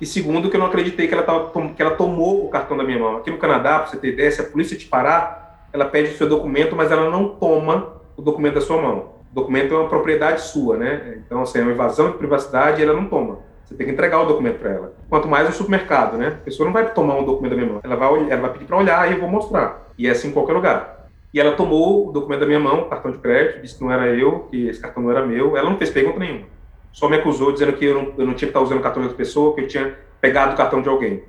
E 0.00 0.06
segundo, 0.06 0.48
que 0.48 0.56
eu 0.56 0.60
não 0.60 0.68
acreditei 0.68 1.08
que 1.08 1.14
ela, 1.14 1.24
tava, 1.24 1.50
que 1.70 1.82
ela 1.82 1.96
tomou 1.96 2.46
o 2.46 2.48
cartão 2.48 2.76
da 2.76 2.84
minha 2.84 2.98
mão. 2.98 3.16
Aqui 3.16 3.30
no 3.30 3.38
Canadá, 3.38 3.80
para 3.80 3.88
você 3.88 3.96
ter 3.96 4.08
ideia, 4.08 4.30
se 4.30 4.40
a 4.40 4.44
polícia 4.44 4.76
te 4.76 4.86
parar, 4.86 5.68
ela 5.72 5.84
pede 5.84 6.12
o 6.12 6.16
seu 6.16 6.28
documento, 6.28 6.76
mas 6.76 6.90
ela 6.90 7.10
não 7.10 7.30
toma 7.30 7.94
o 8.16 8.22
documento 8.22 8.54
da 8.54 8.60
sua 8.60 8.80
mão 8.80 9.17
documento 9.32 9.74
é 9.74 9.78
uma 9.78 9.88
propriedade 9.88 10.42
sua, 10.42 10.76
né? 10.76 11.18
Então, 11.24 11.42
assim, 11.42 11.58
é 11.58 11.62
uma 11.62 11.72
invasão 11.72 12.10
de 12.10 12.18
privacidade 12.18 12.80
e 12.80 12.84
ela 12.84 12.94
não 12.94 13.06
toma. 13.06 13.38
Você 13.64 13.74
tem 13.74 13.86
que 13.86 13.92
entregar 13.92 14.22
o 14.22 14.26
documento 14.26 14.58
para 14.58 14.70
ela. 14.70 14.94
Quanto 15.10 15.28
mais 15.28 15.46
no 15.46 15.54
supermercado, 15.54 16.16
né? 16.16 16.28
A 16.28 16.44
pessoa 16.44 16.64
não 16.64 16.72
vai 16.72 16.90
tomar 16.92 17.16
um 17.16 17.24
documento 17.24 17.50
da 17.50 17.56
minha 17.56 17.70
mão. 17.70 17.80
Ela 17.82 17.96
vai, 17.96 18.30
ela 18.30 18.40
vai 18.40 18.52
pedir 18.52 18.64
para 18.64 18.78
olhar 18.78 19.10
e 19.10 19.14
eu 19.14 19.20
vou 19.20 19.28
mostrar. 19.28 19.90
E 19.98 20.08
é 20.08 20.10
assim 20.10 20.28
em 20.28 20.32
qualquer 20.32 20.54
lugar. 20.54 21.06
E 21.34 21.38
ela 21.38 21.52
tomou 21.52 22.08
o 22.08 22.12
documento 22.12 22.40
da 22.40 22.46
minha 22.46 22.58
mão, 22.58 22.88
cartão 22.88 23.10
de 23.10 23.18
crédito, 23.18 23.60
disse 23.60 23.76
que 23.76 23.84
não 23.84 23.92
era 23.92 24.06
eu, 24.06 24.48
que 24.50 24.68
esse 24.68 24.80
cartão 24.80 25.02
não 25.02 25.10
era 25.10 25.26
meu. 25.26 25.54
Ela 25.54 25.68
não 25.68 25.76
fez 25.76 25.90
pergunta 25.90 26.18
nenhuma. 26.18 26.46
Só 26.92 27.08
me 27.08 27.16
acusou 27.16 27.52
dizendo 27.52 27.74
que 27.74 27.84
eu 27.84 27.94
não, 27.94 28.12
eu 28.16 28.26
não 28.26 28.32
tinha 28.32 28.46
que 28.48 28.56
estar 28.56 28.60
usando 28.60 28.78
o 28.78 28.82
cartão 28.82 29.02
de 29.02 29.08
outra 29.08 29.18
pessoa, 29.22 29.54
que 29.54 29.60
eu 29.60 29.68
tinha 29.68 29.94
pegado 30.18 30.54
o 30.54 30.56
cartão 30.56 30.80
de 30.80 30.88
alguém. 30.88 31.22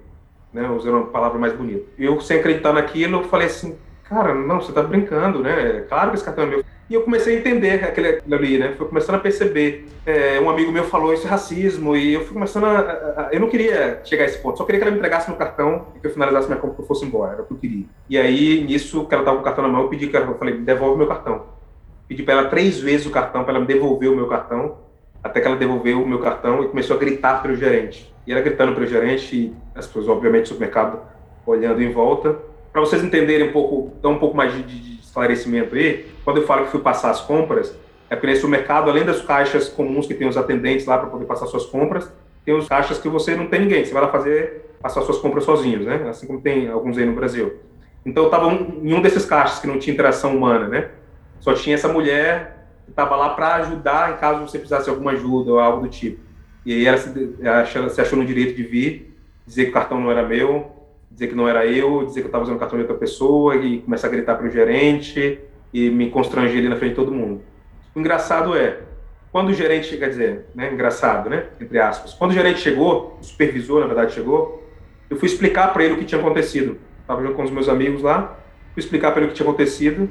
Né? 0.53 0.67
Usando 0.69 0.95
uma 0.95 1.07
palavra 1.07 1.37
mais 1.37 1.51
bonita. 1.51 1.85
Eu, 1.97 2.21
sem 2.21 2.39
acreditar 2.39 2.71
naquilo, 2.71 3.25
falei 3.25 3.47
assim, 3.47 3.77
cara, 4.09 4.33
não, 4.33 4.59
você 4.59 4.71
está 4.71 4.81
brincando, 4.81 5.39
né? 5.39 5.85
Claro 5.87 6.09
que 6.09 6.15
esse 6.15 6.25
cartão 6.25 6.43
é 6.45 6.47
meu. 6.47 6.65
E 6.89 6.95
eu 6.95 7.03
comecei 7.03 7.35
a 7.35 7.39
entender 7.39 7.83
aquele 7.83 8.21
ali, 8.31 8.57
né? 8.57 8.73
Fui 8.75 8.87
começando 8.87 9.15
a 9.15 9.19
perceber. 9.19 9.87
É, 10.05 10.39
um 10.39 10.49
amigo 10.49 10.71
meu 10.71 10.83
falou 10.83 11.13
isso 11.13 11.27
é 11.27 11.29
racismo, 11.29 11.95
e 11.95 12.15
eu 12.15 12.21
fui 12.21 12.33
começando 12.33 12.63
a, 12.63 12.79
a, 12.79 13.27
a, 13.27 13.29
Eu 13.31 13.39
não 13.39 13.47
queria 13.47 14.01
chegar 14.03 14.23
a 14.23 14.25
esse 14.25 14.39
ponto, 14.39 14.57
só 14.57 14.65
queria 14.65 14.79
que 14.79 14.83
ela 14.83 14.91
me 14.91 14.97
entregasse 14.97 15.29
meu 15.29 15.37
cartão 15.37 15.87
e 15.95 15.99
que 15.99 16.07
eu 16.07 16.11
finalizasse 16.11 16.47
minha 16.47 16.59
compra 16.59 16.77
e 16.79 16.81
eu 16.81 16.87
fosse 16.87 17.05
embora, 17.05 17.33
era 17.33 17.41
o 17.43 17.45
que 17.45 17.53
eu 17.53 17.57
queria. 17.57 17.85
E 18.09 18.17
aí, 18.17 18.63
nisso, 18.63 19.05
que 19.05 19.13
ela 19.13 19.23
tava 19.23 19.37
com 19.37 19.41
o 19.43 19.45
cartão 19.45 19.63
na 19.63 19.69
mão, 19.69 19.83
eu 19.83 19.87
pedi 19.87 20.07
que 20.07 20.17
ela, 20.17 20.25
eu 20.25 20.37
falei, 20.37 20.55
devolve 20.57 20.97
meu 20.97 21.07
cartão. 21.07 21.45
Pedi 22.07 22.23
para 22.23 22.33
ela 22.33 22.49
três 22.49 22.79
vezes 22.79 23.05
o 23.05 23.11
cartão, 23.11 23.43
para 23.43 23.53
ela 23.53 23.59
me 23.61 23.67
devolver 23.67 24.09
o 24.09 24.15
meu 24.15 24.27
cartão, 24.27 24.77
até 25.23 25.39
que 25.39 25.45
ela 25.45 25.57
devolveu 25.57 26.01
o 26.01 26.07
meu 26.07 26.17
cartão 26.17 26.63
e 26.63 26.67
começou 26.69 26.95
a 26.95 26.99
gritar 26.99 27.39
para 27.43 27.51
o 27.51 27.55
gerente. 27.55 28.11
E 28.25 28.31
ela 28.31 28.41
gritando 28.41 28.73
para 28.73 28.83
o 28.83 28.87
gerente, 28.87 29.35
e 29.35 29.55
as 29.75 29.85
pessoas, 29.85 30.07
obviamente, 30.07 30.41
no 30.41 30.47
supermercado 30.47 31.01
olhando 31.45 31.81
em 31.83 31.91
volta. 31.91 32.48
Para 32.71 32.81
vocês 32.81 33.03
entenderem 33.03 33.49
um 33.49 33.51
pouco, 33.51 33.93
dar 34.01 34.09
um 34.09 34.19
pouco 34.19 34.38
mais 34.38 34.53
de, 34.53 34.63
de 34.63 34.99
esclarecimento 34.99 35.75
aí, 35.75 36.07
quando 36.23 36.38
eu 36.38 36.45
falo 36.45 36.65
que 36.65 36.71
fui 36.71 36.81
passar 36.81 37.09
as 37.09 37.21
compras, 37.21 37.75
é 38.09 38.15
porque 38.15 38.27
nesse 38.27 38.45
mercado, 38.47 38.89
além 38.89 39.03
das 39.03 39.21
caixas 39.21 39.69
comuns 39.69 40.07
que 40.07 40.13
tem 40.13 40.27
os 40.27 40.38
atendentes 40.38 40.85
lá 40.85 40.97
para 40.97 41.09
poder 41.09 41.25
passar 41.25 41.47
suas 41.47 41.65
compras, 41.65 42.11
tem 42.43 42.55
os 42.55 42.67
caixas 42.67 42.97
que 42.97 43.07
você 43.07 43.35
não 43.35 43.47
tem 43.47 43.61
ninguém, 43.61 43.85
você 43.85 43.93
vai 43.93 44.01
lá 44.01 44.09
fazer, 44.09 44.75
passar 44.81 45.01
suas 45.01 45.19
compras 45.19 45.43
sozinhos, 45.43 45.85
né? 45.85 46.07
Assim 46.09 46.25
como 46.25 46.41
tem 46.41 46.69
alguns 46.69 46.97
aí 46.97 47.05
no 47.05 47.13
Brasil. 47.13 47.57
Então 48.05 48.23
eu 48.23 48.27
estava 48.27 48.51
em 48.51 48.93
um 48.93 49.01
desses 49.01 49.25
caixas 49.25 49.59
que 49.59 49.67
não 49.67 49.77
tinha 49.77 49.93
interação 49.93 50.35
humana, 50.35 50.67
né? 50.67 50.89
Só 51.39 51.53
tinha 51.53 51.75
essa 51.75 51.88
mulher 51.88 52.67
que 52.85 52.91
estava 52.91 53.15
lá 53.15 53.29
para 53.29 53.55
ajudar 53.55 54.13
em 54.13 54.17
caso 54.17 54.41
você 54.41 54.57
precisasse 54.57 54.85
de 54.85 54.89
alguma 54.89 55.11
ajuda 55.11 55.51
ou 55.51 55.59
algo 55.59 55.83
do 55.83 55.89
tipo. 55.89 56.21
E 56.65 56.73
aí 56.73 56.85
ela 56.85 56.97
se, 56.97 57.35
ela 57.41 57.89
se 57.89 58.01
achou 58.01 58.17
no 58.17 58.25
direito 58.25 58.55
de 58.55 58.63
vir, 58.63 59.15
dizer 59.45 59.65
que 59.65 59.69
o 59.69 59.73
cartão 59.73 59.99
não 59.99 60.09
era 60.09 60.23
meu, 60.23 60.71
dizer 61.19 61.27
que 61.27 61.35
não 61.35 61.49
era 61.49 61.65
eu, 61.65 62.05
dizer 62.05 62.21
que 62.21 62.27
eu 62.27 62.29
estava 62.29 62.45
usando 62.45 62.55
o 62.55 62.59
cartão 62.59 62.77
de 62.77 62.83
outra 62.83 62.97
pessoa 62.97 63.57
e 63.57 63.79
começar 63.81 64.07
a 64.07 64.09
gritar 64.09 64.35
para 64.35 64.47
o 64.47 64.49
gerente 64.49 65.38
e 65.73 65.89
me 65.89 66.09
constranger 66.09 66.59
ali 66.59 66.69
na 66.69 66.77
frente 66.77 66.91
de 66.91 66.95
todo 66.95 67.11
mundo. 67.11 67.41
O 67.93 67.99
engraçado 67.99 68.55
é, 68.55 68.77
quando 69.29 69.49
o 69.49 69.53
gerente, 69.53 69.97
quer 69.97 70.07
dizer, 70.07 70.45
né, 70.55 70.71
engraçado, 70.71 71.29
né, 71.29 71.47
entre 71.59 71.77
aspas, 71.77 72.13
quando 72.13 72.31
o 72.31 72.33
gerente 72.33 72.61
chegou, 72.61 73.17
o 73.19 73.23
supervisor, 73.23 73.81
na 73.81 73.88
verdade, 73.88 74.13
chegou, 74.13 74.65
eu 75.09 75.17
fui 75.17 75.27
explicar 75.27 75.73
para 75.73 75.83
ele 75.83 75.95
o 75.95 75.97
que 75.97 76.05
tinha 76.05 76.21
acontecido. 76.21 76.77
Estava 77.01 77.21
junto 77.21 77.35
com 77.35 77.43
os 77.43 77.51
meus 77.51 77.67
amigos 77.67 78.01
lá, 78.01 78.38
fui 78.73 78.81
explicar 78.81 79.11
para 79.11 79.19
ele 79.21 79.27
o 79.27 79.29
que 79.33 79.35
tinha 79.35 79.47
acontecido 79.47 80.09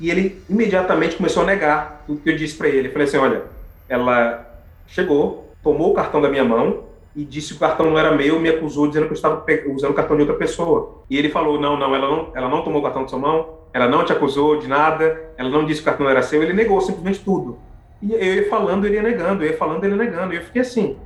e 0.00 0.10
ele 0.10 0.40
imediatamente 0.48 1.16
começou 1.16 1.42
a 1.42 1.46
negar 1.46 2.02
tudo 2.06 2.20
que 2.20 2.30
eu 2.30 2.36
disse 2.36 2.56
para 2.56 2.68
ele. 2.68 2.88
Eu 2.88 2.92
falei 2.92 3.06
assim, 3.06 3.18
olha, 3.18 3.42
ela 3.90 4.62
chegou, 4.86 5.52
tomou 5.62 5.90
o 5.90 5.94
cartão 5.94 6.22
da 6.22 6.30
minha 6.30 6.44
mão, 6.44 6.85
e 7.16 7.24
disse 7.24 7.48
que 7.48 7.56
o 7.56 7.58
cartão 7.60 7.88
não 7.88 7.98
era 7.98 8.14
meu, 8.14 8.38
me 8.38 8.50
acusou 8.50 8.86
dizendo 8.86 9.06
que 9.06 9.12
eu 9.12 9.16
estava 9.16 9.42
usando 9.74 9.92
o 9.92 9.94
cartão 9.94 10.16
de 10.16 10.22
outra 10.22 10.36
pessoa. 10.36 11.02
E 11.08 11.16
ele 11.18 11.30
falou: 11.30 11.58
não, 11.58 11.74
não, 11.74 11.94
ela 11.94 12.06
não, 12.06 12.30
ela 12.34 12.48
não 12.48 12.62
tomou 12.62 12.80
o 12.80 12.84
cartão 12.84 13.04
de 13.04 13.10
sua 13.10 13.18
mão, 13.18 13.54
ela 13.72 13.88
não 13.88 14.04
te 14.04 14.12
acusou 14.12 14.58
de 14.58 14.68
nada, 14.68 15.32
ela 15.38 15.48
não 15.48 15.64
disse 15.64 15.80
que 15.80 15.88
o 15.88 15.90
cartão 15.90 16.10
era 16.10 16.22
seu, 16.22 16.42
ele 16.42 16.52
negou 16.52 16.78
simplesmente 16.82 17.20
tudo. 17.20 17.58
E 18.02 18.12
eu 18.12 18.34
ia 18.34 18.50
falando, 18.50 18.84
ele 18.84 18.96
ia 18.96 19.02
negando, 19.02 19.42
eu 19.42 19.50
ia 19.50 19.56
falando, 19.56 19.82
ele 19.82 19.94
ia 19.94 20.04
negando. 20.04 20.34
E 20.34 20.36
eu 20.36 20.42
fiquei 20.42 20.60
assim. 20.60 20.98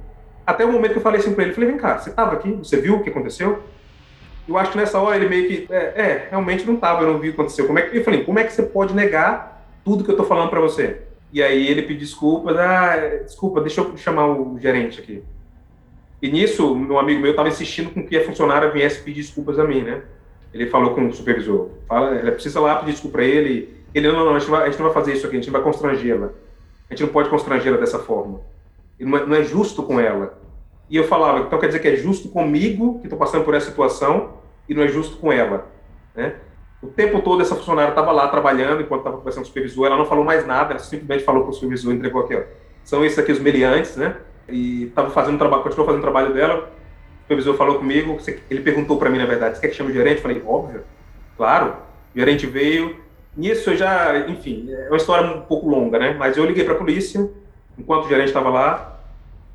Até 0.45 0.65
o 0.65 0.73
momento 0.73 0.93
que 0.93 0.99
eu 0.99 1.03
falei 1.03 1.21
assim 1.21 1.33
para 1.33 1.45
ele: 1.45 1.53
falei, 1.53 1.71
vem 1.71 1.79
cá, 1.79 1.97
você 1.97 2.11
estava 2.11 2.33
aqui, 2.33 2.51
você 2.55 2.77
viu 2.81 2.97
o 2.97 3.03
que 3.05 3.11
aconteceu? 3.11 3.63
Eu 4.49 4.59
acho 4.59 4.73
que 4.73 4.79
nessa 4.79 4.99
hora 4.99 5.15
ele 5.15 5.29
meio 5.29 5.47
que, 5.47 5.73
é, 5.73 5.77
é 5.95 6.27
realmente 6.31 6.67
não 6.67 6.75
estava, 6.75 7.03
eu 7.05 7.13
não 7.13 7.21
vi 7.21 7.29
o 7.29 7.35
que 7.35 7.41
aconteceu. 7.41 7.69
Como 7.69 7.79
é 7.79 7.83
que, 7.83 7.99
eu 7.99 8.03
falei, 8.03 8.25
como 8.25 8.37
é 8.37 8.43
que 8.43 8.53
você 8.53 8.65
pode 8.65 8.93
negar 8.93 9.65
tudo 9.85 10.03
que 10.03 10.11
eu 10.11 10.15
estou 10.15 10.27
falando 10.27 10.51
para 10.51 10.59
você? 10.59 11.03
E 11.33 11.41
aí 11.41 11.69
ele 11.69 11.83
pediu 11.83 12.01
desculpas, 12.01 12.57
ah, 12.57 12.97
desculpa, 13.23 13.61
deixa 13.61 13.81
eu 13.81 13.97
chamar 13.97 14.27
o 14.27 14.59
gerente 14.59 14.99
aqui. 14.99 15.23
E 16.23 16.31
nisso, 16.31 16.75
meu 16.75 16.99
amigo 16.99 17.21
meu 17.21 17.31
estava 17.31 17.49
insistindo 17.49 17.91
com 17.91 18.07
que 18.07 18.17
a 18.17 18.25
funcionária 18.25 18.71
viesse 18.71 19.03
pedir 19.03 19.23
desculpas 19.23 19.59
a 19.59 19.65
mim, 19.65 19.83
né? 19.83 20.03
Ele 20.53 20.67
falou 20.67 20.95
com 20.95 21.07
o 21.07 21.13
supervisor, 21.13 21.71
fala, 21.89 22.15
ela 22.17 22.33
precisa 22.33 22.61
lá 22.61 22.77
pedir 22.77 22.93
desculpa 22.93 23.19
para 23.19 23.27
ele. 23.27 23.75
Ele, 23.95 24.11
não, 24.11 24.25
não, 24.25 24.35
a 24.35 24.39
gente, 24.39 24.51
vai, 24.51 24.63
a 24.63 24.71
gente 24.71 24.79
não 24.79 24.87
vai 24.87 24.95
fazer 24.95 25.13
isso 25.15 25.27
aqui, 25.27 25.37
a 25.37 25.41
gente 25.41 25.51
vai 25.51 25.63
constrangê-la. 25.63 26.31
A 26.89 26.95
gente 26.95 27.05
não 27.05 27.13
pode 27.13 27.29
constrangê-la 27.29 27.77
dessa 27.77 27.99
forma. 27.99 28.41
Não 28.99 29.17
é, 29.17 29.27
não 29.27 29.37
é 29.37 29.43
justo 29.45 29.83
com 29.83 29.99
ela. 29.99 30.39
E 30.91 30.97
eu 30.97 31.05
falava, 31.05 31.41
então 31.41 31.59
quer 31.59 31.69
dizer 31.69 31.79
que 31.79 31.89
é 31.89 31.97
justo 31.97 32.29
comigo, 32.29 32.99
que 32.99 33.07
estou 33.07 33.19
passando 33.19 33.45
por 33.45 33.55
essa 33.55 33.71
situação, 33.71 34.35
e 34.69 34.75
não 34.75 34.83
é 34.83 34.89
justo 34.89 35.17
com 35.19 35.33
ela, 35.33 35.69
né? 36.15 36.35
O 36.83 36.89
tempo 36.89 37.21
todo 37.21 37.43
essa 37.43 37.55
funcionária 37.55 37.91
estava 37.91 38.11
lá 38.11 38.27
trabalhando, 38.29 38.83
enquanto 38.83 39.01
estava 39.01 39.19
conversando 39.19 39.43
com 39.43 39.47
o 39.47 39.53
supervisor, 39.53 39.87
ela 39.87 39.97
não 39.97 40.07
falou 40.07 40.25
mais 40.25 40.47
nada, 40.47 40.73
ela 40.73 40.79
simplesmente 40.79 41.25
falou 41.25 41.43
para 41.43 41.51
o 41.51 41.53
supervisor, 41.53 41.93
entregou 41.93 42.23
aqui, 42.23 42.35
ó. 42.35 42.43
São 42.83 43.05
esses 43.05 43.19
aqui 43.19 43.31
os 43.31 43.39
meliantes, 43.39 43.97
né? 43.97 44.17
E 44.51 44.85
estava 44.85 45.11
fazendo 45.11 45.39
trabalho, 45.39 45.63
continuou 45.63 45.87
fazendo 45.87 46.01
o 46.01 46.05
trabalho 46.05 46.35
dela. 46.35 46.71
O 47.19 47.23
supervisor 47.23 47.55
falou 47.57 47.79
comigo, 47.79 48.19
ele 48.51 48.61
perguntou 48.61 48.99
para 48.99 49.09
mim, 49.09 49.19
na 49.19 49.27
verdade, 49.27 49.57
você 49.57 49.61
quer 49.61 49.69
que 49.69 49.77
chame 49.77 49.91
o 49.91 49.95
gerente? 49.95 50.17
Eu 50.17 50.23
falei, 50.23 50.43
óbvio, 50.47 50.83
claro. 51.37 51.77
O 52.15 52.19
gerente 52.19 52.47
veio. 52.47 52.97
Nisso 53.37 53.71
eu 53.71 53.77
já, 53.77 54.27
enfim, 54.29 54.69
é 54.71 54.89
uma 54.89 54.97
história 54.97 55.31
um 55.31 55.43
pouco 55.43 55.69
longa, 55.69 55.99
né? 55.99 56.17
Mas 56.19 56.37
eu 56.37 56.45
liguei 56.45 56.65
para 56.65 56.75
a 56.75 56.77
polícia, 56.77 57.31
enquanto 57.79 58.07
o 58.07 58.09
gerente 58.09 58.29
estava 58.29 58.51
lá, 58.51 59.01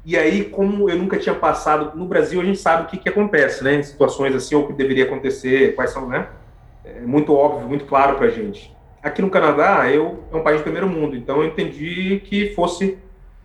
e 0.05 0.15
aí, 0.15 0.43
como 0.45 0.87
eu 0.87 0.95
nunca 0.95 1.17
tinha 1.17 1.33
passado, 1.33 1.97
no 1.97 2.05
Brasil 2.05 2.39
a 2.39 2.45
gente 2.45 2.59
sabe 2.59 2.83
o 2.83 2.85
que, 2.85 2.97
que 2.97 3.09
acontece, 3.09 3.63
né? 3.63 3.73
Em 3.73 3.81
situações 3.81 4.35
assim, 4.35 4.53
ou 4.53 4.63
o 4.63 4.67
que 4.67 4.73
deveria 4.73 5.05
acontecer, 5.05 5.73
quais 5.73 5.89
são, 5.89 6.07
né? 6.07 6.27
É 6.85 7.01
muito 7.01 7.33
óbvio, 7.33 7.67
muito 7.67 7.85
claro 7.85 8.15
para 8.15 8.27
a 8.27 8.29
gente. 8.29 8.71
Aqui 9.01 9.19
no 9.19 9.31
Canadá, 9.31 9.89
eu 9.89 10.23
é 10.31 10.35
um 10.35 10.43
país 10.43 10.57
de 10.57 10.63
primeiro 10.63 10.87
mundo, 10.87 11.15
então 11.15 11.37
eu 11.37 11.45
entendi 11.47 12.21
que 12.23 12.53
fosse 12.53 12.99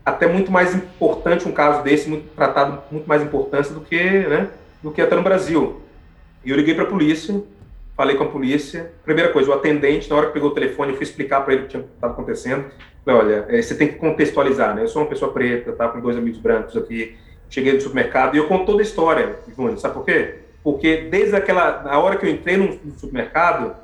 até 0.05 0.27
muito 0.27 0.51
mais 0.51 0.75
importante 0.75 1.47
um 1.47 1.53
caso 1.53 1.83
desse, 1.83 2.09
muito 2.09 2.29
tratado 2.35 2.83
muito 2.91 3.07
mais 3.07 3.23
importância 3.23 3.75
do 3.75 3.81
que, 3.81 3.99
né? 3.99 4.49
Do 4.83 4.91
que 4.91 5.01
até 5.01 5.15
no 5.15 5.23
Brasil. 5.23 5.81
E 6.45 6.51
eu 6.51 6.57
liguei 6.57 6.75
para 6.75 6.85
a 6.85 6.87
polícia, 6.87 7.43
falei 7.97 8.17
com 8.17 8.25
a 8.25 8.29
polícia. 8.29 8.93
Primeira 9.05 9.31
coisa, 9.31 9.51
o 9.51 9.53
atendente, 9.53 10.09
na 10.09 10.17
hora 10.17 10.27
que 10.29 10.33
pegou 10.33 10.51
o 10.51 10.55
telefone, 10.55 10.93
eu 10.93 10.97
fui 10.97 11.05
explicar 11.05 11.43
para 11.43 11.55
ele 11.55 11.65
o 11.65 11.67
que 11.67 11.77
estava 11.77 12.13
acontecendo. 12.13 12.65
Falei, 13.05 13.21
olha, 13.21 13.47
é, 13.49 13.61
você 13.61 13.75
tem 13.75 13.89
que 13.89 13.95
contextualizar, 13.95 14.75
né? 14.75 14.83
Eu 14.83 14.89
sou 14.89 15.03
uma 15.03 15.09
pessoa 15.09 15.33
preta, 15.33 15.73
tá 15.73 15.89
com 15.89 16.01
dois 16.01 16.17
amigos 16.17 16.39
brancos 16.39 16.77
aqui, 16.77 17.17
cheguei 17.49 17.73
no 17.73 17.81
supermercado 17.81 18.35
e 18.35 18.39
eu 18.39 18.47
conto 18.47 18.67
toda 18.67 18.81
a 18.81 18.83
história, 18.83 19.37
Júnior, 19.55 19.79
sabe 19.79 19.95
por 19.95 20.05
quê? 20.05 20.37
Porque 20.63 21.09
desde 21.11 21.35
aquela, 21.35 21.83
a 21.91 21.99
hora 21.99 22.17
que 22.17 22.27
eu 22.27 22.31
entrei 22.31 22.57
no, 22.57 22.79
no 22.85 22.99
supermercado, 22.99 23.75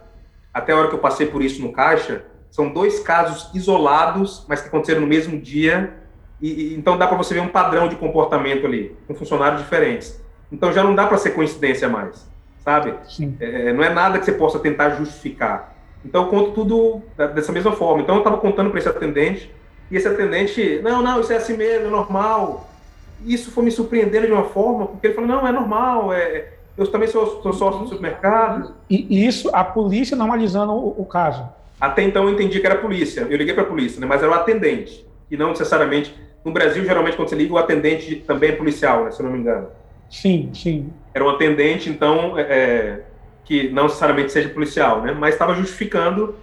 até 0.53 0.73
a 0.73 0.77
hora 0.77 0.89
que 0.89 0.95
eu 0.95 0.99
passei 0.99 1.27
por 1.27 1.43
isso 1.43 1.61
no 1.61 1.73
caixa, 1.73 2.25
são 2.51 2.71
dois 2.71 3.01
casos 3.01 3.51
isolados, 3.55 4.45
mas 4.49 4.61
que 4.61 4.69
aconteceram 4.69 5.03
no 5.03 5.07
mesmo 5.07 5.39
dia, 5.39 5.93
e, 6.41 6.49
e 6.49 6.75
então 6.75 6.97
dá 6.97 7.07
para 7.07 7.17
você 7.17 7.35
ver 7.35 7.41
um 7.41 7.49
padrão 7.49 7.89
de 7.89 7.97
comportamento 7.97 8.67
ali, 8.67 8.97
com 9.07 9.15
funcionários 9.15 9.63
diferentes. 9.63 10.21
Então 10.51 10.73
já 10.73 10.83
não 10.83 10.95
dá 10.95 11.07
para 11.07 11.19
ser 11.19 11.31
coincidência 11.31 11.89
mais, 11.89 12.29
sabe? 12.65 12.95
É, 13.41 13.73
não 13.73 13.83
é 13.83 13.91
nada 13.91 14.19
que 14.19 14.25
você 14.25 14.33
possa 14.33 14.59
tentar 14.59 14.91
justificar. 14.91 15.75
Então 16.05 16.25
eu 16.25 16.29
conto 16.29 16.53
tudo 16.53 17.03
dessa 17.35 17.53
mesma 17.53 17.73
forma. 17.73 18.03
Então 18.03 18.15
eu 18.15 18.21
estava 18.21 18.37
contando 18.37 18.71
para 18.71 18.79
esse 18.79 18.89
atendente, 18.89 19.51
e 19.91 19.97
esse 19.97 20.07
atendente, 20.07 20.81
não, 20.83 21.03
não, 21.03 21.21
isso 21.21 21.33
é 21.33 21.37
assim 21.37 21.57
mesmo, 21.57 21.87
é 21.87 21.91
normal. 21.91 22.69
Isso 23.25 23.51
foi 23.51 23.65
me 23.65 23.71
surpreendendo 23.71 24.27
de 24.27 24.33
uma 24.33 24.45
forma, 24.45 24.87
porque 24.87 25.07
ele 25.07 25.15
falou, 25.15 25.29
não, 25.29 25.47
é 25.47 25.53
normal, 25.53 26.13
é, 26.13 26.53
eu 26.77 26.87
também 26.89 27.09
sou, 27.09 27.43
sou 27.43 27.53
sócio 27.53 27.81
do 27.81 27.89
supermercado. 27.89 28.75
E 28.91 29.27
isso, 29.27 29.49
a 29.53 29.65
polícia 29.65 30.17
normalizando 30.17 30.73
o, 30.73 31.01
o 31.01 31.05
caso? 31.05 31.49
Até 31.81 32.03
então 32.03 32.25
eu 32.25 32.33
entendi 32.33 32.61
que 32.61 32.67
era 32.67 32.75
a 32.75 32.81
polícia, 32.81 33.27
eu 33.29 33.37
liguei 33.37 33.55
para 33.55 33.63
a 33.63 33.67
polícia, 33.67 34.01
né, 34.01 34.07
mas 34.07 34.23
era 34.23 34.31
o 34.31 34.35
atendente, 34.35 35.07
e 35.31 35.37
não 35.37 35.51
necessariamente. 35.51 36.26
No 36.47 36.53
Brasil, 36.53 36.85
geralmente, 36.85 37.17
quando 37.17 37.29
você 37.29 37.35
liga, 37.35 37.53
o 37.53 37.59
atendente 37.59 38.15
também 38.25 38.51
é 38.51 38.53
policial, 38.53 39.05
né, 39.05 39.11
se 39.11 39.19
eu 39.19 39.25
não 39.27 39.33
me 39.33 39.41
engano. 39.41 39.67
Sim, 40.09 40.49
sim. 40.55 40.93
Era 41.13 41.25
um 41.25 41.29
atendente, 41.29 41.91
então, 41.91 42.39
é, 42.39 42.43
é 42.43 43.01
que 43.45 43.69
não 43.71 43.85
necessariamente 43.85 44.31
seja 44.31 44.49
policial, 44.51 45.03
né? 45.03 45.11
Mas 45.11 45.35
estava 45.35 45.55
justificando 45.55 46.37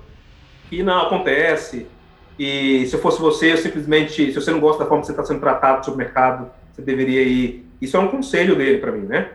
que 0.70 0.84
não 0.84 1.04
acontece. 1.04 1.88
E 2.38 2.86
se 2.86 2.94
eu 2.94 3.00
fosse 3.00 3.22
você, 3.22 3.54
eu 3.54 3.58
simplesmente, 3.58 4.34
se 4.34 4.34
você 4.34 4.52
não 4.52 4.60
gosta 4.60 4.84
da 4.84 4.90
forma 4.90 5.00
que 5.00 5.08
você 5.08 5.14
está 5.14 5.24
sendo 5.24 5.40
tratado 5.40 5.78
no 5.78 5.86
supermercado, 5.86 6.52
você 6.74 6.82
deveria 6.82 7.22
ir. 7.22 7.66
Isso 7.80 7.96
é 7.96 8.00
um 8.02 8.10
conselho 8.10 8.58
dele 8.58 8.80
para 8.80 8.92
mim, 8.92 9.06
né? 9.06 9.30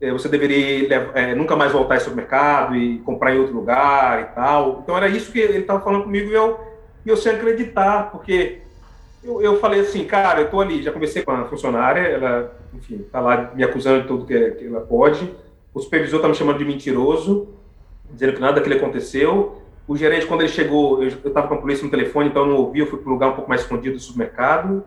É, 0.00 0.12
você 0.12 0.28
deveria 0.28 1.10
é, 1.14 1.34
nunca 1.34 1.56
mais 1.56 1.72
voltar 1.72 1.94
ao 1.94 2.00
supermercado 2.00 2.76
e 2.76 2.98
comprar 2.98 3.34
em 3.34 3.40
outro 3.40 3.54
lugar 3.56 4.20
e 4.22 4.34
tal. 4.34 4.78
Então 4.84 4.96
era 4.96 5.08
isso 5.08 5.32
que 5.32 5.40
ele 5.40 5.58
estava 5.58 5.80
falando 5.80 6.04
comigo 6.04 6.30
e 6.30 6.34
eu, 6.34 6.60
e 7.04 7.08
eu 7.08 7.16
sem 7.16 7.32
acreditar, 7.32 8.12
porque 8.12 8.63
eu, 9.24 9.42
eu 9.42 9.58
falei 9.58 9.80
assim, 9.80 10.04
cara, 10.04 10.40
eu 10.40 10.50
tô 10.50 10.60
ali, 10.60 10.82
já 10.82 10.92
conversei 10.92 11.22
com 11.22 11.32
a 11.32 11.44
funcionária, 11.46 12.00
ela, 12.00 12.56
enfim, 12.74 13.04
tá 13.10 13.20
lá 13.20 13.52
me 13.54 13.64
acusando 13.64 14.02
de 14.02 14.08
tudo 14.08 14.26
que, 14.26 14.50
que 14.52 14.66
ela 14.66 14.80
pode 14.80 15.28
o 15.74 15.80
supervisor 15.80 16.18
está 16.18 16.28
me 16.28 16.34
chamando 16.36 16.58
de 16.58 16.64
mentiroso, 16.64 17.48
dizendo 18.08 18.34
que 18.34 18.40
nada 18.40 18.54
daquilo 18.54 18.76
aconteceu. 18.76 19.60
O 19.88 19.96
gerente, 19.96 20.24
quando 20.24 20.42
ele 20.42 20.48
chegou, 20.48 21.02
eu 21.02 21.08
estava 21.08 21.48
com 21.48 21.54
a 21.54 21.58
polícia 21.58 21.84
no 21.84 21.90
telefone, 21.90 22.28
então 22.28 22.42
eu 22.42 22.48
não 22.48 22.56
ouvi, 22.56 22.78
eu 22.78 22.86
fui 22.86 22.98
para 23.00 23.10
um 23.10 23.12
lugar 23.12 23.30
um 23.30 23.34
pouco 23.34 23.50
mais 23.50 23.62
escondido 23.62 23.96
do 23.96 24.00
supermercado. 24.00 24.84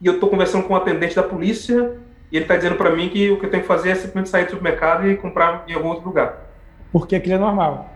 E 0.00 0.06
eu 0.06 0.14
estou 0.14 0.30
conversando 0.30 0.62
com 0.66 0.72
o 0.72 0.76
um 0.76 0.80
atendente 0.80 1.16
da 1.16 1.22
polícia 1.22 1.98
e 2.30 2.36
ele 2.36 2.44
está 2.44 2.56
dizendo 2.56 2.76
para 2.76 2.94
mim 2.94 3.08
que 3.08 3.28
o 3.30 3.40
que 3.40 3.46
eu 3.46 3.50
tenho 3.50 3.62
que 3.62 3.68
fazer 3.68 3.90
é 3.90 3.94
simplesmente 3.96 4.28
sair 4.28 4.44
do 4.44 4.50
supermercado 4.50 5.10
e 5.10 5.16
comprar 5.16 5.64
em 5.66 5.74
algum 5.74 5.88
outro 5.88 6.06
lugar. 6.06 6.48
Porque 6.92 7.16
aquilo 7.16 7.34
é 7.34 7.38
normal. 7.38 7.90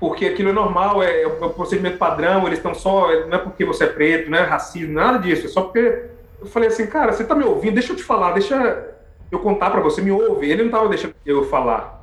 Porque 0.00 0.24
aquilo 0.24 0.48
é 0.48 0.52
normal, 0.52 1.02
é, 1.02 1.22
é 1.22 1.26
o 1.26 1.50
procedimento 1.50 1.98
padrão, 1.98 2.46
eles 2.46 2.58
estão 2.58 2.74
só. 2.74 3.08
Não 3.26 3.36
é 3.36 3.38
porque 3.38 3.64
você 3.66 3.84
é 3.84 3.86
preto, 3.86 4.30
não 4.30 4.38
é 4.38 4.42
racismo, 4.42 4.94
nada 4.94 5.18
disso. 5.18 5.46
É 5.46 5.48
só 5.48 5.62
porque. 5.62 6.06
Eu 6.40 6.46
falei 6.46 6.70
assim, 6.70 6.86
cara, 6.86 7.12
você 7.12 7.22
está 7.22 7.34
me 7.34 7.44
ouvindo, 7.44 7.74
deixa 7.74 7.92
eu 7.92 7.96
te 7.96 8.02
falar, 8.02 8.32
deixa 8.32 8.94
eu 9.30 9.38
contar 9.40 9.70
para 9.70 9.80
você, 9.80 10.00
me 10.00 10.10
ouve. 10.10 10.50
Ele 10.50 10.62
não 10.62 10.70
estava 10.70 10.88
deixando 10.88 11.14
eu 11.26 11.44
falar. 11.44 12.00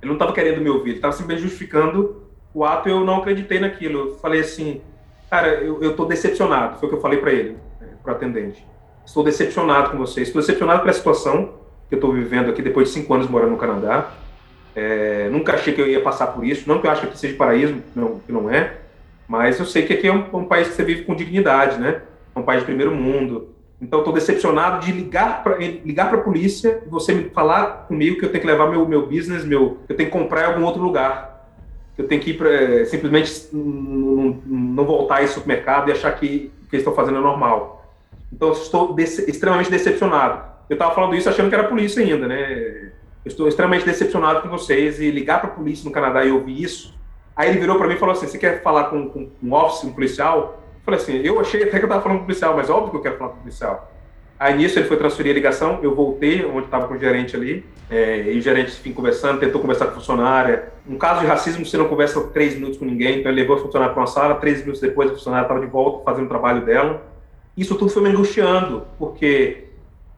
Ele 0.00 0.08
não 0.08 0.14
estava 0.14 0.32
querendo 0.32 0.62
me 0.62 0.70
ouvir. 0.70 0.90
Ele 0.90 0.98
estava 0.98 1.12
simplesmente 1.12 1.46
justificando 1.46 2.24
o 2.54 2.64
ato 2.64 2.88
eu 2.88 3.04
não 3.04 3.16
acreditei 3.16 3.58
naquilo. 3.58 3.98
Eu 3.98 4.14
falei 4.14 4.40
assim, 4.40 4.80
cara, 5.28 5.48
eu, 5.48 5.82
eu 5.82 5.96
tô 5.96 6.04
decepcionado. 6.04 6.78
Foi 6.78 6.86
o 6.86 6.90
que 6.90 6.96
eu 6.96 7.00
falei 7.02 7.18
para 7.18 7.32
ele, 7.32 7.58
né, 7.80 7.88
para 8.02 8.12
o 8.12 8.16
atendente. 8.16 8.64
Estou 9.04 9.24
decepcionado 9.24 9.90
com 9.90 9.98
você. 9.98 10.22
Estou 10.22 10.40
decepcionado 10.40 10.80
pela 10.80 10.92
situação 10.92 11.54
que 11.88 11.94
eu 11.94 11.98
estou 11.98 12.12
vivendo 12.12 12.48
aqui 12.48 12.62
depois 12.62 12.88
de 12.88 12.94
cinco 12.94 13.12
anos 13.12 13.28
morando 13.28 13.50
no 13.50 13.58
Canadá. 13.58 14.12
É, 14.74 15.28
nunca 15.30 15.54
achei 15.54 15.72
que 15.72 15.80
eu 15.80 15.86
ia 15.86 16.00
passar 16.00 16.28
por 16.28 16.44
isso. 16.44 16.68
Não 16.68 16.80
que 16.80 16.86
eu 16.86 16.90
acho 16.90 17.06
que 17.06 17.18
seja 17.18 17.36
paraíso, 17.36 17.76
não, 17.94 18.18
que 18.20 18.32
não 18.32 18.50
é. 18.50 18.74
Mas 19.28 19.58
eu 19.58 19.66
sei 19.66 19.82
que 19.86 19.92
aqui 19.92 20.08
é 20.08 20.12
um, 20.12 20.24
um 20.32 20.44
país 20.44 20.68
que 20.68 20.74
você 20.74 20.84
vive 20.84 21.04
com 21.04 21.14
dignidade, 21.14 21.78
né? 21.78 22.02
É 22.34 22.38
um 22.38 22.42
país 22.42 22.60
de 22.60 22.66
primeiro 22.66 22.94
mundo. 22.94 23.54
Então, 23.80 23.98
estou 24.00 24.14
decepcionado 24.14 24.84
de 24.84 24.92
ligar 24.92 25.42
para 25.42 25.58
ligar 25.58 26.14
a 26.14 26.18
polícia 26.18 26.82
e 26.86 26.88
você 26.88 27.12
me 27.12 27.28
falar 27.30 27.86
comigo 27.88 28.18
que 28.18 28.24
eu 28.24 28.30
tenho 28.30 28.40
que 28.40 28.46
levar 28.46 28.68
meu, 28.68 28.86
meu 28.88 29.06
business, 29.06 29.44
meu, 29.44 29.78
que 29.86 29.92
eu 29.92 29.96
tenho 29.96 30.10
que 30.10 30.16
comprar 30.16 30.42
em 30.42 30.46
algum 30.52 30.64
outro 30.64 30.80
lugar. 30.80 31.50
Que 31.94 32.02
eu 32.02 32.08
tenho 32.08 32.20
que 32.20 32.30
ir 32.30 32.34
pra, 32.34 32.50
eh, 32.50 32.84
simplesmente 32.86 33.48
não, 33.52 34.40
não 34.46 34.84
voltar 34.84 35.22
esse 35.22 35.34
supermercado 35.34 35.88
e 35.88 35.92
achar 35.92 36.10
que 36.12 36.50
o 36.64 36.68
que 36.68 36.76
eles 36.76 36.82
estão 36.82 36.94
fazendo 36.94 37.18
é 37.18 37.20
normal. 37.20 37.86
Então, 38.32 38.52
estou 38.52 38.92
dece, 38.94 39.30
extremamente 39.30 39.70
decepcionado. 39.70 40.42
Eu 40.68 40.74
estava 40.74 40.94
falando 40.94 41.14
isso 41.14 41.28
achando 41.28 41.48
que 41.48 41.54
era 41.54 41.68
polícia 41.68 42.02
ainda, 42.02 42.26
né? 42.26 42.90
Eu 43.24 43.28
estou 43.28 43.48
extremamente 43.48 43.86
decepcionado 43.86 44.42
com 44.42 44.48
vocês 44.48 45.00
e 45.00 45.10
ligar 45.10 45.40
para 45.40 45.50
a 45.50 45.52
polícia 45.52 45.84
no 45.84 45.90
Canadá 45.90 46.24
e 46.24 46.30
ouvir 46.30 46.62
isso. 46.62 46.94
Aí 47.34 47.48
ele 47.48 47.58
virou 47.58 47.76
para 47.76 47.88
mim 47.88 47.94
e 47.94 47.98
falou 47.98 48.12
assim: 48.12 48.26
Você 48.26 48.38
quer 48.38 48.62
falar 48.62 48.84
com, 48.84 49.08
com 49.08 49.30
um 49.42 49.52
office, 49.54 49.84
um 49.84 49.92
policial? 49.92 50.62
Falei 50.84 51.00
assim, 51.00 51.16
eu 51.24 51.40
achei 51.40 51.62
até 51.62 51.78
que 51.78 51.84
eu 51.84 51.86
estava 51.86 52.02
falando 52.02 52.18
com 52.18 52.24
o 52.24 52.26
policial, 52.26 52.54
mas 52.54 52.68
óbvio 52.68 52.90
que 52.90 52.96
eu 52.98 53.00
quero 53.00 53.16
falar 53.16 53.30
com 53.30 53.36
o 53.38 53.40
policial. 53.40 53.90
Aí 54.38 54.54
nisso 54.54 54.78
ele 54.78 54.86
foi 54.86 54.98
transferir 54.98 55.32
a 55.32 55.34
ligação, 55.34 55.78
eu 55.82 55.94
voltei, 55.94 56.44
onde 56.44 56.66
estava 56.66 56.86
com 56.86 56.94
o 56.94 56.98
gerente 56.98 57.34
ali, 57.34 57.64
é, 57.88 58.30
e 58.30 58.38
o 58.38 58.42
gerente, 58.42 58.72
enfim, 58.72 58.92
conversando, 58.92 59.40
tentou 59.40 59.60
conversar 59.60 59.86
com 59.86 59.92
a 59.92 59.94
funcionária. 59.94 60.72
Um 60.86 60.98
caso 60.98 61.20
de 61.20 61.26
racismo, 61.26 61.64
você 61.64 61.78
não 61.78 61.88
conversa 61.88 62.20
três 62.28 62.54
minutos 62.54 62.76
com 62.76 62.84
ninguém, 62.84 63.20
então 63.20 63.32
ele 63.32 63.40
levou 63.40 63.56
a 63.56 63.60
funcionária 63.60 63.94
para 63.94 64.02
uma 64.02 64.06
sala, 64.06 64.34
três 64.34 64.58
minutos 64.60 64.80
depois 64.80 65.10
a 65.10 65.14
funcionária 65.14 65.44
estava 65.44 65.60
de 65.60 65.66
volta 65.66 66.04
fazendo 66.04 66.26
o 66.26 66.28
trabalho 66.28 66.66
dela. 66.66 67.02
Isso 67.56 67.74
tudo 67.76 67.90
foi 67.90 68.02
me 68.02 68.10
angustiando, 68.10 68.84
porque 68.98 69.63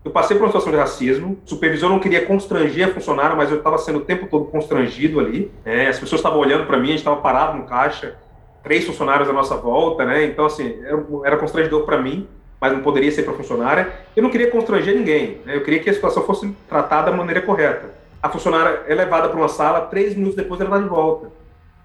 eu 0.07 0.13
passei 0.13 0.37
por 0.37 0.45
uma 0.45 0.51
situação 0.51 0.71
de 0.71 0.79
racismo, 0.79 1.37
o 1.45 1.51
supervisor 1.51 1.91
não 1.91 1.99
queria 1.99 2.25
constranger 2.25 2.89
a 2.89 2.93
funcionária, 2.93 3.35
mas 3.35 3.51
eu 3.51 3.59
estava 3.59 3.77
sendo 3.77 3.99
o 3.99 4.03
tempo 4.03 4.29
todo 4.29 4.45
constrangido 4.45 5.19
ali. 5.19 5.51
Né? 5.65 5.89
As 5.89 5.99
pessoas 5.99 6.21
estavam 6.21 6.39
olhando 6.39 6.65
para 6.65 6.79
mim, 6.79 6.85
a 6.85 6.91
gente 6.91 6.99
estava 6.99 7.17
parado 7.17 7.59
no 7.59 7.65
caixa, 7.65 8.15
três 8.63 8.85
funcionários 8.85 9.29
à 9.29 9.33
nossa 9.33 9.57
volta, 9.57 10.05
né? 10.05 10.25
Então, 10.25 10.47
assim, 10.47 10.77
era, 11.25 11.37
constrangedor 11.37 11.85
para 11.85 12.01
mim, 12.01 12.29
mas 12.61 12.73
não 12.73 12.83
poderia 12.83 13.11
ser 13.11 13.25
para 13.25 13.33
a 13.33 13.37
funcionária. 13.37 13.93
Eu 14.15 14.23
não 14.23 14.31
queria 14.31 14.49
constranger 14.49 14.95
ninguém, 14.95 15.41
né? 15.45 15.57
Eu 15.57 15.65
queria 15.65 15.81
que 15.81 15.91
a 15.91 15.95
situação 15.95 16.23
fosse 16.23 16.55
tratada 16.69 17.11
da 17.11 17.17
maneira 17.17 17.43
correta. 17.43 17.91
A 18.23 18.29
funcionária 18.29 18.85
é 18.87 18.95
levada 18.95 19.29
para 19.29 19.37
uma 19.37 19.49
sala, 19.49 19.81
três 19.83 20.15
minutos 20.15 20.37
depois 20.37 20.61
ela 20.61 20.71
está 20.71 20.81
de 20.81 20.89
volta. 20.89 21.33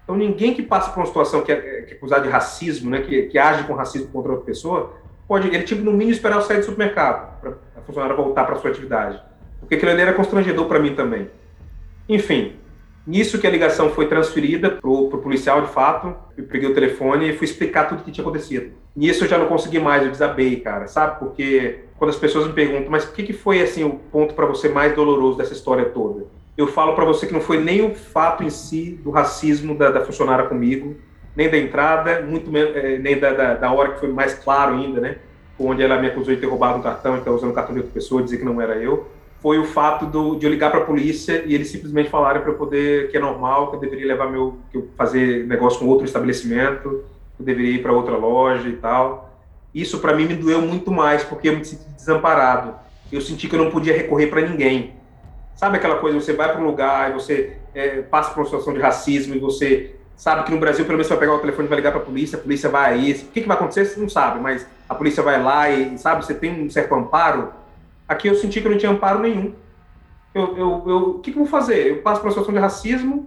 Então, 0.04 0.14
ninguém 0.14 0.54
que 0.54 0.62
passa 0.62 0.90
por 0.90 1.00
uma 1.00 1.06
situação 1.06 1.42
que 1.42 1.50
é, 1.50 1.56
que 1.56 1.94
é 1.94 1.96
acusada 1.96 2.22
de 2.22 2.28
racismo, 2.28 2.88
né? 2.88 3.00
Que, 3.00 3.22
que 3.22 3.36
age 3.36 3.64
com 3.64 3.74
racismo 3.74 4.06
contra 4.12 4.30
outra 4.30 4.46
pessoa, 4.46 4.92
pode, 5.26 5.48
ele 5.48 5.62
tinha 5.62 5.80
no 5.80 5.92
mínimo, 5.92 6.12
esperar 6.12 6.36
eu 6.36 6.42
sair 6.42 6.58
do 6.58 6.64
supermercado 6.64 7.40
para 7.40 7.50
a 7.76 7.80
funcionária 7.82 8.16
voltar 8.16 8.44
para 8.44 8.56
sua 8.56 8.70
atividade. 8.70 9.20
Porque 9.60 9.76
aquilo 9.76 9.90
ali 9.90 10.02
era 10.02 10.12
constrangedor 10.12 10.66
para 10.66 10.78
mim 10.78 10.94
também. 10.94 11.30
Enfim, 12.08 12.56
Nisso 13.04 13.40
que 13.40 13.46
a 13.48 13.50
ligação 13.50 13.90
foi 13.90 14.06
transferida 14.06 14.70
para 14.70 14.88
o 14.88 15.08
policial, 15.08 15.60
de 15.60 15.72
fato, 15.72 16.14
eu 16.38 16.44
peguei 16.44 16.70
o 16.70 16.74
telefone 16.74 17.30
e 17.30 17.32
fui 17.32 17.46
explicar 17.46 17.88
tudo 17.88 18.00
o 18.00 18.04
que 18.04 18.12
tinha 18.12 18.22
acontecido. 18.22 18.70
Nisso 18.94 19.24
eu 19.24 19.28
já 19.28 19.36
não 19.36 19.46
consegui 19.46 19.80
mais, 19.80 20.04
eu 20.04 20.10
desabei, 20.10 20.60
cara, 20.60 20.86
sabe? 20.86 21.18
Porque 21.18 21.80
quando 21.98 22.10
as 22.10 22.16
pessoas 22.16 22.46
me 22.46 22.52
perguntam, 22.52 22.90
mas 22.90 23.02
o 23.04 23.12
que, 23.12 23.24
que 23.24 23.32
foi, 23.32 23.60
assim, 23.60 23.82
o 23.82 23.90
ponto 23.90 24.34
para 24.34 24.46
você 24.46 24.68
mais 24.68 24.94
doloroso 24.94 25.36
dessa 25.36 25.52
história 25.52 25.86
toda? 25.86 26.26
Eu 26.56 26.68
falo 26.68 26.94
para 26.94 27.04
você 27.04 27.26
que 27.26 27.32
não 27.32 27.40
foi 27.40 27.58
nem 27.58 27.84
o 27.84 27.92
fato 27.92 28.44
em 28.44 28.50
si 28.50 29.00
do 29.02 29.10
racismo 29.10 29.76
da, 29.76 29.90
da 29.90 30.04
funcionária 30.04 30.46
comigo, 30.46 30.94
nem 31.34 31.50
da 31.50 31.56
entrada, 31.56 32.20
muito 32.22 32.50
menos, 32.50 32.76
é, 32.76 32.98
nem 32.98 33.18
da, 33.18 33.32
da, 33.32 33.54
da, 33.54 33.72
hora 33.72 33.92
que 33.92 34.00
foi 34.00 34.08
mais 34.10 34.34
claro 34.34 34.74
ainda, 34.74 35.00
né? 35.00 35.16
Onde 35.58 35.82
ela 35.82 36.00
me 36.00 36.08
acusou 36.08 36.34
de 36.34 36.40
ter 36.40 36.46
roubado 36.46 36.78
um 36.78 36.82
cartão 36.82 37.14
e 37.14 37.18
estar 37.18 37.30
usando 37.30 37.50
o 37.50 37.54
cartão 37.54 37.74
de 37.74 37.80
outra 37.80 37.94
pessoa, 37.94 38.22
dizer 38.22 38.38
que 38.38 38.44
não 38.44 38.60
era 38.60 38.76
eu 38.76 39.06
foi 39.42 39.58
o 39.58 39.64
fato 39.64 40.06
do, 40.06 40.36
de 40.36 40.46
eu 40.46 40.50
ligar 40.50 40.70
para 40.70 40.80
a 40.80 40.84
polícia 40.84 41.42
e 41.44 41.52
eles 41.52 41.68
simplesmente 41.68 42.08
falarem 42.08 42.40
para 42.40 42.52
eu 42.52 42.56
poder 42.56 43.10
que 43.10 43.16
é 43.16 43.20
normal, 43.20 43.70
que 43.70 43.76
eu 43.76 43.80
deveria 43.80 44.06
levar 44.06 44.30
meu, 44.30 44.58
que 44.70 44.78
eu 44.78 44.88
fazer 44.96 45.44
negócio 45.48 45.80
com 45.80 45.86
outro 45.86 46.06
estabelecimento, 46.06 47.02
que 47.36 47.42
eu 47.42 47.46
deveria 47.46 47.72
ir 47.72 47.82
para 47.82 47.92
outra 47.92 48.16
loja 48.16 48.68
e 48.68 48.76
tal. 48.76 49.36
Isso 49.74 49.98
para 49.98 50.14
mim 50.14 50.26
me 50.26 50.34
doeu 50.34 50.62
muito 50.62 50.92
mais 50.92 51.24
porque 51.24 51.48
eu 51.48 51.56
me 51.56 51.64
senti 51.64 51.82
desamparado. 51.96 52.76
Eu 53.10 53.20
senti 53.20 53.48
que 53.48 53.56
eu 53.56 53.64
não 53.64 53.70
podia 53.70 53.92
recorrer 53.92 54.28
para 54.28 54.42
ninguém. 54.42 54.94
Sabe 55.56 55.76
aquela 55.76 55.96
coisa, 55.96 56.20
você 56.20 56.32
vai 56.32 56.52
para 56.52 56.60
um 56.60 56.64
lugar 56.64 57.10
e 57.10 57.14
você 57.14 57.56
é, 57.74 58.00
passa 58.00 58.30
por 58.30 58.40
uma 58.40 58.44
situação 58.44 58.72
de 58.72 58.78
racismo 58.78 59.34
e 59.34 59.40
você 59.40 59.96
sabe 60.16 60.44
que 60.44 60.52
no 60.52 60.58
Brasil 60.58 60.84
pelo 60.84 60.96
menos 60.96 61.06
você 61.06 61.14
vai 61.14 61.20
pegar 61.20 61.34
o 61.34 61.40
telefone 61.40 61.66
e 61.66 61.68
vai 61.68 61.78
ligar 61.78 61.92
para 61.92 62.00
a 62.00 62.04
polícia, 62.04 62.38
a 62.38 62.40
polícia 62.40 62.68
vai 62.68 62.92
aí, 62.92 63.12
o 63.12 63.32
que, 63.32 63.40
que 63.40 63.48
vai 63.48 63.56
acontecer 63.56 63.84
você 63.84 64.00
não 64.00 64.08
sabe, 64.08 64.40
mas 64.40 64.66
a 64.88 64.94
polícia 64.94 65.22
vai 65.22 65.42
lá 65.42 65.70
e 65.70 65.98
sabe, 65.98 66.24
você 66.24 66.34
tem 66.34 66.64
um 66.64 66.70
certo 66.70 66.94
amparo 66.94 67.52
Aqui 68.12 68.28
eu 68.28 68.34
senti 68.34 68.60
que 68.60 68.66
eu 68.66 68.70
não 68.70 68.78
tinha 68.78 68.92
amparo 68.92 69.20
nenhum. 69.20 69.54
Eu, 70.34 70.56
eu, 70.56 70.84
eu, 70.86 70.96
o 71.10 71.18
que, 71.20 71.32
que 71.32 71.38
eu 71.38 71.44
vou 71.44 71.50
fazer? 71.50 71.86
Eu 71.88 71.96
passo 72.02 72.20
por 72.20 72.26
uma 72.26 72.32
situação 72.32 72.52
de 72.52 72.60
racismo, 72.60 73.26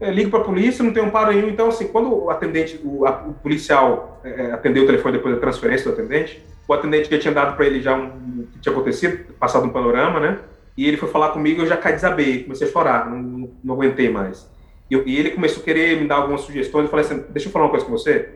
é, 0.00 0.10
ligo 0.10 0.30
para 0.30 0.40
a 0.40 0.44
polícia, 0.44 0.84
não 0.84 0.92
tenho 0.92 1.06
amparo 1.06 1.32
nenhum. 1.32 1.48
Então, 1.48 1.68
assim, 1.68 1.86
quando 1.86 2.24
o 2.24 2.30
atendente, 2.30 2.80
o, 2.82 3.06
a, 3.06 3.10
o 3.26 3.34
policial 3.34 4.20
é, 4.24 4.52
atendeu 4.52 4.82
o 4.82 4.86
telefone 4.86 5.16
depois 5.16 5.34
da 5.34 5.40
transferência 5.40 5.90
do 5.90 5.92
atendente, 5.92 6.42
o 6.66 6.72
atendente 6.72 7.10
já 7.10 7.18
tinha 7.18 7.34
dado 7.34 7.56
para 7.56 7.66
ele 7.66 7.80
já 7.80 7.94
um, 7.94 8.46
que 8.52 8.58
tinha 8.58 8.72
acontecido, 8.72 9.32
passado 9.34 9.66
um 9.66 9.70
panorama, 9.70 10.18
né? 10.18 10.38
E 10.76 10.86
ele 10.86 10.96
foi 10.96 11.08
falar 11.08 11.30
comigo, 11.30 11.62
eu 11.62 11.66
já 11.66 11.76
caí 11.76 11.92
desabei, 11.92 12.42
comecei 12.42 12.68
a 12.68 12.70
chorar, 12.70 13.08
não, 13.08 13.18
não, 13.20 13.50
não 13.62 13.74
aguentei 13.74 14.08
mais. 14.08 14.48
E, 14.90 14.96
e, 14.96 15.16
ele 15.16 15.30
começou 15.30 15.62
a 15.62 15.64
querer 15.64 16.00
me 16.00 16.06
dar 16.06 16.16
algumas 16.16 16.42
sugestões. 16.42 16.84
Eu 16.84 16.90
falei 16.90 17.04
assim: 17.04 17.24
deixa 17.30 17.48
eu 17.48 17.52
falar 17.52 17.66
uma 17.66 17.70
coisa 17.70 17.84
com 17.84 17.92
você. 17.92 18.30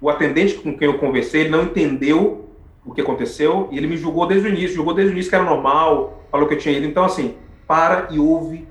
O 0.00 0.08
atendente 0.08 0.54
com 0.54 0.76
quem 0.76 0.86
eu 0.86 0.98
conversei, 0.98 1.42
ele 1.42 1.50
não 1.50 1.64
entendeu 1.64 2.48
o 2.84 2.94
que 2.94 3.00
aconteceu, 3.00 3.68
e 3.70 3.76
ele 3.76 3.86
me 3.86 3.96
julgou 3.96 4.26
desde 4.26 4.48
o 4.48 4.50
início, 4.50 4.76
julgou 4.76 4.94
desde 4.94 5.12
o 5.12 5.14
início 5.14 5.28
que 5.28 5.36
era 5.36 5.44
normal, 5.44 6.24
falou 6.30 6.48
que 6.48 6.54
eu 6.54 6.58
tinha 6.58 6.76
ido. 6.76 6.86
Então, 6.86 7.04
assim, 7.04 7.34
para 7.66 8.08
e 8.10 8.18
ouve 8.18 8.66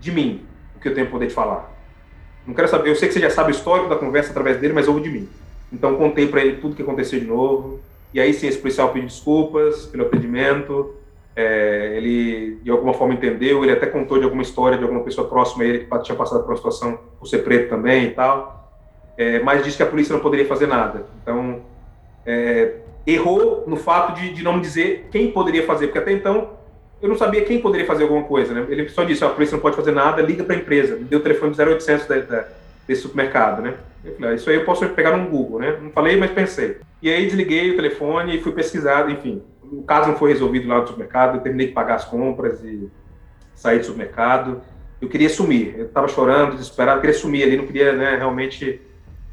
de 0.00 0.10
mim 0.10 0.42
o 0.76 0.80
que 0.80 0.88
eu 0.88 0.94
tenho 0.94 1.08
poder 1.08 1.28
de 1.28 1.34
falar. 1.34 1.70
Não 2.46 2.54
quero 2.54 2.66
saber, 2.66 2.90
eu 2.90 2.96
sei 2.96 3.08
que 3.08 3.14
você 3.14 3.20
já 3.20 3.30
sabe 3.30 3.50
o 3.50 3.54
histórico 3.54 3.88
da 3.88 3.96
conversa 3.96 4.30
através 4.30 4.58
dele, 4.58 4.72
mas 4.72 4.88
ouve 4.88 5.02
de 5.02 5.10
mim. 5.10 5.28
Então, 5.72 5.94
contei 5.94 6.26
para 6.26 6.40
ele 6.40 6.56
tudo 6.56 6.72
o 6.72 6.74
que 6.74 6.82
aconteceu 6.82 7.20
de 7.20 7.26
novo, 7.26 7.78
e 8.12 8.20
aí 8.20 8.34
sim, 8.34 8.48
esse 8.48 8.58
policial 8.58 8.88
pediu 8.88 9.06
desculpas 9.06 9.86
pelo 9.86 10.06
atendimento, 10.06 10.96
é, 11.40 11.96
ele 11.96 12.58
de 12.62 12.70
alguma 12.70 12.92
forma 12.92 13.14
entendeu, 13.14 13.64
ele 13.64 13.72
até 13.72 13.86
contou 13.86 14.18
de 14.18 14.24
alguma 14.24 14.42
história 14.42 14.76
de 14.76 14.84
alguma 14.84 15.02
pessoa 15.02 15.26
próxima 15.26 15.64
a 15.64 15.66
ele 15.66 15.78
que 15.80 15.98
tinha 16.02 16.16
passado 16.16 16.42
por 16.42 16.50
uma 16.50 16.56
situação 16.56 16.98
por 17.18 17.26
ser 17.26 17.38
preto 17.38 17.70
também 17.70 18.04
e 18.06 18.10
tal, 18.10 18.70
é, 19.16 19.40
mas 19.40 19.64
disse 19.64 19.76
que 19.76 19.82
a 19.82 19.86
polícia 19.86 20.12
não 20.12 20.20
poderia 20.20 20.46
fazer 20.46 20.66
nada. 20.66 21.06
Então, 21.22 21.60
é, 22.26 22.76
errou 23.06 23.64
no 23.66 23.76
fato 23.76 24.14
de, 24.20 24.34
de 24.34 24.42
não 24.42 24.54
me 24.54 24.60
dizer 24.60 25.08
quem 25.10 25.30
poderia 25.32 25.64
fazer, 25.64 25.86
porque 25.86 25.98
até 25.98 26.12
então 26.12 26.50
eu 27.00 27.08
não 27.08 27.16
sabia 27.16 27.42
quem 27.42 27.60
poderia 27.60 27.86
fazer 27.86 28.02
alguma 28.02 28.24
coisa, 28.24 28.52
né? 28.52 28.66
Ele 28.68 28.86
só 28.90 29.04
disse, 29.04 29.24
a 29.24 29.30
polícia 29.30 29.54
não 29.54 29.62
pode 29.62 29.76
fazer 29.76 29.92
nada, 29.92 30.20
liga 30.20 30.44
para 30.44 30.54
a 30.54 30.58
empresa. 30.58 30.96
Me 30.96 31.04
deu 31.04 31.18
o 31.18 31.22
telefone 31.22 31.54
de 31.54 31.62
0800 31.62 32.06
da, 32.06 32.18
da, 32.18 32.48
desse 32.86 33.02
supermercado, 33.02 33.62
né? 33.62 33.74
Eu 34.04 34.14
falei, 34.16 34.30
ah, 34.30 34.34
isso 34.34 34.50
aí 34.50 34.56
eu 34.56 34.64
posso 34.66 34.86
pegar 34.90 35.16
no 35.16 35.28
Google, 35.30 35.60
né? 35.60 35.78
Não 35.80 35.90
falei, 35.90 36.18
mas 36.18 36.30
pensei. 36.30 36.76
E 37.00 37.10
aí 37.10 37.24
desliguei 37.24 37.70
o 37.70 37.76
telefone 37.76 38.36
e 38.36 38.42
fui 38.42 38.52
pesquisar, 38.52 39.10
enfim. 39.10 39.42
O 39.70 39.82
caso 39.82 40.08
não 40.08 40.16
foi 40.16 40.32
resolvido 40.32 40.68
lá 40.68 40.80
no 40.80 40.86
supermercado, 40.86 41.36
eu 41.36 41.40
terminei 41.40 41.68
de 41.68 41.72
pagar 41.72 41.96
as 41.96 42.04
compras 42.04 42.62
e 42.64 42.90
sair 43.54 43.78
do 43.78 43.86
supermercado. 43.86 44.60
Eu 45.00 45.08
queria 45.08 45.28
sumir, 45.28 45.74
eu 45.78 45.86
estava 45.86 46.08
chorando, 46.08 46.52
desesperado, 46.52 47.00
queria 47.00 47.16
sumir 47.16 47.44
ali, 47.44 47.56
não 47.56 47.66
queria, 47.66 47.92
né, 47.92 48.16
realmente 48.16 48.80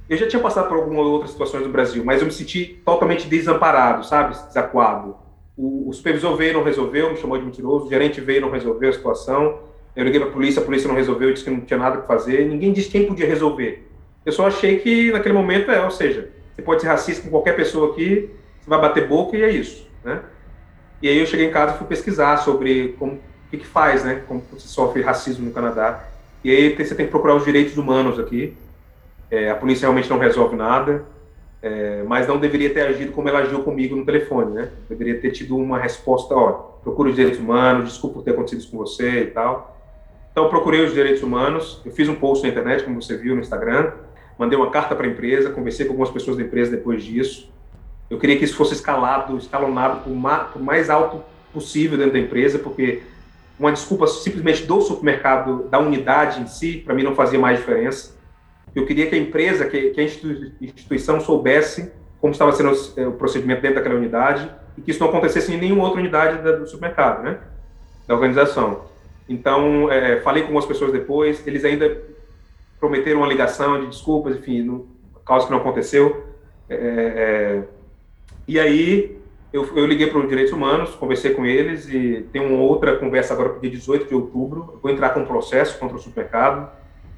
eu 0.09 0.15
já 0.15 0.25
tinha 0.25 0.41
passado 0.41 0.69
por 0.69 0.77
algumas 0.77 1.05
outras 1.05 1.31
situações 1.31 1.65
no 1.65 1.69
Brasil, 1.69 2.03
mas 2.05 2.21
eu 2.21 2.27
me 2.27 2.31
senti 2.31 2.81
totalmente 2.85 3.27
desamparado, 3.27 4.05
sabe? 4.05 4.37
Desacuado. 4.47 5.17
O, 5.57 5.89
o 5.89 5.93
supervisor 5.93 6.35
veio 6.37 6.53
não 6.53 6.63
resolveu, 6.63 7.11
me 7.11 7.17
chamou 7.17 7.37
de 7.37 7.43
mentiroso, 7.43 7.87
o 7.87 7.89
gerente 7.89 8.21
veio 8.21 8.39
não 8.39 8.49
resolveu 8.49 8.89
a 8.89 8.93
situação. 8.93 9.59
Eu 9.93 10.05
liguei 10.05 10.19
para 10.19 10.29
a 10.29 10.31
polícia, 10.31 10.61
a 10.61 10.65
polícia 10.65 10.87
não 10.87 10.95
resolveu, 10.95 11.33
disse 11.33 11.43
que 11.43 11.49
não 11.49 11.59
tinha 11.59 11.77
nada 11.77 11.97
para 11.97 12.07
fazer. 12.07 12.47
Ninguém 12.47 12.71
disse 12.71 12.89
quem 12.89 13.05
podia 13.05 13.27
resolver. 13.27 13.89
Eu 14.25 14.31
só 14.31 14.47
achei 14.47 14.79
que 14.79 15.11
naquele 15.11 15.33
momento 15.33 15.71
é, 15.71 15.83
ou 15.83 15.91
seja, 15.91 16.29
você 16.55 16.61
pode 16.61 16.81
ser 16.81 16.87
racista 16.87 17.23
com 17.23 17.29
qualquer 17.29 17.55
pessoa 17.55 17.91
aqui, 17.91 18.29
você 18.61 18.69
vai 18.69 18.79
bater 18.79 19.07
boca 19.07 19.35
e 19.35 19.41
é 19.41 19.49
isso, 19.49 19.86
né? 20.07 20.21
E 21.01 21.07
aí 21.07 21.19
eu 21.19 21.25
cheguei 21.27 21.45
em 21.45 21.51
casa 21.51 21.75
e 21.75 21.77
fui 21.77 21.85
pesquisar 21.85 22.37
sobre 22.37 22.95
como 22.97 23.13
o 23.13 23.19
que, 23.51 23.57
que 23.57 23.67
faz, 23.67 24.03
né? 24.03 24.23
Como 24.27 24.41
se 24.57 24.67
sofre 24.67 25.01
racismo 25.01 25.45
no 25.45 25.51
Canadá. 25.51 26.03
E 26.43 26.49
aí 26.49 26.75
você 26.75 26.95
tem 26.95 27.05
que 27.05 27.11
procurar 27.11 27.35
os 27.35 27.45
direitos 27.45 27.77
humanos 27.77 28.17
aqui. 28.17 28.55
É, 29.29 29.49
a 29.51 29.55
polícia 29.55 29.81
realmente 29.81 30.09
não 30.09 30.17
resolve 30.17 30.55
nada, 30.55 31.05
é, 31.61 32.03
mas 32.07 32.27
não 32.27 32.39
deveria 32.39 32.73
ter 32.73 32.81
agido 32.81 33.11
como 33.11 33.27
ela 33.27 33.39
agiu 33.39 33.61
comigo 33.63 33.95
no 33.95 34.05
telefone, 34.05 34.53
né? 34.53 34.69
Deveria 34.89 35.19
ter 35.19 35.31
tido 35.31 35.57
uma 35.57 35.77
resposta, 35.77 36.33
ó, 36.33 36.51
procure 36.81 37.09
os 37.09 37.15
direitos 37.15 37.39
humanos, 37.39 37.89
desculpa 37.89 38.15
por 38.15 38.23
ter 38.23 38.31
acontecido 38.31 38.59
isso 38.59 38.71
com 38.71 38.77
você 38.77 39.23
e 39.23 39.27
tal. 39.27 39.77
Então, 40.31 40.49
procurei 40.49 40.85
os 40.85 40.93
direitos 40.93 41.21
humanos, 41.23 41.81
eu 41.85 41.91
fiz 41.91 42.07
um 42.07 42.15
post 42.15 42.45
na 42.45 42.51
internet, 42.51 42.83
como 42.83 43.01
você 43.01 43.17
viu 43.17 43.35
no 43.35 43.41
Instagram, 43.41 43.91
mandei 44.37 44.57
uma 44.57 44.69
carta 44.69 44.95
para 44.95 45.05
a 45.05 45.09
empresa, 45.09 45.49
conversei 45.49 45.85
com 45.85 45.93
algumas 45.93 46.11
pessoas 46.11 46.37
da 46.37 46.43
empresa 46.43 46.71
depois 46.71 47.03
disso. 47.03 47.51
Eu 48.09 48.17
queria 48.17 48.37
que 48.37 48.45
isso 48.45 48.55
fosse 48.55 48.73
escalado, 48.73 49.37
escalonado 49.37 50.01
por, 50.01 50.13
por 50.53 50.61
mais 50.61 50.89
alto 50.89 51.23
possível 51.53 51.97
dentro 51.97 52.13
da 52.13 52.19
empresa, 52.19 52.59
porque 52.59 53.03
uma 53.59 53.71
desculpa 53.71 54.07
simplesmente 54.07 54.65
do 54.65 54.81
supermercado, 54.81 55.67
da 55.69 55.79
unidade 55.79 56.41
em 56.41 56.47
si, 56.47 56.77
para 56.85 56.93
mim 56.93 57.03
não 57.03 57.15
fazia 57.15 57.39
mais 57.39 57.59
diferença. 57.59 58.15
Eu 58.75 58.85
queria 58.85 59.07
que 59.07 59.15
a 59.15 59.17
empresa, 59.17 59.65
que, 59.65 59.89
que 59.89 59.99
a 59.99 60.03
instituição 60.61 61.19
soubesse 61.19 61.91
como 62.21 62.31
estava 62.31 62.51
sendo 62.51 62.71
o, 62.71 62.99
é, 62.99 63.07
o, 63.07 63.13
procedimento 63.13 63.61
dentro 63.61 63.77
daquela 63.77 63.95
unidade 63.95 64.49
e 64.77 64.81
que 64.81 64.91
isso 64.91 64.99
não 64.99 65.09
acontecesse 65.09 65.53
em 65.53 65.57
nenhuma 65.57 65.83
outra 65.83 65.99
unidade 65.99 66.43
da, 66.43 66.51
do 66.53 66.67
supermercado, 66.67 67.23
né? 67.23 67.39
Da 68.07 68.13
organização. 68.13 68.85
Então, 69.27 69.91
é, 69.91 70.19
falei 70.21 70.43
com 70.43 70.47
algumas 70.47 70.65
pessoas 70.65 70.91
depois, 70.91 71.45
eles 71.45 71.65
ainda 71.65 72.01
prometeram 72.79 73.19
uma 73.19 73.27
ligação 73.27 73.79
de 73.81 73.87
desculpas, 73.87 74.35
enfim, 74.37 74.61
no 74.61 74.87
caso 75.25 75.45
que 75.45 75.51
não 75.51 75.59
aconteceu. 75.59 76.25
É, 76.69 76.75
é, 76.75 77.63
e 78.47 78.59
aí, 78.59 79.17
eu, 79.51 79.65
eu 79.75 79.85
liguei 79.85 80.07
para 80.07 80.19
os 80.19 80.27
direitos 80.27 80.53
humanos, 80.53 80.91
conversei 80.91 81.31
com 81.33 81.45
eles 81.45 81.87
e 81.89 82.25
tem 82.31 82.41
uma 82.41 82.61
outra 82.61 82.95
conversa 82.97 83.33
agora 83.33 83.49
para 83.49 83.57
o 83.57 83.61
dia 83.61 83.71
18 83.71 84.07
de 84.07 84.15
outubro. 84.15 84.71
Eu 84.73 84.79
vou 84.81 84.91
entrar 84.91 85.09
com 85.09 85.21
um 85.21 85.25
processo 85.25 85.77
contra 85.79 85.97
o 85.97 85.99
supermercado 85.99 86.69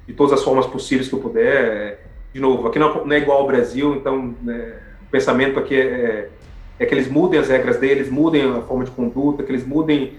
de 0.06 0.14
todas 0.14 0.32
as 0.32 0.42
formas 0.42 0.66
possíveis 0.66 1.08
que 1.08 1.14
eu 1.14 1.20
puder. 1.20 2.06
De 2.32 2.40
novo, 2.40 2.66
aqui 2.66 2.78
não, 2.78 3.10
é 3.12 3.18
igual 3.18 3.38
ao 3.38 3.46
Brasil, 3.46 3.94
então 3.94 4.34
né, 4.42 4.74
o 5.02 5.10
pensamento 5.10 5.58
aqui 5.58 5.74
é, 5.74 6.28
é, 6.78 6.86
que 6.86 6.94
eles 6.94 7.08
mudem 7.08 7.38
as 7.38 7.48
regras 7.48 7.78
deles, 7.78 8.08
mudem 8.08 8.42
a 8.42 8.62
forma 8.62 8.84
de 8.84 8.90
conduta, 8.90 9.42
que 9.42 9.50
eles 9.50 9.66
mudem 9.66 10.14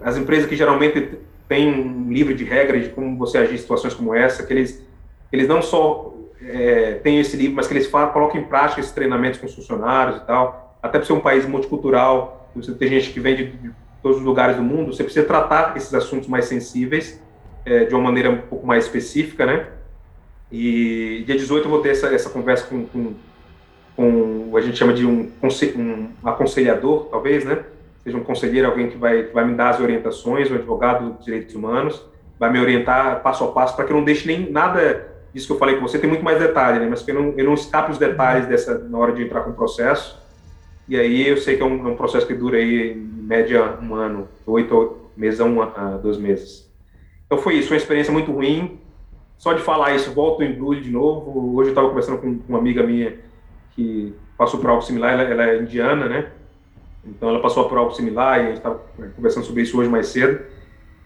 as 0.00 0.16
empresas 0.16 0.48
que 0.48 0.56
geralmente 0.56 1.18
têm 1.48 1.68
um 1.68 2.10
livro 2.10 2.34
de 2.34 2.44
regras 2.44 2.84
de 2.84 2.88
como 2.90 3.16
você 3.16 3.38
agir 3.38 3.54
em 3.54 3.58
situações 3.58 3.94
como 3.94 4.14
essa, 4.14 4.42
que 4.42 4.52
eles, 4.52 4.82
eles 5.30 5.46
não 5.46 5.60
só 5.60 6.14
é, 6.48 6.94
têm 7.02 7.20
esse 7.20 7.36
livro, 7.36 7.56
mas 7.56 7.66
que 7.66 7.74
eles 7.74 7.86
falam, 7.86 8.12
colocam 8.12 8.40
em 8.40 8.44
prática 8.44 8.80
esses 8.80 8.92
treinamentos 8.92 9.38
com 9.38 9.46
os 9.46 9.54
funcionários 9.54 10.18
e 10.18 10.20
tal. 10.26 10.76
Até 10.82 10.98
por 10.98 11.06
ser 11.06 11.12
um 11.12 11.20
país 11.20 11.46
multicultural, 11.46 12.50
você 12.54 12.72
tem 12.72 12.88
gente 12.88 13.10
que 13.10 13.20
vem 13.20 13.36
de, 13.36 13.46
de 13.52 13.70
todos 14.02 14.18
os 14.18 14.24
lugares 14.24 14.56
do 14.56 14.62
mundo, 14.62 14.92
você 14.92 15.04
precisa 15.04 15.24
tratar 15.24 15.76
esses 15.76 15.94
assuntos 15.94 16.28
mais 16.28 16.46
sensíveis 16.46 17.22
é, 17.64 17.84
de 17.84 17.94
uma 17.94 18.02
maneira 18.02 18.30
um 18.30 18.38
pouco 18.38 18.66
mais 18.66 18.84
específica, 18.84 19.46
né? 19.46 19.68
E 20.50 21.22
dia 21.24 21.36
18 21.36 21.64
eu 21.64 21.70
vou 21.70 21.80
ter 21.80 21.90
essa, 21.90 22.08
essa 22.08 22.28
conversa 22.28 22.66
com, 22.66 22.84
com, 22.84 23.14
com 23.96 24.56
a 24.56 24.60
gente 24.60 24.76
chama 24.76 24.92
de 24.92 25.06
um, 25.06 25.30
um 25.76 26.08
aconselhador, 26.24 27.06
talvez, 27.10 27.44
né? 27.44 27.64
Seja 28.02 28.16
um 28.16 28.24
conselheiro, 28.24 28.68
alguém 28.68 28.90
que 28.90 28.96
vai, 28.96 29.22
que 29.22 29.32
vai 29.32 29.44
me 29.44 29.54
dar 29.54 29.70
as 29.70 29.80
orientações, 29.80 30.50
um 30.50 30.56
advogado 30.56 31.12
de 31.18 31.24
direitos 31.24 31.54
humanos, 31.54 32.04
vai 32.38 32.50
me 32.50 32.58
orientar 32.58 33.22
passo 33.22 33.44
a 33.44 33.52
passo 33.52 33.76
para 33.76 33.84
que 33.84 33.92
eu 33.92 33.96
não 33.96 34.04
deixe 34.04 34.26
nem 34.26 34.50
nada 34.50 35.11
disso 35.32 35.46
que 35.46 35.52
eu 35.52 35.58
falei 35.58 35.76
com 35.76 35.82
você, 35.82 35.98
tem 35.98 36.08
muito 36.08 36.24
mais 36.24 36.38
detalhe, 36.38 36.78
né? 36.78 36.86
Mas 36.88 37.06
eu 37.06 37.14
não, 37.14 37.34
eu 37.36 37.44
não 37.44 37.54
escape 37.54 37.90
os 37.90 37.98
detalhes 37.98 38.46
dessa 38.46 38.78
na 38.78 38.98
hora 38.98 39.12
de 39.12 39.22
entrar 39.22 39.42
com 39.42 39.50
o 39.50 39.54
processo. 39.54 40.20
E 40.88 40.96
aí 40.96 41.28
eu 41.28 41.36
sei 41.36 41.56
que 41.56 41.62
é 41.62 41.66
um, 41.66 41.88
é 41.88 41.90
um 41.90 41.96
processo 41.96 42.26
que 42.26 42.34
dura 42.34 42.58
aí, 42.58 42.92
em 42.92 43.22
média, 43.22 43.78
um 43.80 43.94
ano, 43.94 44.28
oito 44.46 44.98
meses 45.16 45.40
a, 45.40 45.44
um, 45.44 45.56
dois 46.02 46.18
meses. 46.18 46.70
Então 47.26 47.38
foi 47.38 47.54
isso, 47.54 47.68
foi 47.68 47.76
uma 47.76 47.82
experiência 47.82 48.12
muito 48.12 48.30
ruim. 48.30 48.78
Só 49.38 49.52
de 49.54 49.62
falar 49.62 49.94
isso, 49.94 50.12
volto 50.12 50.40
o 50.40 50.44
embrulho 50.44 50.80
de 50.80 50.90
novo. 50.90 51.56
Hoje 51.56 51.70
eu 51.70 51.72
estava 51.72 51.88
conversando 51.88 52.18
com 52.18 52.38
uma 52.48 52.58
amiga 52.58 52.82
minha 52.82 53.18
que 53.74 54.14
passou 54.36 54.60
por 54.60 54.70
algo 54.70 54.82
similar, 54.82 55.14
ela, 55.14 55.22
ela, 55.22 55.44
é 55.46 55.58
indiana, 55.58 56.08
né? 56.08 56.30
Então 57.04 57.28
ela 57.28 57.40
passou 57.40 57.68
por 57.68 57.78
algo 57.78 57.92
similar 57.92 58.38
e 58.38 58.42
a 58.42 58.46
gente 58.46 58.58
estava 58.58 58.80
conversando 59.16 59.44
sobre 59.44 59.62
isso 59.62 59.78
hoje 59.78 59.88
mais 59.88 60.08
cedo. 60.08 60.44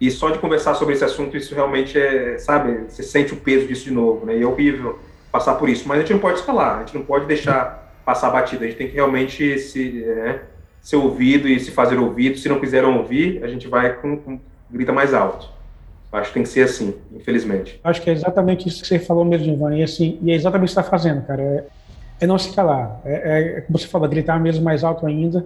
E 0.01 0.11
só 0.11 0.31
de 0.31 0.39
conversar 0.39 0.75
sobre 0.75 0.95
esse 0.95 1.05
assunto, 1.05 1.37
isso 1.37 1.55
realmente 1.55 1.99
é, 1.99 2.39
sabe, 2.39 2.85
você 2.89 3.03
sente 3.03 3.33
o 3.33 3.37
peso 3.37 3.67
disso 3.67 3.85
de 3.85 3.91
novo, 3.91 4.27
né? 4.27 4.37
E 4.37 4.43
é 4.43 4.47
horrível 4.47 4.99
passar 5.33 5.55
por 5.55 5.69
isso. 5.69 5.89
Mas 5.89 5.99
a 5.99 6.01
gente 6.03 6.13
não 6.13 6.21
pode 6.21 6.39
escalar, 6.39 6.77
a 6.77 6.79
gente 6.81 6.95
não 6.95 7.03
pode 7.03 7.27
deixar 7.27 8.01
passar 8.05 8.31
batida, 8.31 8.65
a 8.65 8.69
gente 8.69 8.77
tem 8.77 8.89
que 8.89 8.95
realmente 8.95 9.59
se, 9.59 10.05
é, 10.05 10.41
ser 10.81 10.97
ouvido 10.97 11.49
e 11.49 11.59
se 11.59 11.71
fazer 11.71 11.99
ouvido. 11.99 12.39
Se 12.39 12.49
não 12.49 12.61
quiseram 12.61 12.99
ouvir, 12.99 13.43
a 13.43 13.49
gente 13.49 13.67
vai 13.69 13.95
com, 13.95 14.17
com 14.17 14.39
grita 14.71 14.93
mais 14.93 15.15
alto. 15.15 15.49
Acho 16.13 16.29
que 16.29 16.35
tem 16.35 16.43
que 16.45 16.49
ser 16.49 16.63
assim, 16.63 16.95
infelizmente. 17.15 17.81
Acho 17.83 18.01
que 18.01 18.09
é 18.09 18.13
exatamente 18.13 18.69
isso 18.69 18.81
que 18.81 18.89
você 18.89 18.99
falou 18.99 19.25
mesmo, 19.25 19.53
Ivan. 19.53 19.77
E, 19.77 19.83
assim, 19.83 20.19
e 20.23 20.31
é 20.31 20.35
exatamente 20.35 20.69
o 20.69 20.71
que 20.71 20.75
você 20.75 20.81
está 20.81 20.91
fazendo, 20.91 21.27
cara. 21.27 21.43
É, 21.43 21.65
é, 22.21 22.27
não 22.27 22.39
se 22.39 22.55
calar. 22.55 23.01
É, 23.05 23.59
é, 23.59 23.61
como 23.63 23.79
você 23.79 23.87
falou, 23.87 24.09
gritar 24.09 24.39
mesmo 24.41 24.65
mais 24.65 24.85
alto 24.85 25.07
ainda. 25.07 25.45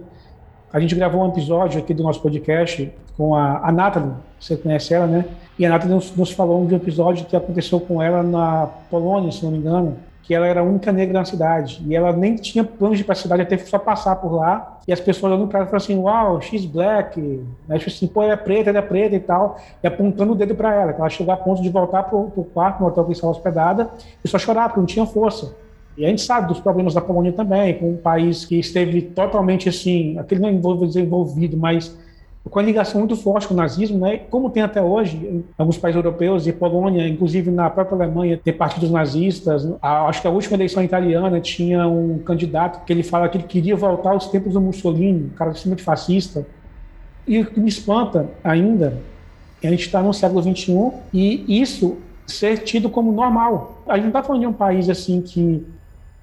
A 0.71 0.79
gente 0.79 0.95
gravou 0.95 1.25
um 1.25 1.29
episódio 1.29 1.79
aqui 1.79 1.93
do 1.93 2.03
nosso 2.03 2.21
podcast 2.21 2.89
com 3.21 3.35
a, 3.35 3.67
a 3.67 3.71
Nathalie, 3.71 4.13
você 4.39 4.57
conhece 4.57 4.95
ela, 4.95 5.05
né? 5.05 5.25
E 5.59 5.63
a 5.63 5.69
Nathalie 5.69 5.93
nos, 5.93 6.15
nos 6.15 6.31
falou 6.31 6.65
de 6.65 6.73
um 6.73 6.77
episódio 6.77 7.23
que 7.23 7.35
aconteceu 7.35 7.79
com 7.79 8.01
ela 8.01 8.23
na 8.23 8.67
Polônia, 8.89 9.31
se 9.31 9.43
não 9.43 9.51
me 9.51 9.59
engano, 9.59 9.95
que 10.23 10.33
ela 10.33 10.47
era 10.47 10.61
a 10.61 10.63
única 10.63 10.91
negra 10.91 11.19
na 11.19 11.23
cidade. 11.23 11.83
E 11.85 11.95
ela 11.95 12.11
nem 12.13 12.35
tinha 12.35 12.63
planos 12.63 12.97
de 12.97 13.03
ir 13.03 13.05
para 13.05 13.13
a 13.13 13.15
cidade, 13.15 13.45
que 13.45 13.69
só 13.69 13.77
passar 13.77 14.15
por 14.15 14.33
lá. 14.33 14.79
E 14.87 14.91
as 14.91 14.99
pessoas 14.99 15.31
olhando 15.31 15.47
para 15.47 15.59
ela 15.59 15.67
e 15.67 15.69
falaram 15.69 15.85
assim: 15.85 15.99
Uau, 15.99 16.41
she's 16.41 16.65
black. 16.65 17.21
Aí, 17.69 17.77
assim, 17.85 18.07
pô, 18.07 18.23
ela 18.23 18.33
é 18.33 18.37
preta, 18.37 18.71
ela 18.71 18.79
é 18.79 18.81
preta 18.81 19.15
e 19.15 19.19
tal. 19.19 19.59
E 19.83 19.87
apontando 19.87 20.31
o 20.31 20.35
dedo 20.35 20.55
para 20.55 20.73
ela. 20.73 20.91
Que 20.91 20.99
ela 20.99 21.09
chegou 21.09 21.31
a 21.31 21.37
ponto 21.37 21.61
de 21.61 21.69
voltar 21.69 22.01
para 22.05 22.17
o 22.17 22.49
quarto, 22.51 22.79
no 22.79 22.87
hotel 22.87 23.05
que 23.05 23.11
estava 23.11 23.29
hospedada, 23.29 23.87
e 24.25 24.27
só 24.27 24.39
chorar, 24.39 24.69
porque 24.69 24.79
não 24.79 24.87
tinha 24.87 25.05
força. 25.05 25.55
E 25.95 26.03
a 26.03 26.09
gente 26.09 26.23
sabe 26.23 26.47
dos 26.47 26.59
problemas 26.59 26.95
da 26.95 27.01
Polônia 27.01 27.33
também, 27.33 27.77
com 27.77 27.91
um 27.91 27.97
país 27.97 28.45
que 28.45 28.57
esteve 28.57 29.03
totalmente 29.03 29.69
assim, 29.69 30.17
aquele 30.17 30.41
não 30.41 30.49
envolve 30.49 30.87
desenvolvido, 30.87 31.55
mas 31.55 31.95
com 32.49 32.59
a 32.59 32.61
ligação 32.63 32.99
muito 32.99 33.15
forte 33.15 33.47
com 33.47 33.53
o 33.53 33.57
nazismo, 33.57 33.99
né? 33.99 34.17
como 34.29 34.49
tem 34.49 34.63
até 34.63 34.81
hoje 34.81 35.15
em 35.15 35.43
alguns 35.57 35.77
países 35.77 35.95
europeus 35.95 36.47
e 36.47 36.51
Polônia, 36.51 37.07
inclusive 37.07 37.51
na 37.51 37.69
própria 37.69 37.95
Alemanha, 37.95 38.39
tem 38.43 38.53
partidos 38.53 38.89
nazistas. 38.89 39.71
A, 39.81 40.07
acho 40.07 40.21
que 40.21 40.27
a 40.27 40.31
última 40.31 40.55
eleição 40.57 40.83
italiana 40.83 41.39
tinha 41.39 41.87
um 41.87 42.17
candidato 42.19 42.83
que 42.83 42.91
ele 42.91 43.03
fala 43.03 43.29
que 43.29 43.37
ele 43.37 43.45
queria 43.45 43.75
voltar 43.75 44.11
aos 44.11 44.27
tempos 44.27 44.53
do 44.53 44.61
Mussolini, 44.61 45.25
um 45.25 45.35
cara 45.35 45.51
extremamente 45.51 45.83
fascista. 45.83 46.45
E 47.27 47.39
o 47.39 47.45
que 47.45 47.59
me 47.59 47.69
espanta 47.69 48.27
ainda, 48.43 48.97
a 49.63 49.67
gente 49.67 49.85
está 49.85 50.01
no 50.01 50.11
século 50.11 50.41
XXI 50.41 50.91
e 51.13 51.61
isso 51.61 51.97
ser 52.25 52.59
tido 52.59 52.89
como 52.89 53.11
normal. 53.11 53.83
A 53.87 53.95
gente 53.95 54.03
não 54.03 54.09
está 54.09 54.23
falando 54.23 54.41
de 54.41 54.47
um 54.47 54.53
país 54.53 54.89
assim 54.89 55.21
que 55.21 55.63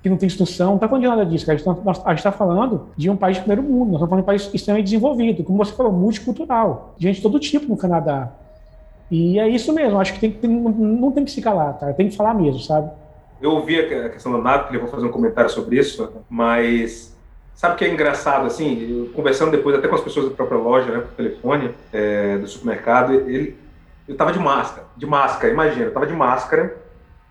que 0.03 0.09
não 0.09 0.17
tem 0.17 0.27
instrução, 0.27 0.69
não 0.69 0.75
está 0.77 0.89
falando 0.89 1.03
de 1.03 1.09
nada 1.09 1.27
disso. 1.27 1.51
A 1.51 1.57
gente 1.57 1.69
está 1.69 2.15
tá 2.15 2.33
falando 2.33 2.89
de 2.97 3.11
um 3.11 3.17
país 3.17 3.37
de 3.37 3.43
primeiro 3.43 3.63
mundo, 3.63 3.93
nós 3.93 3.95
estamos 3.95 4.11
falando 4.11 4.21
de 4.21 4.25
um 4.25 4.27
país 4.27 4.51
extremamente 4.55 4.85
desenvolvido, 4.85 5.45
como 5.45 5.59
você 5.59 5.73
falou, 5.73 5.93
multicultural, 5.93 6.95
gente 6.99 7.17
de 7.17 7.23
todo 7.23 7.39
tipo 7.39 7.67
no 7.67 7.77
Canadá. 7.77 8.33
E 9.11 9.39
é 9.39 9.49
isso 9.49 9.73
mesmo, 9.73 9.99
acho 9.99 10.13
que 10.15 10.21
tem, 10.21 10.31
tem, 10.31 10.51
não 10.51 11.11
tem 11.11 11.25
que 11.25 11.31
se 11.31 11.41
calar, 11.41 11.79
tá? 11.79 11.93
tem 11.93 12.09
que 12.09 12.17
falar 12.17 12.35
mesmo, 12.35 12.61
sabe? 12.61 12.91
Eu 13.41 13.53
ouvi 13.53 13.79
a 13.79 14.11
questão 14.11 14.33
do 14.33 14.39
NATO, 14.39 14.75
eu 14.75 14.81
vou 14.81 14.89
fazer 14.89 15.07
um 15.07 15.11
comentário 15.11 15.49
sobre 15.49 15.79
isso, 15.79 16.13
mas 16.29 17.17
sabe 17.55 17.75
o 17.75 17.79
que 17.79 17.85
é 17.85 17.93
engraçado, 17.93 18.47
assim, 18.47 19.11
conversando 19.15 19.51
depois 19.51 19.75
até 19.75 19.89
com 19.89 19.95
as 19.95 20.01
pessoas 20.01 20.29
da 20.29 20.35
própria 20.35 20.59
loja, 20.59 20.91
né, 20.91 21.01
por 21.01 21.13
telefone, 21.13 21.75
é, 21.93 22.37
do 22.37 22.47
supermercado, 22.47 23.15
ele, 23.15 23.57
eu 24.07 24.13
estava 24.13 24.33
de 24.33 24.39
máscara, 24.39 24.87
de 24.97 25.07
máscara, 25.07 25.53
imagina, 25.53 25.85
eu 25.85 25.89
estava 25.89 26.07
de 26.07 26.13
máscara, 26.13 26.77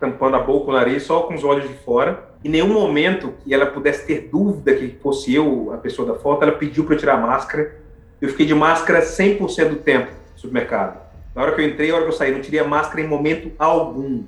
tampando 0.00 0.36
a 0.36 0.40
boca, 0.40 0.70
o 0.70 0.74
nariz, 0.74 1.02
só 1.04 1.22
com 1.22 1.34
os 1.34 1.44
olhos 1.44 1.68
de 1.68 1.74
fora, 1.74 2.27
em 2.44 2.48
nenhum 2.48 2.68
momento 2.68 3.34
que 3.42 3.52
ela 3.52 3.66
pudesse 3.66 4.06
ter 4.06 4.28
dúvida 4.30 4.74
que 4.74 4.96
fosse 5.02 5.34
eu 5.34 5.72
a 5.72 5.76
pessoa 5.76 6.06
da 6.06 6.14
foto, 6.14 6.42
ela 6.42 6.52
pediu 6.52 6.84
para 6.84 6.94
eu 6.94 6.98
tirar 6.98 7.14
a 7.14 7.18
máscara. 7.18 7.76
Eu 8.20 8.28
fiquei 8.28 8.46
de 8.46 8.54
máscara 8.54 9.00
100% 9.00 9.68
do 9.68 9.76
tempo 9.76 10.12
no 10.32 10.38
supermercado. 10.38 11.00
Na 11.34 11.42
hora 11.42 11.52
que 11.52 11.60
eu 11.60 11.66
entrei, 11.66 11.88
na 11.88 11.96
hora 11.96 12.04
que 12.04 12.10
eu 12.10 12.16
saí, 12.16 12.32
não 12.32 12.40
tirei 12.40 12.60
a 12.60 12.64
máscara 12.64 13.00
em 13.00 13.08
momento 13.08 13.50
algum. 13.58 14.22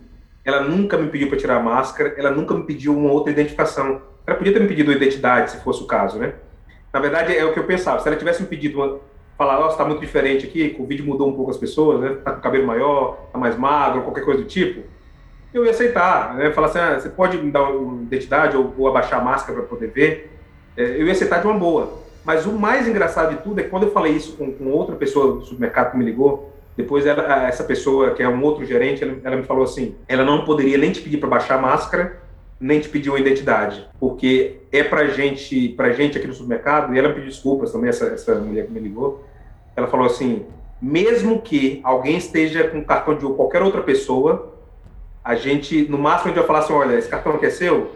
Ela 0.44 0.62
nunca 0.62 0.96
me 0.96 1.08
pediu 1.08 1.28
para 1.28 1.38
tirar 1.38 1.56
a 1.56 1.60
máscara, 1.60 2.14
ela 2.16 2.30
nunca 2.30 2.54
me 2.54 2.64
pediu 2.64 2.96
uma 2.96 3.12
outra 3.12 3.32
identificação. 3.32 4.02
Ela 4.26 4.36
podia 4.36 4.52
ter 4.52 4.60
me 4.60 4.68
pedido 4.68 4.90
identidade, 4.90 5.52
se 5.52 5.58
fosse 5.58 5.82
o 5.82 5.86
caso, 5.86 6.18
né? 6.18 6.34
Na 6.92 6.98
verdade, 6.98 7.36
é 7.36 7.44
o 7.44 7.52
que 7.52 7.60
eu 7.60 7.64
pensava. 7.64 8.00
Se 8.00 8.08
ela 8.08 8.16
tivesse 8.16 8.42
me 8.42 8.48
pedido 8.48 8.78
uma, 8.78 8.98
falar, 9.38 9.60
nossa, 9.60 9.72
está 9.74 9.84
muito 9.84 10.00
diferente 10.00 10.46
aqui, 10.46 10.74
o 10.78 10.84
vídeo 10.84 11.04
mudou 11.04 11.28
um 11.28 11.32
pouco 11.32 11.50
as 11.50 11.56
pessoas, 11.56 12.00
né? 12.00 12.16
Tá 12.24 12.32
com 12.32 12.40
cabelo 12.40 12.66
maior, 12.66 13.28
tá 13.32 13.38
mais 13.38 13.56
magro, 13.56 14.02
qualquer 14.02 14.24
coisa 14.24 14.42
do 14.42 14.48
tipo 14.48 14.82
eu 15.52 15.64
ia 15.64 15.70
aceitar, 15.70 16.34
né? 16.34 16.50
Falar 16.52 16.68
assim, 16.68 16.78
ah, 16.78 16.98
você 16.98 17.08
pode 17.08 17.36
me 17.38 17.50
dar 17.50 17.64
uma 17.70 18.02
identidade 18.02 18.56
ou, 18.56 18.88
abaixar 18.88 19.20
a 19.20 19.24
máscara 19.24 19.58
para 19.58 19.68
poder 19.68 19.88
ver. 19.88 20.38
É, 20.76 20.82
eu 20.82 21.06
ia 21.06 21.12
aceitar 21.12 21.40
de 21.40 21.46
uma 21.46 21.58
boa. 21.58 22.00
Mas 22.24 22.46
o 22.46 22.52
mais 22.52 22.86
engraçado 22.86 23.36
de 23.36 23.42
tudo 23.42 23.60
é 23.60 23.64
que 23.64 23.70
quando 23.70 23.84
eu 23.84 23.92
falei 23.92 24.12
isso 24.12 24.36
com, 24.36 24.52
com 24.52 24.70
outra 24.70 24.94
pessoa 24.94 25.34
do 25.34 25.42
supermercado 25.42 25.92
que 25.92 25.98
me 25.98 26.04
ligou, 26.04 26.52
depois 26.76 27.04
ela, 27.06 27.46
essa 27.46 27.64
pessoa, 27.64 28.12
que 28.12 28.22
é 28.22 28.28
um 28.28 28.42
outro 28.42 28.64
gerente, 28.64 29.02
ela, 29.02 29.16
ela 29.24 29.36
me 29.36 29.42
falou 29.42 29.64
assim, 29.64 29.94
ela 30.06 30.24
não 30.24 30.44
poderia 30.44 30.78
nem 30.78 30.92
te 30.92 31.00
pedir 31.00 31.18
para 31.18 31.28
baixar 31.28 31.58
a 31.58 31.60
máscara, 31.60 32.20
nem 32.60 32.78
te 32.78 32.88
pedir 32.88 33.08
uma 33.08 33.18
identidade, 33.18 33.88
porque 33.98 34.58
é 34.70 34.82
pra 34.82 35.06
gente, 35.06 35.70
pra 35.70 35.92
gente 35.92 36.18
aqui 36.18 36.26
no 36.26 36.34
supermercado, 36.34 36.94
e 36.94 36.98
ela 36.98 37.08
me 37.08 37.14
pediu 37.14 37.30
desculpas 37.30 37.72
também, 37.72 37.88
essa, 37.88 38.06
essa 38.06 38.34
mulher 38.34 38.66
que 38.66 38.72
me 38.72 38.80
ligou, 38.80 39.24
ela 39.74 39.86
falou 39.86 40.06
assim, 40.06 40.44
mesmo 40.80 41.40
que 41.40 41.80
alguém 41.82 42.18
esteja 42.18 42.68
com 42.68 42.84
cartão 42.84 43.16
de 43.16 43.24
qualquer 43.34 43.62
outra 43.62 43.82
pessoa, 43.82 44.59
a 45.24 45.34
gente, 45.34 45.86
no 45.88 45.98
máximo, 45.98 46.26
a 46.26 46.28
gente 46.28 46.38
vai 46.38 46.46
falar 46.46 46.58
assim, 46.60 46.72
olha, 46.72 46.98
esse 46.98 47.08
cartão 47.08 47.34
aqui 47.34 47.46
é 47.46 47.50
seu? 47.50 47.92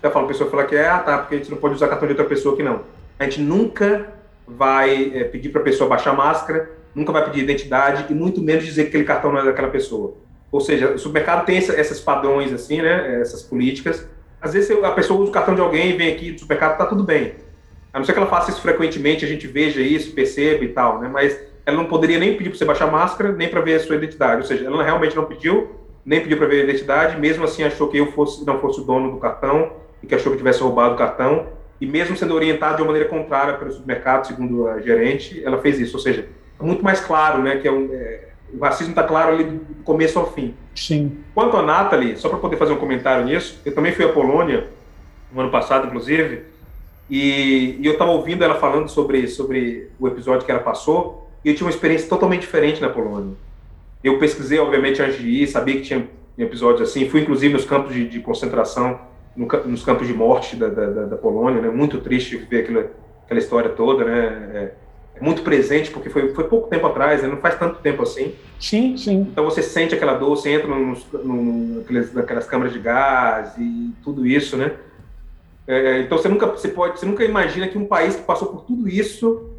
Você 0.00 0.06
a 0.06 0.22
pessoa 0.24 0.50
fala 0.50 0.64
que 0.64 0.76
é, 0.76 0.86
ah, 0.86 0.98
tá, 0.98 1.18
porque 1.18 1.34
a 1.34 1.38
gente 1.38 1.50
não 1.50 1.58
pode 1.58 1.74
usar 1.74 1.88
cartão 1.88 2.06
de 2.06 2.12
outra 2.12 2.26
pessoa 2.26 2.54
aqui, 2.54 2.62
não. 2.62 2.82
A 3.18 3.24
gente 3.24 3.40
nunca 3.40 4.12
vai 4.46 5.12
é, 5.14 5.24
pedir 5.24 5.48
para 5.48 5.60
a 5.60 5.64
pessoa 5.64 5.88
baixar 5.88 6.10
a 6.10 6.14
máscara, 6.14 6.70
nunca 6.94 7.12
vai 7.12 7.24
pedir 7.24 7.42
identidade 7.42 8.06
e 8.10 8.14
muito 8.14 8.40
menos 8.42 8.64
dizer 8.64 8.84
que 8.84 8.88
aquele 8.88 9.04
cartão 9.04 9.32
não 9.32 9.40
é 9.40 9.44
daquela 9.44 9.68
pessoa. 9.68 10.14
Ou 10.52 10.60
seja, 10.60 10.92
o 10.92 10.98
supermercado 10.98 11.44
tem 11.44 11.58
essa, 11.58 11.78
esses 11.78 11.98
padrões, 11.98 12.52
assim, 12.52 12.80
né, 12.80 13.20
essas 13.20 13.42
políticas. 13.42 14.06
Às 14.40 14.52
vezes 14.52 14.70
a 14.82 14.90
pessoa 14.92 15.20
usa 15.20 15.30
o 15.30 15.32
cartão 15.32 15.54
de 15.54 15.60
alguém 15.60 15.90
e 15.90 15.96
vem 15.96 16.12
aqui 16.12 16.32
do 16.32 16.40
supermercado, 16.40 16.78
tá 16.78 16.86
tudo 16.86 17.02
bem. 17.02 17.34
A 17.92 17.98
não 17.98 18.04
ser 18.04 18.12
que 18.12 18.18
ela 18.18 18.28
faça 18.28 18.50
isso 18.50 18.60
frequentemente, 18.60 19.24
a 19.24 19.28
gente 19.28 19.46
veja 19.46 19.80
isso, 19.80 20.12
perceba 20.12 20.62
e 20.62 20.68
tal, 20.68 21.00
né, 21.00 21.08
mas 21.12 21.38
ela 21.64 21.76
não 21.76 21.86
poderia 21.86 22.18
nem 22.18 22.36
pedir 22.36 22.50
para 22.50 22.58
você 22.58 22.64
baixar 22.64 22.86
a 22.86 22.90
máscara, 22.90 23.32
nem 23.32 23.48
para 23.48 23.60
ver 23.60 23.74
a 23.74 23.80
sua 23.80 23.96
identidade. 23.96 24.42
Ou 24.42 24.46
seja, 24.46 24.66
ela 24.66 24.84
realmente 24.84 25.16
não 25.16 25.24
pediu, 25.24 25.85
nem 26.06 26.20
pediu 26.20 26.38
para 26.38 26.46
ver 26.46 26.60
a 26.60 26.64
identidade, 26.64 27.20
mesmo 27.20 27.44
assim 27.44 27.64
achou 27.64 27.88
que 27.88 27.98
eu 27.98 28.12
fosse, 28.12 28.46
não 28.46 28.60
fosse 28.60 28.80
o 28.80 28.84
dono 28.84 29.10
do 29.10 29.16
cartão 29.18 29.72
e 30.00 30.06
que 30.06 30.14
achou 30.14 30.30
que 30.30 30.38
tivesse 30.38 30.62
roubado 30.62 30.94
o 30.94 30.96
cartão. 30.96 31.48
E 31.80 31.84
mesmo 31.84 32.16
sendo 32.16 32.32
orientada 32.32 32.76
de 32.76 32.82
uma 32.82 32.92
maneira 32.92 33.08
contrária 33.08 33.54
pelo 33.54 33.72
supermercado, 33.72 34.26
segundo 34.26 34.68
a 34.68 34.80
gerente, 34.80 35.42
ela 35.44 35.58
fez 35.58 35.80
isso. 35.80 35.96
Ou 35.96 36.02
seja, 36.02 36.28
é 36.58 36.62
muito 36.62 36.84
mais 36.84 37.00
claro, 37.00 37.42
né, 37.42 37.56
que 37.56 37.66
é 37.66 37.72
um, 37.72 37.92
é, 37.92 38.28
o 38.54 38.62
racismo 38.62 38.92
está 38.92 39.02
claro 39.02 39.34
ali 39.34 39.44
do 39.44 39.82
começo 39.82 40.18
ao 40.18 40.32
fim. 40.32 40.54
Sim. 40.74 41.18
Quanto 41.34 41.56
a 41.56 41.62
Nathalie, 41.62 42.16
só 42.16 42.28
para 42.28 42.38
poder 42.38 42.56
fazer 42.56 42.72
um 42.72 42.78
comentário 42.78 43.24
nisso, 43.24 43.60
eu 43.64 43.74
também 43.74 43.92
fui 43.92 44.04
à 44.04 44.08
Polônia, 44.08 44.68
no 45.32 45.40
ano 45.40 45.50
passado, 45.50 45.88
inclusive, 45.88 46.44
e, 47.10 47.78
e 47.80 47.86
eu 47.86 47.92
estava 47.92 48.12
ouvindo 48.12 48.44
ela 48.44 48.54
falando 48.54 48.88
sobre, 48.88 49.26
sobre 49.26 49.90
o 49.98 50.06
episódio 50.06 50.46
que 50.46 50.50
ela 50.50 50.60
passou, 50.60 51.28
e 51.44 51.48
eu 51.48 51.54
tive 51.54 51.64
uma 51.64 51.70
experiência 51.70 52.08
totalmente 52.08 52.42
diferente 52.42 52.80
na 52.80 52.88
Polônia. 52.88 53.34
Eu 54.02 54.18
pesquisei, 54.18 54.58
obviamente, 54.58 55.02
antes 55.02 55.18
de 55.18 55.28
ir, 55.28 55.46
sabia 55.46 55.76
que 55.76 55.82
tinha 55.82 56.08
episódios 56.38 56.88
assim. 56.88 57.08
Fui, 57.08 57.20
inclusive, 57.20 57.52
nos 57.52 57.64
campos 57.64 57.94
de, 57.94 58.08
de 58.08 58.20
concentração, 58.20 59.00
no, 59.36 59.46
nos 59.66 59.84
campos 59.84 60.06
de 60.06 60.14
morte 60.14 60.56
da, 60.56 60.68
da, 60.68 60.86
da, 61.06 61.16
Polônia, 61.16 61.60
né? 61.60 61.68
Muito 61.68 62.00
triste 62.00 62.36
ver 62.36 62.64
aquela, 62.64 62.90
aquela 63.24 63.40
história 63.40 63.70
toda, 63.70 64.04
né? 64.04 64.50
É, 64.54 64.72
é 65.18 65.20
muito 65.20 65.42
presente, 65.42 65.90
porque 65.90 66.10
foi, 66.10 66.34
foi 66.34 66.44
pouco 66.44 66.68
tempo 66.68 66.86
atrás, 66.86 67.22
né? 67.22 67.28
não 67.28 67.38
faz 67.38 67.58
tanto 67.58 67.80
tempo 67.80 68.02
assim. 68.02 68.34
Sim, 68.60 68.96
sim. 68.96 69.26
Então 69.30 69.44
você 69.44 69.62
sente 69.62 69.94
aquela 69.94 70.14
dor, 70.14 70.36
você 70.36 70.50
entra 70.50 70.68
nos, 70.68 71.06
no, 71.12 71.76
naquelas, 71.78 72.12
naquelas 72.12 72.46
câmaras 72.46 72.72
de 72.72 72.78
gás 72.78 73.54
e 73.58 73.92
tudo 74.04 74.26
isso, 74.26 74.56
né? 74.56 74.72
É, 75.66 76.00
então 76.00 76.16
você 76.16 76.28
nunca, 76.28 76.46
você, 76.46 76.68
pode, 76.68 76.98
você 76.98 77.06
nunca 77.06 77.24
imagina 77.24 77.66
que 77.66 77.76
um 77.76 77.86
país 77.86 78.14
que 78.14 78.22
passou 78.22 78.48
por 78.48 78.62
tudo 78.62 78.88
isso 78.88 79.50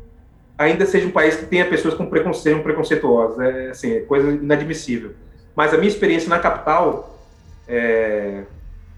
ainda 0.58 0.86
seja 0.86 1.08
um 1.08 1.12
país 1.12 1.36
que 1.36 1.46
tenha 1.46 1.66
pessoas 1.66 1.94
com 1.94 2.06
preconceito, 2.08 2.64
preconceituosas. 2.64 3.40
É, 3.40 3.70
assim, 3.70 3.94
é 3.94 4.00
coisa 4.02 4.32
inadmissível. 4.32 5.12
Mas 5.56 5.74
a 5.74 5.78
minha 5.78 5.90
experiência 5.90 6.30
na 6.30 6.40
capital, 6.40 7.20
é, 7.68 8.44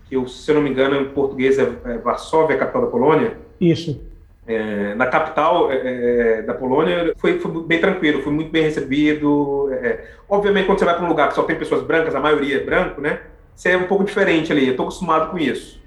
que 0.08 0.16
eu, 0.16 0.28
se 0.28 0.50
eu 0.50 0.56
não 0.56 0.62
me 0.62 0.70
engano, 0.70 0.96
em 0.96 1.10
português 1.10 1.60
é, 1.60 1.70
é 1.86 1.98
Varsóvia, 1.98 2.56
a 2.56 2.60
capital 2.60 2.82
da 2.84 2.88
Polônia. 2.88 3.34
Isso. 3.60 4.08
É, 4.48 4.96
na 4.96 5.06
capital 5.06 5.72
é, 5.72 6.40
é 6.40 6.42
da 6.42 6.56
Polônia 6.56 7.14
foi, 7.18 7.40
foi, 7.40 7.64
bem 7.64 7.80
tranquilo, 7.80 8.24
fui 8.24 8.34
muito 8.34 8.50
bem 8.50 8.64
recebido. 8.64 9.70
É, 9.74 10.06
obviamente, 10.28 10.66
quando 10.66 10.80
você 10.80 10.86
vai 10.86 10.96
para 10.96 11.06
um 11.06 11.10
lugar 11.10 11.30
que 11.30 11.36
só 11.36 11.44
tem 11.44 11.56
pessoas 11.56 11.84
brancas, 11.84 12.16
a 12.16 12.20
maioria 12.20 12.58
é 12.58 12.64
branco, 12.64 13.00
né? 13.00 13.20
Você 13.56 13.70
é 13.70 13.78
um 13.78 13.84
pouco 13.88 14.04
diferente 14.04 14.52
ali. 14.52 14.66
Eu 14.66 14.72
estou 14.72 14.86
acostumado 14.86 15.32
com 15.32 15.38
isso. 15.38 15.80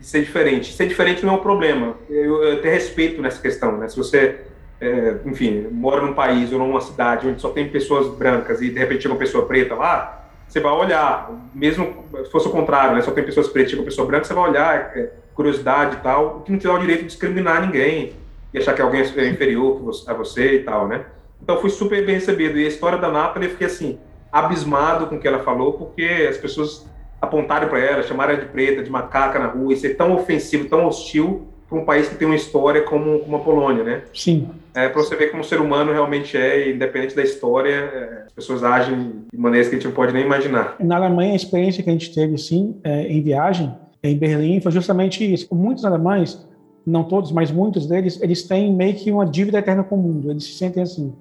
De 0.00 0.06
ser 0.06 0.20
diferente. 0.20 0.72
Ser 0.72 0.86
diferente 0.86 1.24
não 1.24 1.34
é 1.34 1.36
um 1.36 1.42
problema. 1.42 1.96
Eu, 2.08 2.42
eu 2.42 2.62
tenho 2.62 2.74
respeito 2.74 3.20
nessa 3.20 3.40
questão, 3.40 3.76
né? 3.76 3.88
Se 3.88 3.96
você 3.96 4.47
é, 4.80 5.16
enfim, 5.24 5.66
mora 5.70 6.00
num 6.00 6.14
país 6.14 6.52
ou 6.52 6.58
numa 6.58 6.80
cidade 6.80 7.26
onde 7.28 7.40
só 7.40 7.50
tem 7.50 7.68
pessoas 7.68 8.08
brancas 8.16 8.60
e 8.60 8.70
de 8.70 8.78
repente 8.78 9.02
chega 9.02 9.14
uma 9.14 9.18
pessoa 9.18 9.46
preta 9.46 9.74
lá, 9.74 10.26
você 10.46 10.60
vai 10.60 10.72
olhar, 10.72 11.30
mesmo 11.54 12.04
se 12.24 12.30
fosse 12.30 12.48
o 12.48 12.50
contrário, 12.50 12.94
né, 12.94 13.02
só 13.02 13.10
tem 13.10 13.24
pessoas 13.24 13.48
pretas 13.48 13.68
e 13.68 13.70
chega 13.72 13.82
uma 13.82 13.86
pessoa 13.86 14.06
branca, 14.06 14.24
você 14.24 14.34
vai 14.34 14.50
olhar, 14.50 14.92
é, 14.96 15.10
curiosidade 15.34 15.96
e 15.96 16.00
tal, 16.00 16.38
o 16.38 16.40
que 16.40 16.50
não 16.50 16.58
te 16.58 16.66
dá 16.66 16.74
o 16.74 16.78
direito 16.78 17.00
de 17.00 17.06
discriminar 17.06 17.64
ninguém 17.64 18.12
e 18.52 18.58
achar 18.58 18.74
que 18.74 18.82
alguém 18.82 19.02
é 19.02 19.28
inferior 19.28 19.90
a 20.06 20.14
você 20.14 20.54
e 20.54 20.62
tal, 20.64 20.88
né? 20.88 21.04
Então 21.40 21.60
fui 21.60 21.70
super 21.70 22.04
bem 22.04 22.16
recebido. 22.16 22.58
E 22.58 22.64
a 22.64 22.68
história 22.68 22.98
da 22.98 23.08
Nathalie, 23.08 23.46
eu 23.46 23.52
fiquei 23.52 23.66
assim, 23.66 23.98
abismado 24.32 25.06
com 25.06 25.16
o 25.16 25.20
que 25.20 25.28
ela 25.28 25.38
falou, 25.40 25.74
porque 25.74 26.26
as 26.28 26.36
pessoas 26.36 26.86
apontaram 27.20 27.68
para 27.68 27.78
ela, 27.78 28.02
chamaram 28.02 28.32
ela 28.32 28.42
de 28.42 28.48
preta, 28.48 28.82
de 28.82 28.90
macaca 28.90 29.38
na 29.38 29.46
rua, 29.46 29.72
e 29.72 29.76
ser 29.76 29.90
tão 29.90 30.14
ofensivo, 30.14 30.68
tão 30.68 30.86
hostil 30.86 31.46
para 31.68 31.78
um 31.78 31.84
país 31.84 32.08
que 32.08 32.14
tem 32.14 32.26
uma 32.26 32.36
história 32.36 32.82
como, 32.82 33.18
como 33.20 33.36
a 33.36 33.40
Polônia, 33.40 33.84
né? 33.84 34.02
Sim. 34.14 34.48
É, 34.74 34.88
para 34.88 35.02
você 35.02 35.14
ver 35.14 35.30
como 35.30 35.42
o 35.42 35.44
ser 35.44 35.60
humano 35.60 35.92
realmente 35.92 36.36
é, 36.36 36.70
independente 36.70 37.14
da 37.14 37.22
história, 37.22 37.74
é, 37.74 38.22
as 38.26 38.32
pessoas 38.32 38.64
agem 38.64 39.26
de 39.30 39.38
maneiras 39.38 39.68
que 39.68 39.74
a 39.74 39.78
gente 39.78 39.86
não 39.86 39.94
pode 39.94 40.12
nem 40.12 40.24
imaginar. 40.24 40.76
Na 40.80 40.96
Alemanha, 40.96 41.32
a 41.32 41.36
experiência 41.36 41.82
que 41.82 41.90
a 41.90 41.92
gente 41.92 42.14
teve, 42.14 42.38
sim, 42.38 42.76
é, 42.82 43.06
em 43.06 43.20
viagem, 43.20 43.74
em 44.02 44.16
Berlim, 44.16 44.60
foi 44.60 44.72
justamente 44.72 45.30
isso. 45.30 45.46
Muitos 45.54 45.84
alemães, 45.84 46.46
não 46.86 47.04
todos, 47.04 47.30
mas 47.32 47.50
muitos 47.50 47.86
deles, 47.86 48.18
eles 48.22 48.44
têm 48.44 48.72
meio 48.72 48.94
que 48.94 49.12
uma 49.12 49.26
dívida 49.26 49.58
eterna 49.58 49.84
com 49.84 49.96
o 49.96 49.98
mundo, 49.98 50.30
eles 50.30 50.44
se 50.44 50.52
sentem 50.52 50.82
assim. 50.82 51.12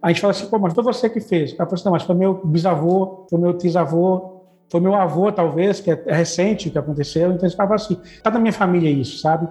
A 0.00 0.08
gente 0.08 0.20
fala 0.20 0.30
assim, 0.30 0.46
pô, 0.46 0.58
mas 0.58 0.72
foi 0.72 0.84
você 0.84 1.10
que 1.10 1.20
fez. 1.20 1.52
Cara 1.52 1.68
fala 1.68 1.74
assim, 1.74 1.84
não, 1.86 1.92
mas 1.92 2.02
foi 2.04 2.14
meu 2.14 2.34
bisavô, 2.44 3.26
foi 3.28 3.40
meu 3.40 3.54
trisavô, 3.54 4.36
foi 4.68 4.80
meu 4.80 4.94
avô, 4.94 5.32
talvez, 5.32 5.80
que 5.80 5.90
é 5.90 6.02
recente 6.06 6.70
que 6.70 6.78
aconteceu. 6.78 7.32
Então, 7.32 7.42
eles 7.42 7.54
falam 7.54 7.74
assim, 7.74 7.98
tá 8.22 8.30
na 8.30 8.38
minha 8.38 8.52
família 8.52 8.90
isso, 8.90 9.18
sabe? 9.18 9.48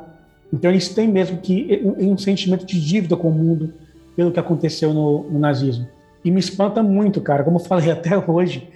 Então, 0.56 0.72
eles 0.72 0.88
têm 0.88 1.06
mesmo 1.06 1.38
que 1.38 1.82
um 1.84 2.18
sentimento 2.18 2.66
de 2.66 2.80
dívida 2.80 3.18
com 3.18 3.28
o 3.28 3.34
mundo 3.34 3.74
pelo 4.16 4.32
que 4.32 4.40
aconteceu 4.40 4.94
no, 4.94 5.24
no 5.24 5.38
nazismo. 5.38 5.86
E 6.24 6.32
me 6.32 6.40
espanta 6.40 6.82
muito, 6.82 7.20
cara, 7.20 7.44
como 7.44 7.58
eu 7.58 7.64
falei 7.64 7.92
até 7.92 8.18
hoje, 8.18 8.70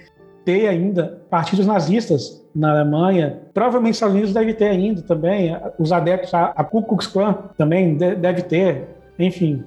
ter 0.44 0.68
ainda 0.68 1.22
partidos 1.30 1.66
nazistas 1.66 2.44
na 2.54 2.70
Alemanha. 2.70 3.38
Provavelmente 3.54 3.92
os 3.92 3.96
Estados 3.96 4.14
Unidos 4.14 4.34
deve 4.34 4.52
ter 4.52 4.66
ainda 4.66 5.00
também. 5.00 5.56
Os 5.78 5.90
adeptos 5.90 6.34
a, 6.34 6.52
a 6.54 6.62
Ku 6.62 6.82
Klux 6.82 7.06
Klan 7.06 7.32
também 7.56 7.96
deve 7.96 8.42
ter. 8.42 8.84
Enfim, 9.18 9.64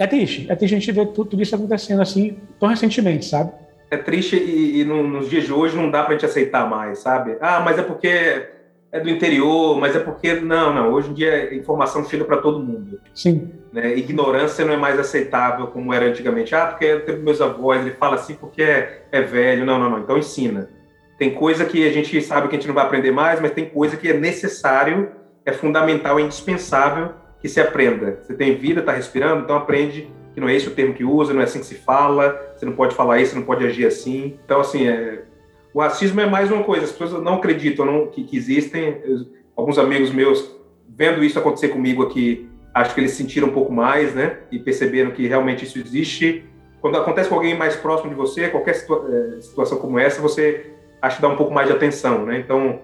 é 0.00 0.06
triste. 0.06 0.50
É 0.50 0.56
triste 0.56 0.74
a 0.74 0.78
gente 0.78 0.90
ver 0.92 1.06
tudo, 1.12 1.30
tudo 1.30 1.42
isso 1.42 1.54
acontecendo 1.54 2.02
assim 2.02 2.36
tão 2.58 2.68
recentemente, 2.68 3.24
sabe? 3.24 3.52
É 3.88 3.96
triste 3.96 4.36
e, 4.36 4.80
e 4.80 4.84
no, 4.84 5.06
nos 5.06 5.30
dias 5.30 5.44
de 5.44 5.52
hoje 5.52 5.76
não 5.76 5.90
dá 5.90 6.02
pra 6.02 6.14
gente 6.14 6.26
aceitar 6.26 6.68
mais, 6.68 6.98
sabe? 6.98 7.36
Ah, 7.40 7.60
mas 7.60 7.78
é 7.78 7.82
porque 7.82 8.48
é 8.92 9.00
do 9.00 9.08
interior, 9.08 9.80
mas 9.80 9.96
é 9.96 9.98
porque 9.98 10.34
não, 10.34 10.74
não. 10.74 10.92
Hoje 10.92 11.10
em 11.10 11.14
dia 11.14 11.34
a 11.50 11.54
informação 11.54 12.04
chega 12.04 12.26
para 12.26 12.36
todo 12.36 12.62
mundo. 12.62 13.00
Sim. 13.14 13.50
Né? 13.72 13.96
Ignorância 13.96 14.66
não 14.66 14.74
é 14.74 14.76
mais 14.76 15.00
aceitável 15.00 15.68
como 15.68 15.94
era 15.94 16.04
antigamente. 16.04 16.54
Ah, 16.54 16.66
porque 16.66 16.96
tem 16.98 17.16
meus 17.16 17.40
avós, 17.40 17.80
ele 17.80 17.92
fala 17.92 18.16
assim 18.16 18.34
porque 18.34 18.62
é, 18.62 19.04
é 19.10 19.22
velho. 19.22 19.64
Não, 19.64 19.78
não, 19.78 19.88
não. 19.88 19.98
Então 20.00 20.18
ensina. 20.18 20.68
Tem 21.18 21.32
coisa 21.32 21.64
que 21.64 21.88
a 21.88 21.92
gente 21.92 22.20
sabe 22.20 22.48
que 22.48 22.54
a 22.54 22.58
gente 22.58 22.68
não 22.68 22.74
vai 22.74 22.84
aprender 22.84 23.10
mais, 23.10 23.40
mas 23.40 23.52
tem 23.52 23.64
coisa 23.64 23.96
que 23.96 24.08
é 24.08 24.12
necessário, 24.12 25.10
é 25.46 25.52
fundamental, 25.52 26.18
é 26.18 26.22
indispensável 26.22 27.12
que 27.40 27.48
se 27.48 27.60
aprenda. 27.60 28.18
Você 28.22 28.34
tem 28.34 28.56
vida, 28.56 28.80
está 28.80 28.92
respirando, 28.92 29.44
então 29.44 29.56
aprende 29.56 30.10
que 30.34 30.40
não 30.40 30.48
é 30.48 30.54
esse 30.54 30.68
o 30.68 30.72
termo 30.72 30.94
que 30.94 31.04
usa, 31.04 31.32
não 31.32 31.40
é 31.40 31.44
assim 31.44 31.60
que 31.60 31.66
se 31.66 31.76
fala, 31.76 32.54
você 32.56 32.66
não 32.66 32.72
pode 32.72 32.94
falar 32.94 33.20
isso, 33.20 33.32
você 33.32 33.38
não 33.38 33.46
pode 33.46 33.64
agir 33.64 33.86
assim. 33.86 34.38
Então, 34.44 34.60
assim, 34.60 34.88
é, 34.88 35.22
o 35.74 35.80
racismo 35.80 36.20
é 36.20 36.26
mais 36.26 36.50
uma 36.50 36.62
coisa, 36.64 36.84
as 36.84 36.92
pessoas 36.92 37.22
não 37.22 37.34
acreditam 37.34 37.86
não, 37.86 38.06
que, 38.06 38.24
que, 38.24 38.36
existem. 38.36 39.00
Alguns 39.56 39.78
amigos 39.78 40.10
meus, 40.10 40.54
vendo 40.88 41.24
isso 41.24 41.38
acontecer 41.38 41.68
comigo 41.68 42.02
aqui, 42.02 42.48
acho 42.74 42.94
que 42.94 43.00
eles 43.00 43.12
sentiram 43.12 43.48
um 43.48 43.52
pouco 43.52 43.72
mais, 43.72 44.14
né? 44.14 44.38
E 44.50 44.58
perceberam 44.58 45.10
que 45.10 45.26
realmente 45.26 45.64
isso 45.64 45.78
existe. 45.78 46.44
Quando 46.80 46.96
acontece 46.98 47.28
com 47.28 47.36
alguém 47.36 47.56
mais 47.56 47.76
próximo 47.76 48.10
de 48.10 48.16
você, 48.16 48.48
qualquer 48.48 48.74
situa 48.74 49.08
é, 49.08 49.40
situação 49.40 49.78
como 49.78 49.98
essa, 49.98 50.20
você 50.20 50.72
acha 51.00 51.16
que 51.16 51.22
dá 51.22 51.28
um 51.28 51.36
pouco 51.36 51.52
mais 51.52 51.68
de 51.68 51.74
atenção, 51.74 52.26
né? 52.26 52.38
Então, 52.38 52.80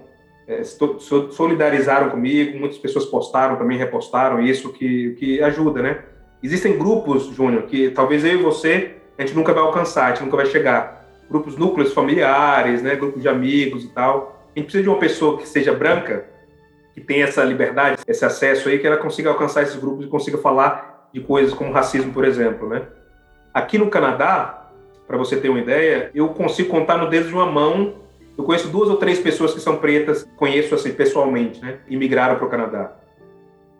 é, 0.47 0.63
solidarizaram 0.65 2.09
comigo, 2.09 2.59
muitas 2.59 2.79
pessoas 2.79 3.05
postaram 3.05 3.57
também, 3.57 3.77
repostaram 3.77 4.41
isso, 4.41 4.73
que, 4.73 5.15
que 5.19 5.43
ajuda, 5.43 5.83
né? 5.83 6.05
Existem 6.43 6.79
grupos, 6.79 7.27
Júnior, 7.27 7.65
que 7.65 7.91
talvez 7.91 8.25
eu 8.25 8.35
e 8.35 8.43
você, 8.43 8.93
a 9.19 9.23
gente 9.23 9.35
nunca 9.35 9.53
vai 9.53 9.63
alcançar, 9.63 10.07
a 10.07 10.09
gente 10.11 10.25
nunca 10.25 10.37
vai 10.37 10.47
chegar 10.47 10.98
grupos 11.29 11.57
núcleos 11.57 11.93
familiares, 11.93 12.83
né, 12.83 12.97
grupos 12.97 13.23
de 13.23 13.29
amigos 13.29 13.85
e 13.85 13.89
tal. 13.89 14.47
A 14.55 14.59
gente 14.59 14.67
precisa 14.67 14.83
de 14.83 14.89
uma 14.89 14.99
pessoa 14.99 15.39
que 15.39 15.47
seja 15.47 15.73
branca, 15.73 16.27
que 16.95 17.01
tenha 17.01 17.25
essa 17.25 17.45
liberdade, 17.45 18.03
esse 18.07 18.25
acesso 18.25 18.69
aí, 18.69 18.79
que 18.79 18.87
ela 18.87 18.97
consiga 18.97 19.31
alcançar 19.31 19.63
esses 19.63 19.77
grupos 19.77 20.07
e 20.07 20.09
consiga 20.09 20.39
falar 20.39 21.09
de 21.13 21.21
coisas 21.21 21.55
como 21.55 21.73
racismo, 21.73 22.13
por 22.13 22.25
exemplo, 22.25 22.69
né? 22.69 22.83
Aqui 23.53 23.79
no 23.79 23.89
Canadá, 23.89 24.71
para 25.07 25.17
você 25.17 25.37
ter 25.37 25.49
uma 25.49 25.59
ideia, 25.59 26.11
eu 26.15 26.29
consigo 26.29 26.69
contar 26.69 26.99
no 26.99 27.09
dedo 27.09 27.29
de 27.29 27.35
uma 27.35 27.47
mão. 27.47 27.95
Eu 28.37 28.45
conheço 28.45 28.69
duas 28.69 28.89
ou 28.89 28.97
três 28.97 29.19
pessoas 29.19 29.55
que 29.55 29.61
são 29.61 29.79
pretas, 29.79 30.29
conheço 30.37 30.75
assim 30.75 30.93
pessoalmente, 30.93 31.61
né? 31.61 31.79
Imigraram 31.89 32.37
para 32.37 32.47
o 32.47 32.51
Canadá. 32.51 32.93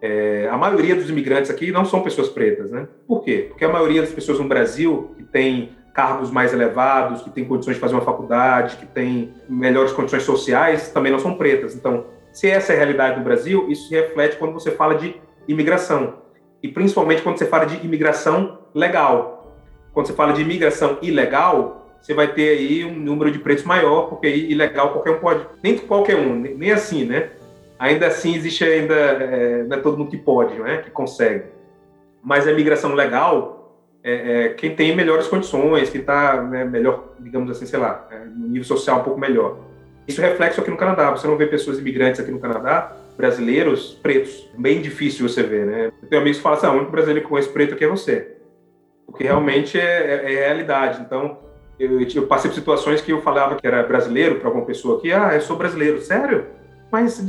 É, 0.01 0.49
a 0.51 0.57
maioria 0.57 0.95
dos 0.95 1.11
imigrantes 1.11 1.51
aqui 1.51 1.71
não 1.71 1.85
são 1.85 2.03
pessoas 2.03 2.29
pretas, 2.29 2.71
né? 2.71 2.89
Por 3.07 3.23
quê? 3.23 3.47
Porque 3.49 3.65
a 3.65 3.69
maioria 3.69 4.01
das 4.01 4.11
pessoas 4.11 4.39
no 4.39 4.49
Brasil 4.49 5.13
que 5.17 5.25
tem 5.25 5.77
cargos 5.99 6.31
mais 6.31 6.53
elevados, 6.53 7.23
que 7.23 7.31
têm 7.31 7.45
condições 7.45 7.75
de 7.75 7.81
fazer 7.81 7.95
uma 7.95 8.03
faculdade, 8.03 8.77
que 8.77 8.87
têm 8.87 9.35
melhores 9.49 9.91
condições 9.91 10.23
sociais, 10.23 10.93
também 10.93 11.11
não 11.11 11.19
são 11.19 11.35
pretas. 11.35 11.75
Então, 11.75 12.05
se 12.33 12.49
essa 12.49 12.73
é 12.73 12.77
a 12.77 12.79
realidade 12.79 13.19
no 13.19 13.25
Brasil, 13.25 13.67
isso 13.69 13.89
se 13.89 13.97
reflete 13.97 14.37
quando 14.37 14.53
você 14.53 14.71
fala 14.71 14.95
de 14.95 15.17
imigração. 15.49 16.15
E 16.63 16.69
principalmente 16.69 17.21
quando 17.21 17.37
você 17.37 17.47
fala 17.47 17.67
de 17.67 17.85
imigração 17.85 18.61
legal. 18.73 19.57
Quando 19.93 20.07
você 20.07 20.13
fala 20.13 20.33
de 20.33 20.41
imigração 20.41 20.99
ilegal, 21.03 21.89
você 22.01 22.15
vai 22.15 22.29
ter 22.29 22.51
aí 22.51 22.85
um 22.85 22.95
número 22.95 23.33
de 23.33 23.41
pretos 23.41 23.65
maior, 23.65 24.03
porque 24.03 24.29
ilegal 24.29 24.93
qualquer 24.93 25.11
um 25.11 25.19
pode. 25.19 25.45
Nem 25.65 25.79
qualquer 25.79 26.15
um, 26.15 26.33
nem 26.37 26.71
assim, 26.71 27.07
né? 27.07 27.31
Ainda 27.77 28.07
assim, 28.07 28.37
existe 28.37 28.63
ainda. 28.63 28.95
É, 28.95 29.65
não 29.65 29.77
é 29.77 29.81
todo 29.81 29.99
mundo 29.99 30.11
que 30.11 30.17
pode, 30.17 30.57
não 30.57 30.65
é? 30.65 30.77
Que 30.77 30.93
consegue. 30.93 31.47
Mas 32.23 32.47
a 32.47 32.53
imigração 32.53 32.95
legal, 32.95 33.58
é, 34.09 34.47
é, 34.47 34.49
quem 34.51 34.75
tem 34.75 34.97
melhores 34.97 35.27
condições, 35.27 35.91
quem 35.91 36.01
está 36.01 36.41
né, 36.43 36.65
melhor, 36.65 37.13
digamos 37.21 37.51
assim, 37.51 37.67
sei 37.67 37.79
lá, 37.79 38.09
é, 38.11 38.25
nível 38.25 38.65
social 38.65 39.01
um 39.01 39.05
pouco 39.05 39.21
melhor. 39.21 39.59
Isso 40.07 40.23
reflexo 40.23 40.63
aqui 40.63 40.71
no 40.71 40.79
Canadá. 40.79 41.11
Você 41.11 41.27
não 41.27 41.37
vê 41.37 41.47
pessoas 41.47 41.79
imigrantes 41.79 42.19
aqui 42.19 42.31
no 42.31 42.39
Canadá, 42.39 42.97
brasileiros, 43.19 43.99
pretos. 44.03 44.49
Bem 44.57 44.81
difícil 44.81 45.29
você 45.29 45.43
ver, 45.43 45.67
né? 45.67 45.93
Eu 46.03 46.09
tenho 46.09 46.23
amigos 46.23 46.39
que 46.39 46.43
falam 46.43 46.57
assim, 46.57 46.67
ah, 46.67 46.73
o 46.73 46.77
único 46.77 46.91
brasileiro 46.91 47.21
que 47.21 47.29
conhece 47.29 47.51
preto 47.51 47.75
aqui 47.75 47.85
é 47.85 47.89
você. 47.89 48.37
Porque 49.05 49.25
realmente 49.25 49.79
é, 49.79 49.83
é, 49.83 50.33
é 50.33 50.47
realidade. 50.47 51.03
Então, 51.03 51.41
eu, 51.79 52.01
eu, 52.01 52.27
passei 52.27 52.51
por 52.51 52.55
situações 52.55 53.03
que 53.03 53.13
eu 53.13 53.21
falava 53.21 53.57
que 53.57 53.67
era 53.67 53.83
brasileiro 53.83 54.37
para 54.37 54.49
alguma 54.49 54.65
pessoa 54.65 54.97
aqui, 54.97 55.13
ah, 55.13 55.35
eu 55.35 55.43
sou 55.43 55.57
brasileiro. 55.57 56.01
Sério? 56.01 56.47
Mas 56.91 57.23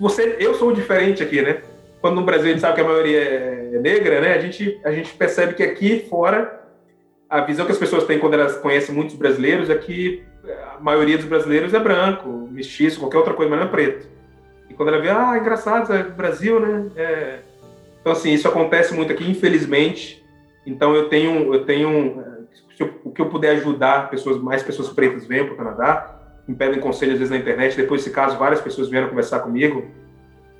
você, 0.00 0.36
eu 0.40 0.54
sou 0.54 0.72
diferente 0.72 1.22
aqui, 1.22 1.42
né? 1.42 1.60
Quando 2.02 2.16
no 2.16 2.24
Brasil 2.24 2.46
a 2.46 2.50
gente 2.50 2.60
sabe 2.60 2.74
que 2.74 2.80
a 2.80 2.84
maioria 2.84 3.20
é 3.20 3.78
negra, 3.78 4.20
né? 4.20 4.34
A 4.34 4.40
gente, 4.40 4.78
a 4.84 4.90
gente 4.90 5.14
percebe 5.14 5.54
que 5.54 5.62
aqui 5.62 6.04
fora 6.10 6.60
a 7.30 7.40
visão 7.40 7.64
que 7.64 7.72
as 7.72 7.78
pessoas 7.78 8.04
têm 8.04 8.18
quando 8.18 8.34
elas 8.34 8.58
conhecem 8.58 8.92
muitos 8.94 9.14
brasileiros 9.14 9.70
é 9.70 9.74
que 9.76 10.24
a 10.74 10.80
maioria 10.80 11.16
dos 11.16 11.26
brasileiros 11.26 11.72
é 11.72 11.78
branco, 11.78 12.28
mestiço, 12.50 12.98
qualquer 12.98 13.18
outra 13.18 13.32
coisa, 13.32 13.48
mas 13.48 13.60
não 13.60 13.68
é 13.68 13.70
preto. 13.70 14.08
E 14.68 14.74
quando 14.74 14.88
ela 14.88 15.00
vê, 15.00 15.08
ah, 15.08 15.38
engraçado, 15.38 15.94
é 15.94 16.02
Brasil, 16.02 16.58
né? 16.58 16.90
É... 16.96 17.38
Então, 18.00 18.12
assim, 18.12 18.32
isso 18.32 18.48
acontece 18.48 18.92
muito 18.92 19.12
aqui, 19.12 19.30
infelizmente. 19.30 20.22
Então, 20.66 20.94
eu 20.94 21.08
tenho, 21.08 21.54
eu 21.54 21.64
tenho, 21.64 22.22
eu, 22.78 23.00
o 23.04 23.12
que 23.12 23.22
eu 23.22 23.30
puder 23.30 23.50
ajudar 23.52 24.10
pessoas, 24.10 24.38
mais 24.42 24.62
pessoas 24.62 24.88
pretas 24.88 25.24
venham 25.24 25.46
para 25.46 25.54
o 25.54 25.56
Canadá, 25.56 26.20
me 26.48 26.54
pedem 26.56 26.80
conselho 26.80 27.12
às 27.12 27.18
vezes 27.18 27.30
na 27.30 27.38
internet. 27.38 27.76
Depois 27.76 28.02
desse 28.02 28.12
caso, 28.12 28.36
várias 28.36 28.60
pessoas 28.60 28.88
vieram 28.88 29.08
conversar 29.08 29.38
comigo 29.40 29.86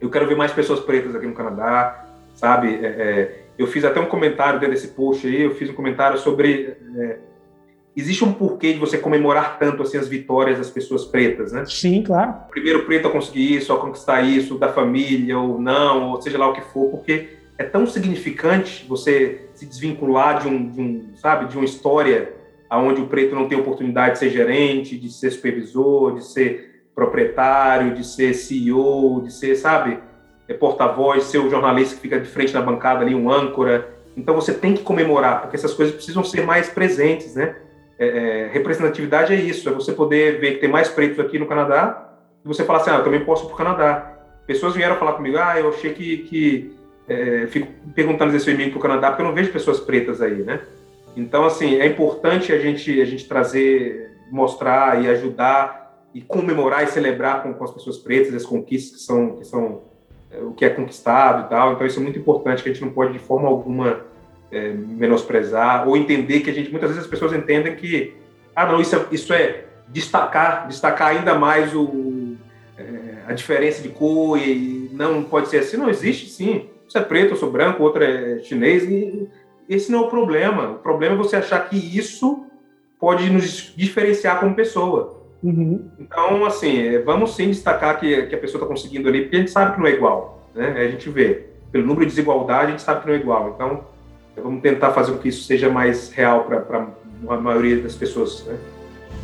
eu 0.02 0.10
quero 0.10 0.26
ver 0.26 0.36
mais 0.36 0.52
pessoas 0.52 0.80
pretas 0.80 1.14
aqui 1.14 1.26
no 1.26 1.32
Canadá, 1.32 2.04
sabe? 2.34 2.74
É, 2.74 2.86
é, 2.86 3.44
eu 3.56 3.68
fiz 3.68 3.84
até 3.84 4.00
um 4.00 4.06
comentário 4.06 4.58
dentro 4.58 4.74
desse 4.74 4.88
post 4.88 5.26
aí, 5.26 5.42
eu 5.42 5.54
fiz 5.54 5.70
um 5.70 5.74
comentário 5.74 6.18
sobre... 6.18 6.76
É, 6.96 7.18
existe 7.96 8.24
um 8.24 8.32
porquê 8.32 8.72
de 8.72 8.78
você 8.80 8.98
comemorar 8.98 9.58
tanto 9.58 9.82
assim 9.82 9.98
as 9.98 10.08
vitórias 10.08 10.58
das 10.58 10.70
pessoas 10.70 11.04
pretas, 11.04 11.52
né? 11.52 11.64
Sim, 11.66 12.02
claro. 12.02 12.34
O 12.48 12.50
primeiro 12.50 12.84
preto 12.84 13.06
a 13.06 13.10
conseguir 13.10 13.54
isso, 13.54 13.72
a 13.72 13.78
conquistar 13.78 14.22
isso, 14.22 14.58
da 14.58 14.72
família 14.72 15.38
ou 15.38 15.60
não, 15.60 16.10
ou 16.10 16.20
seja 16.20 16.36
lá 16.36 16.48
o 16.48 16.52
que 16.52 16.62
for, 16.62 16.90
porque 16.90 17.28
é 17.56 17.62
tão 17.62 17.86
significante 17.86 18.84
você 18.88 19.42
se 19.54 19.66
desvincular 19.66 20.40
de 20.40 20.48
um, 20.48 20.68
de 20.68 20.80
um 20.80 21.10
sabe, 21.16 21.46
de 21.46 21.56
uma 21.56 21.64
história 21.64 22.32
aonde 22.68 23.02
o 23.02 23.06
preto 23.06 23.34
não 23.34 23.46
tem 23.46 23.58
oportunidade 23.58 24.14
de 24.14 24.20
ser 24.20 24.30
gerente, 24.30 24.98
de 24.98 25.10
ser 25.12 25.30
supervisor, 25.30 26.14
de 26.14 26.24
ser 26.24 26.71
proprietário, 26.94 27.94
de 27.94 28.06
ser 28.06 28.34
CEO, 28.34 29.22
de 29.24 29.32
ser, 29.32 29.56
sabe, 29.56 29.98
é 30.48 30.54
porta-voz, 30.54 31.24
ser 31.24 31.38
o 31.38 31.50
jornalista 31.50 31.96
que 31.96 32.02
fica 32.02 32.20
de 32.20 32.28
frente 32.28 32.52
na 32.52 32.60
bancada 32.60 33.02
ali, 33.02 33.14
um 33.14 33.30
âncora. 33.30 33.88
Então 34.16 34.34
você 34.34 34.52
tem 34.52 34.74
que 34.74 34.82
comemorar, 34.82 35.42
porque 35.42 35.56
essas 35.56 35.72
coisas 35.72 35.94
precisam 35.94 36.22
ser 36.22 36.44
mais 36.44 36.68
presentes, 36.68 37.34
né? 37.34 37.56
É, 37.98 38.06
é, 38.06 38.48
representatividade 38.52 39.32
é 39.32 39.36
isso, 39.36 39.68
é 39.68 39.72
você 39.72 39.92
poder 39.92 40.40
ver 40.40 40.54
que 40.54 40.60
tem 40.60 40.68
mais 40.68 40.88
pretos 40.88 41.20
aqui 41.20 41.38
no 41.38 41.46
Canadá 41.46 42.12
e 42.44 42.48
você 42.48 42.64
falar 42.64 42.80
assim, 42.80 42.90
ah, 42.90 42.96
eu 42.96 43.04
também 43.04 43.24
posso 43.24 43.44
ir 43.44 43.46
para 43.46 43.54
o 43.54 43.56
Canadá. 43.56 44.18
Pessoas 44.46 44.74
vieram 44.74 44.96
falar 44.96 45.12
comigo, 45.12 45.38
ah, 45.38 45.58
eu 45.58 45.68
achei 45.68 45.92
que, 45.94 46.18
que 46.18 46.76
é, 47.08 47.46
fico 47.46 47.68
perguntando 47.94 48.38
se 48.38 48.50
eu 48.50 48.70
para 48.70 48.78
o 48.78 48.82
Canadá 48.82 49.08
porque 49.08 49.22
eu 49.22 49.26
não 49.26 49.34
vejo 49.34 49.52
pessoas 49.52 49.80
pretas 49.80 50.20
aí, 50.20 50.42
né? 50.42 50.60
Então, 51.16 51.44
assim, 51.44 51.76
é 51.76 51.86
importante 51.86 52.52
a 52.52 52.58
gente, 52.58 53.00
a 53.00 53.04
gente 53.04 53.28
trazer, 53.28 54.16
mostrar 54.30 55.02
e 55.02 55.08
ajudar 55.08 55.81
e 56.14 56.20
comemorar 56.20 56.84
e 56.84 56.88
celebrar 56.88 57.42
com, 57.42 57.54
com 57.54 57.64
as 57.64 57.70
pessoas 57.70 57.98
pretas 57.98 58.34
as 58.34 58.44
conquistas 58.44 59.00
que 59.00 59.06
são, 59.06 59.36
que 59.36 59.44
são 59.44 59.82
é, 60.30 60.38
o 60.40 60.52
que 60.52 60.64
é 60.64 60.70
conquistado 60.70 61.46
e 61.46 61.48
tal. 61.48 61.72
Então 61.72 61.86
isso 61.86 62.00
é 62.00 62.02
muito 62.02 62.18
importante, 62.18 62.62
que 62.62 62.68
a 62.68 62.72
gente 62.72 62.84
não 62.84 62.92
pode 62.92 63.12
de 63.12 63.18
forma 63.18 63.48
alguma 63.48 64.00
é, 64.50 64.70
menosprezar 64.72 65.88
ou 65.88 65.96
entender 65.96 66.40
que 66.40 66.50
a 66.50 66.52
gente 66.52 66.70
muitas 66.70 66.90
vezes 66.90 67.04
as 67.04 67.10
pessoas 67.10 67.32
entendem 67.32 67.74
que 67.74 68.14
ah 68.54 68.66
não 68.66 68.80
isso 68.80 68.94
é, 68.94 69.06
isso 69.10 69.32
é 69.32 69.64
destacar 69.88 70.68
destacar 70.68 71.08
ainda 71.08 71.34
mais 71.34 71.74
o 71.74 72.36
é, 72.76 73.22
a 73.26 73.32
diferença 73.32 73.82
de 73.82 73.88
cor 73.88 74.38
e 74.38 74.90
não 74.92 75.22
pode 75.22 75.48
ser 75.48 75.58
assim. 75.58 75.76
Não 75.76 75.88
existe 75.88 76.28
sim. 76.28 76.68
Você 76.86 76.98
é 76.98 77.00
preto 77.00 77.30
eu 77.30 77.36
sou 77.36 77.50
branco 77.50 77.82
outro 77.82 78.04
é 78.04 78.40
chinês 78.40 78.84
e 78.84 79.28
esse 79.68 79.90
não 79.90 80.00
é 80.00 80.02
o 80.02 80.10
problema. 80.10 80.72
O 80.72 80.78
problema 80.78 81.14
é 81.14 81.18
você 81.18 81.36
achar 81.36 81.68
que 81.68 81.76
isso 81.76 82.44
pode 83.00 83.30
nos 83.30 83.72
diferenciar 83.74 84.38
como 84.38 84.54
pessoa 84.54 85.21
uhum. 85.42 85.88
então 85.98 86.44
assim 86.44 86.88
é, 86.88 86.98
vamos 86.98 87.34
sim 87.34 87.48
destacar 87.48 87.98
que, 87.98 88.26
que 88.26 88.34
a 88.34 88.38
pessoa 88.38 88.60
está 88.60 88.66
conseguindo 88.66 89.08
ali 89.08 89.22
porque 89.22 89.36
a 89.36 89.38
gente 89.40 89.50
sabe 89.50 89.74
que 89.74 89.80
não 89.80 89.86
é 89.86 89.92
igual 89.92 90.48
né 90.54 90.74
a 90.76 90.88
gente 90.88 91.08
vê 91.10 91.46
pelo 91.70 91.86
número 91.86 92.04
de 92.04 92.10
desigualdade 92.10 92.66
a 92.66 92.70
gente 92.70 92.82
sabe 92.82 93.00
que 93.00 93.06
não 93.06 93.14
é 93.14 93.18
igual 93.18 93.52
então 93.54 93.92
Vamos 94.36 94.62
tentar 94.62 94.92
fazer 94.92 95.12
com 95.12 95.18
que 95.18 95.28
isso 95.28 95.44
seja 95.44 95.68
mais 95.68 96.10
real 96.10 96.44
para 96.44 96.88
a 97.28 97.36
maioria 97.36 97.82
das 97.82 97.94
pessoas, 97.94 98.44
né? 98.46 98.56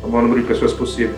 o 0.03 0.07
maior 0.07 0.23
número 0.23 0.41
de 0.41 0.47
pessoas 0.47 0.71
possível. 0.71 1.15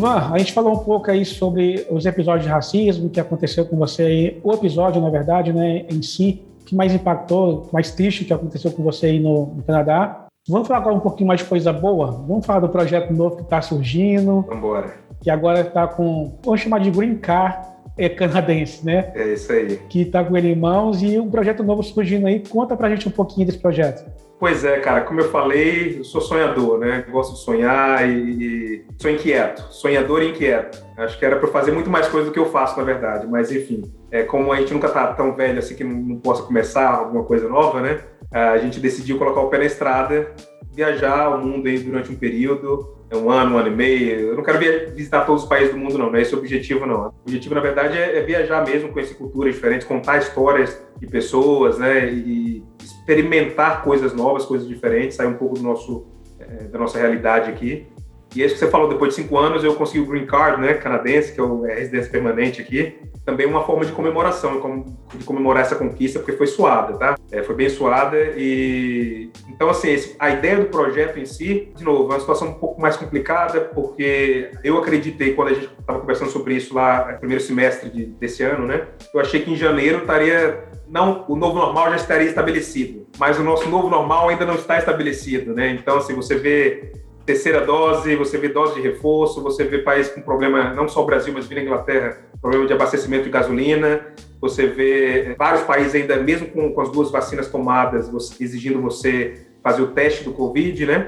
Ivan, 0.00 0.32
a 0.32 0.38
gente 0.38 0.54
falou 0.54 0.72
um 0.72 0.78
pouco 0.78 1.10
aí 1.10 1.26
sobre 1.26 1.86
os 1.90 2.06
episódios 2.06 2.44
de 2.44 2.50
racismo 2.50 3.10
que 3.10 3.20
aconteceu 3.20 3.66
com 3.66 3.76
você 3.76 4.02
aí, 4.02 4.40
o 4.42 4.50
episódio, 4.50 5.00
na 5.00 5.10
verdade, 5.10 5.52
né, 5.52 5.84
em 5.90 6.00
si, 6.00 6.42
que 6.64 6.74
mais 6.74 6.94
impactou, 6.94 7.68
mais 7.70 7.90
triste 7.90 8.24
que 8.24 8.32
aconteceu 8.32 8.72
com 8.72 8.82
você 8.82 9.06
aí 9.06 9.20
no, 9.20 9.46
no 9.54 9.62
Canadá. 9.62 10.26
Vamos 10.48 10.66
falar 10.66 10.80
agora 10.80 10.96
um 10.96 11.00
pouquinho 11.00 11.28
mais 11.28 11.40
de 11.40 11.46
coisa 11.46 11.70
boa? 11.70 12.12
Vamos 12.26 12.46
falar 12.46 12.60
do 12.60 12.70
projeto 12.70 13.12
novo 13.12 13.36
que 13.36 13.42
está 13.42 13.60
surgindo. 13.60 14.40
Vamos 14.40 14.56
embora. 14.56 14.94
Que 15.20 15.28
agora 15.28 15.60
está 15.60 15.86
com, 15.86 16.32
vamos 16.42 16.60
chamar 16.62 16.80
de 16.80 16.90
Green 16.90 17.16
Car 17.16 17.76
é 17.98 18.08
canadense, 18.08 18.86
né? 18.86 19.12
É 19.14 19.34
isso 19.34 19.52
aí. 19.52 19.76
Que 19.90 20.02
está 20.02 20.24
com 20.24 20.34
ele 20.34 20.50
em 20.50 20.56
mãos 20.56 21.02
e 21.02 21.18
um 21.18 21.30
projeto 21.30 21.62
novo 21.62 21.82
surgindo 21.82 22.26
aí. 22.26 22.40
Conta 22.40 22.74
pra 22.74 22.88
gente 22.88 23.06
um 23.06 23.10
pouquinho 23.10 23.46
desse 23.46 23.58
projeto. 23.58 24.10
Pois 24.40 24.64
é, 24.64 24.80
cara, 24.80 25.02
como 25.02 25.20
eu 25.20 25.28
falei, 25.28 25.98
eu 25.98 26.04
sou 26.04 26.18
sonhador, 26.18 26.78
né? 26.78 27.04
Gosto 27.10 27.34
de 27.34 27.40
sonhar 27.40 28.08
e, 28.08 28.86
sou 28.96 29.10
inquieto, 29.10 29.70
sonhador 29.70 30.22
e 30.22 30.30
inquieto. 30.30 30.82
Acho 30.96 31.18
que 31.18 31.26
era 31.26 31.36
para 31.36 31.46
fazer 31.48 31.72
muito 31.72 31.90
mais 31.90 32.08
coisa 32.08 32.28
do 32.28 32.32
que 32.32 32.38
eu 32.38 32.46
faço, 32.46 32.78
na 32.78 32.82
verdade, 32.82 33.26
mas 33.26 33.52
enfim, 33.52 33.82
é, 34.10 34.22
como 34.22 34.50
a 34.50 34.56
gente 34.56 34.72
nunca 34.72 34.88
tá 34.88 35.08
tão 35.12 35.36
velho 35.36 35.58
assim 35.58 35.74
que 35.74 35.84
não, 35.84 35.94
não 35.94 36.16
possa 36.16 36.42
começar 36.42 36.88
alguma 36.88 37.22
coisa 37.22 37.46
nova, 37.50 37.82
né? 37.82 38.00
A 38.32 38.56
gente 38.56 38.80
decidiu 38.80 39.18
colocar 39.18 39.42
o 39.42 39.50
pé 39.50 39.58
na 39.58 39.66
estrada, 39.66 40.34
viajar 40.72 41.28
o 41.28 41.44
mundo 41.44 41.68
aí 41.68 41.78
durante 41.78 42.10
um 42.10 42.16
período, 42.16 42.96
é 43.10 43.16
um 43.16 43.28
ano, 43.28 43.56
um 43.56 43.58
ano 43.58 43.68
e 43.68 43.76
meio. 43.76 44.20
Eu 44.28 44.36
não 44.36 44.42
quero 44.42 44.58
visitar 44.94 45.26
todos 45.26 45.42
os 45.42 45.48
países 45.48 45.74
do 45.74 45.78
mundo, 45.78 45.98
não. 45.98 46.10
Não 46.10 46.16
é 46.16 46.22
esse 46.22 46.34
o 46.34 46.38
objetivo, 46.38 46.86
não. 46.86 47.08
O 47.08 47.12
objetivo, 47.24 47.54
na 47.54 47.60
verdade, 47.60 47.98
é, 47.98 48.18
é 48.18 48.22
viajar 48.22 48.64
mesmo, 48.64 48.90
conhecer 48.90 49.14
culturas 49.14 49.52
diferentes, 49.52 49.86
contar 49.86 50.18
histórias 50.18 50.80
de 50.98 51.06
pessoas, 51.08 51.76
né? 51.76 52.08
E 52.10 52.64
experimentar 53.00 53.82
coisas 53.82 54.14
novas, 54.14 54.44
coisas 54.44 54.68
diferentes, 54.68 55.16
sair 55.16 55.26
um 55.26 55.36
pouco 55.36 55.56
do 55.56 55.62
nosso, 55.62 56.06
é, 56.38 56.64
da 56.64 56.78
nossa 56.78 56.98
realidade 56.98 57.50
aqui. 57.50 57.86
E 58.34 58.42
é 58.42 58.46
isso 58.46 58.54
que 58.54 58.60
você 58.60 58.70
falou, 58.70 58.88
depois 58.88 59.14
de 59.14 59.22
cinco 59.22 59.36
anos 59.36 59.64
eu 59.64 59.74
consegui 59.74 60.00
o 60.00 60.06
Green 60.06 60.26
Card, 60.26 60.60
né, 60.60 60.74
canadense, 60.74 61.32
que 61.32 61.40
é 61.40 61.44
a 61.44 61.74
residência 61.74 62.10
permanente 62.10 62.60
aqui. 62.60 62.96
Também 63.24 63.46
uma 63.46 63.64
forma 63.64 63.84
de 63.84 63.92
comemoração, 63.92 64.86
de 65.14 65.24
comemorar 65.24 65.62
essa 65.62 65.74
conquista, 65.74 66.18
porque 66.18 66.32
foi 66.32 66.46
suada, 66.46 66.96
tá? 66.96 67.16
É, 67.30 67.42
foi 67.42 67.54
bem 67.54 67.68
suada 67.68 68.16
e... 68.36 69.30
Então, 69.48 69.68
assim, 69.68 69.94
a 70.18 70.30
ideia 70.30 70.58
do 70.58 70.66
projeto 70.66 71.18
em 71.18 71.26
si, 71.26 71.72
de 71.74 71.84
novo, 71.84 72.04
é 72.04 72.14
uma 72.14 72.20
situação 72.20 72.48
um 72.48 72.54
pouco 72.54 72.80
mais 72.80 72.96
complicada, 72.96 73.60
porque 73.60 74.50
eu 74.64 74.78
acreditei, 74.78 75.34
quando 75.34 75.48
a 75.48 75.54
gente 75.54 75.70
estava 75.78 76.00
conversando 76.00 76.30
sobre 76.30 76.54
isso 76.54 76.74
lá, 76.74 77.14
primeiro 77.18 77.42
semestre 77.42 77.90
de, 77.90 78.06
desse 78.06 78.42
ano, 78.42 78.66
né, 78.66 78.86
eu 79.12 79.20
achei 79.20 79.40
que 79.40 79.50
em 79.50 79.56
janeiro 79.56 79.98
estaria 79.98 80.70
não, 80.88 81.24
o 81.28 81.36
novo 81.36 81.56
normal 81.56 81.90
já 81.90 81.96
estaria 81.96 82.28
estabelecido, 82.28 83.06
mas 83.16 83.38
o 83.38 83.44
nosso 83.44 83.68
novo 83.68 83.88
normal 83.88 84.28
ainda 84.28 84.44
não 84.44 84.56
está 84.56 84.76
estabelecido, 84.76 85.54
né? 85.54 85.70
Então, 85.70 85.98
assim, 85.98 86.14
você 86.14 86.34
vê 86.34 86.92
terceira 87.30 87.64
dose, 87.64 88.16
você 88.16 88.38
vê 88.38 88.48
dose 88.48 88.74
de 88.74 88.80
reforço, 88.80 89.40
você 89.40 89.62
vê 89.62 89.78
países 89.78 90.12
com 90.12 90.20
problema, 90.20 90.74
não 90.74 90.88
só 90.88 91.02
o 91.02 91.06
Brasil, 91.06 91.32
mas 91.32 91.46
vira 91.46 91.60
Inglaterra, 91.60 92.18
problema 92.40 92.66
de 92.66 92.72
abastecimento 92.72 93.24
de 93.24 93.30
gasolina, 93.30 94.00
você 94.40 94.66
vê 94.66 95.36
vários 95.38 95.62
países 95.62 95.94
ainda, 95.94 96.16
mesmo 96.16 96.48
com, 96.48 96.72
com 96.72 96.80
as 96.80 96.90
duas 96.90 97.10
vacinas 97.10 97.48
tomadas, 97.48 98.08
você, 98.08 98.42
exigindo 98.42 98.82
você 98.82 99.46
fazer 99.62 99.82
o 99.82 99.88
teste 99.88 100.24
do 100.24 100.32
Covid, 100.32 100.86
né? 100.86 101.04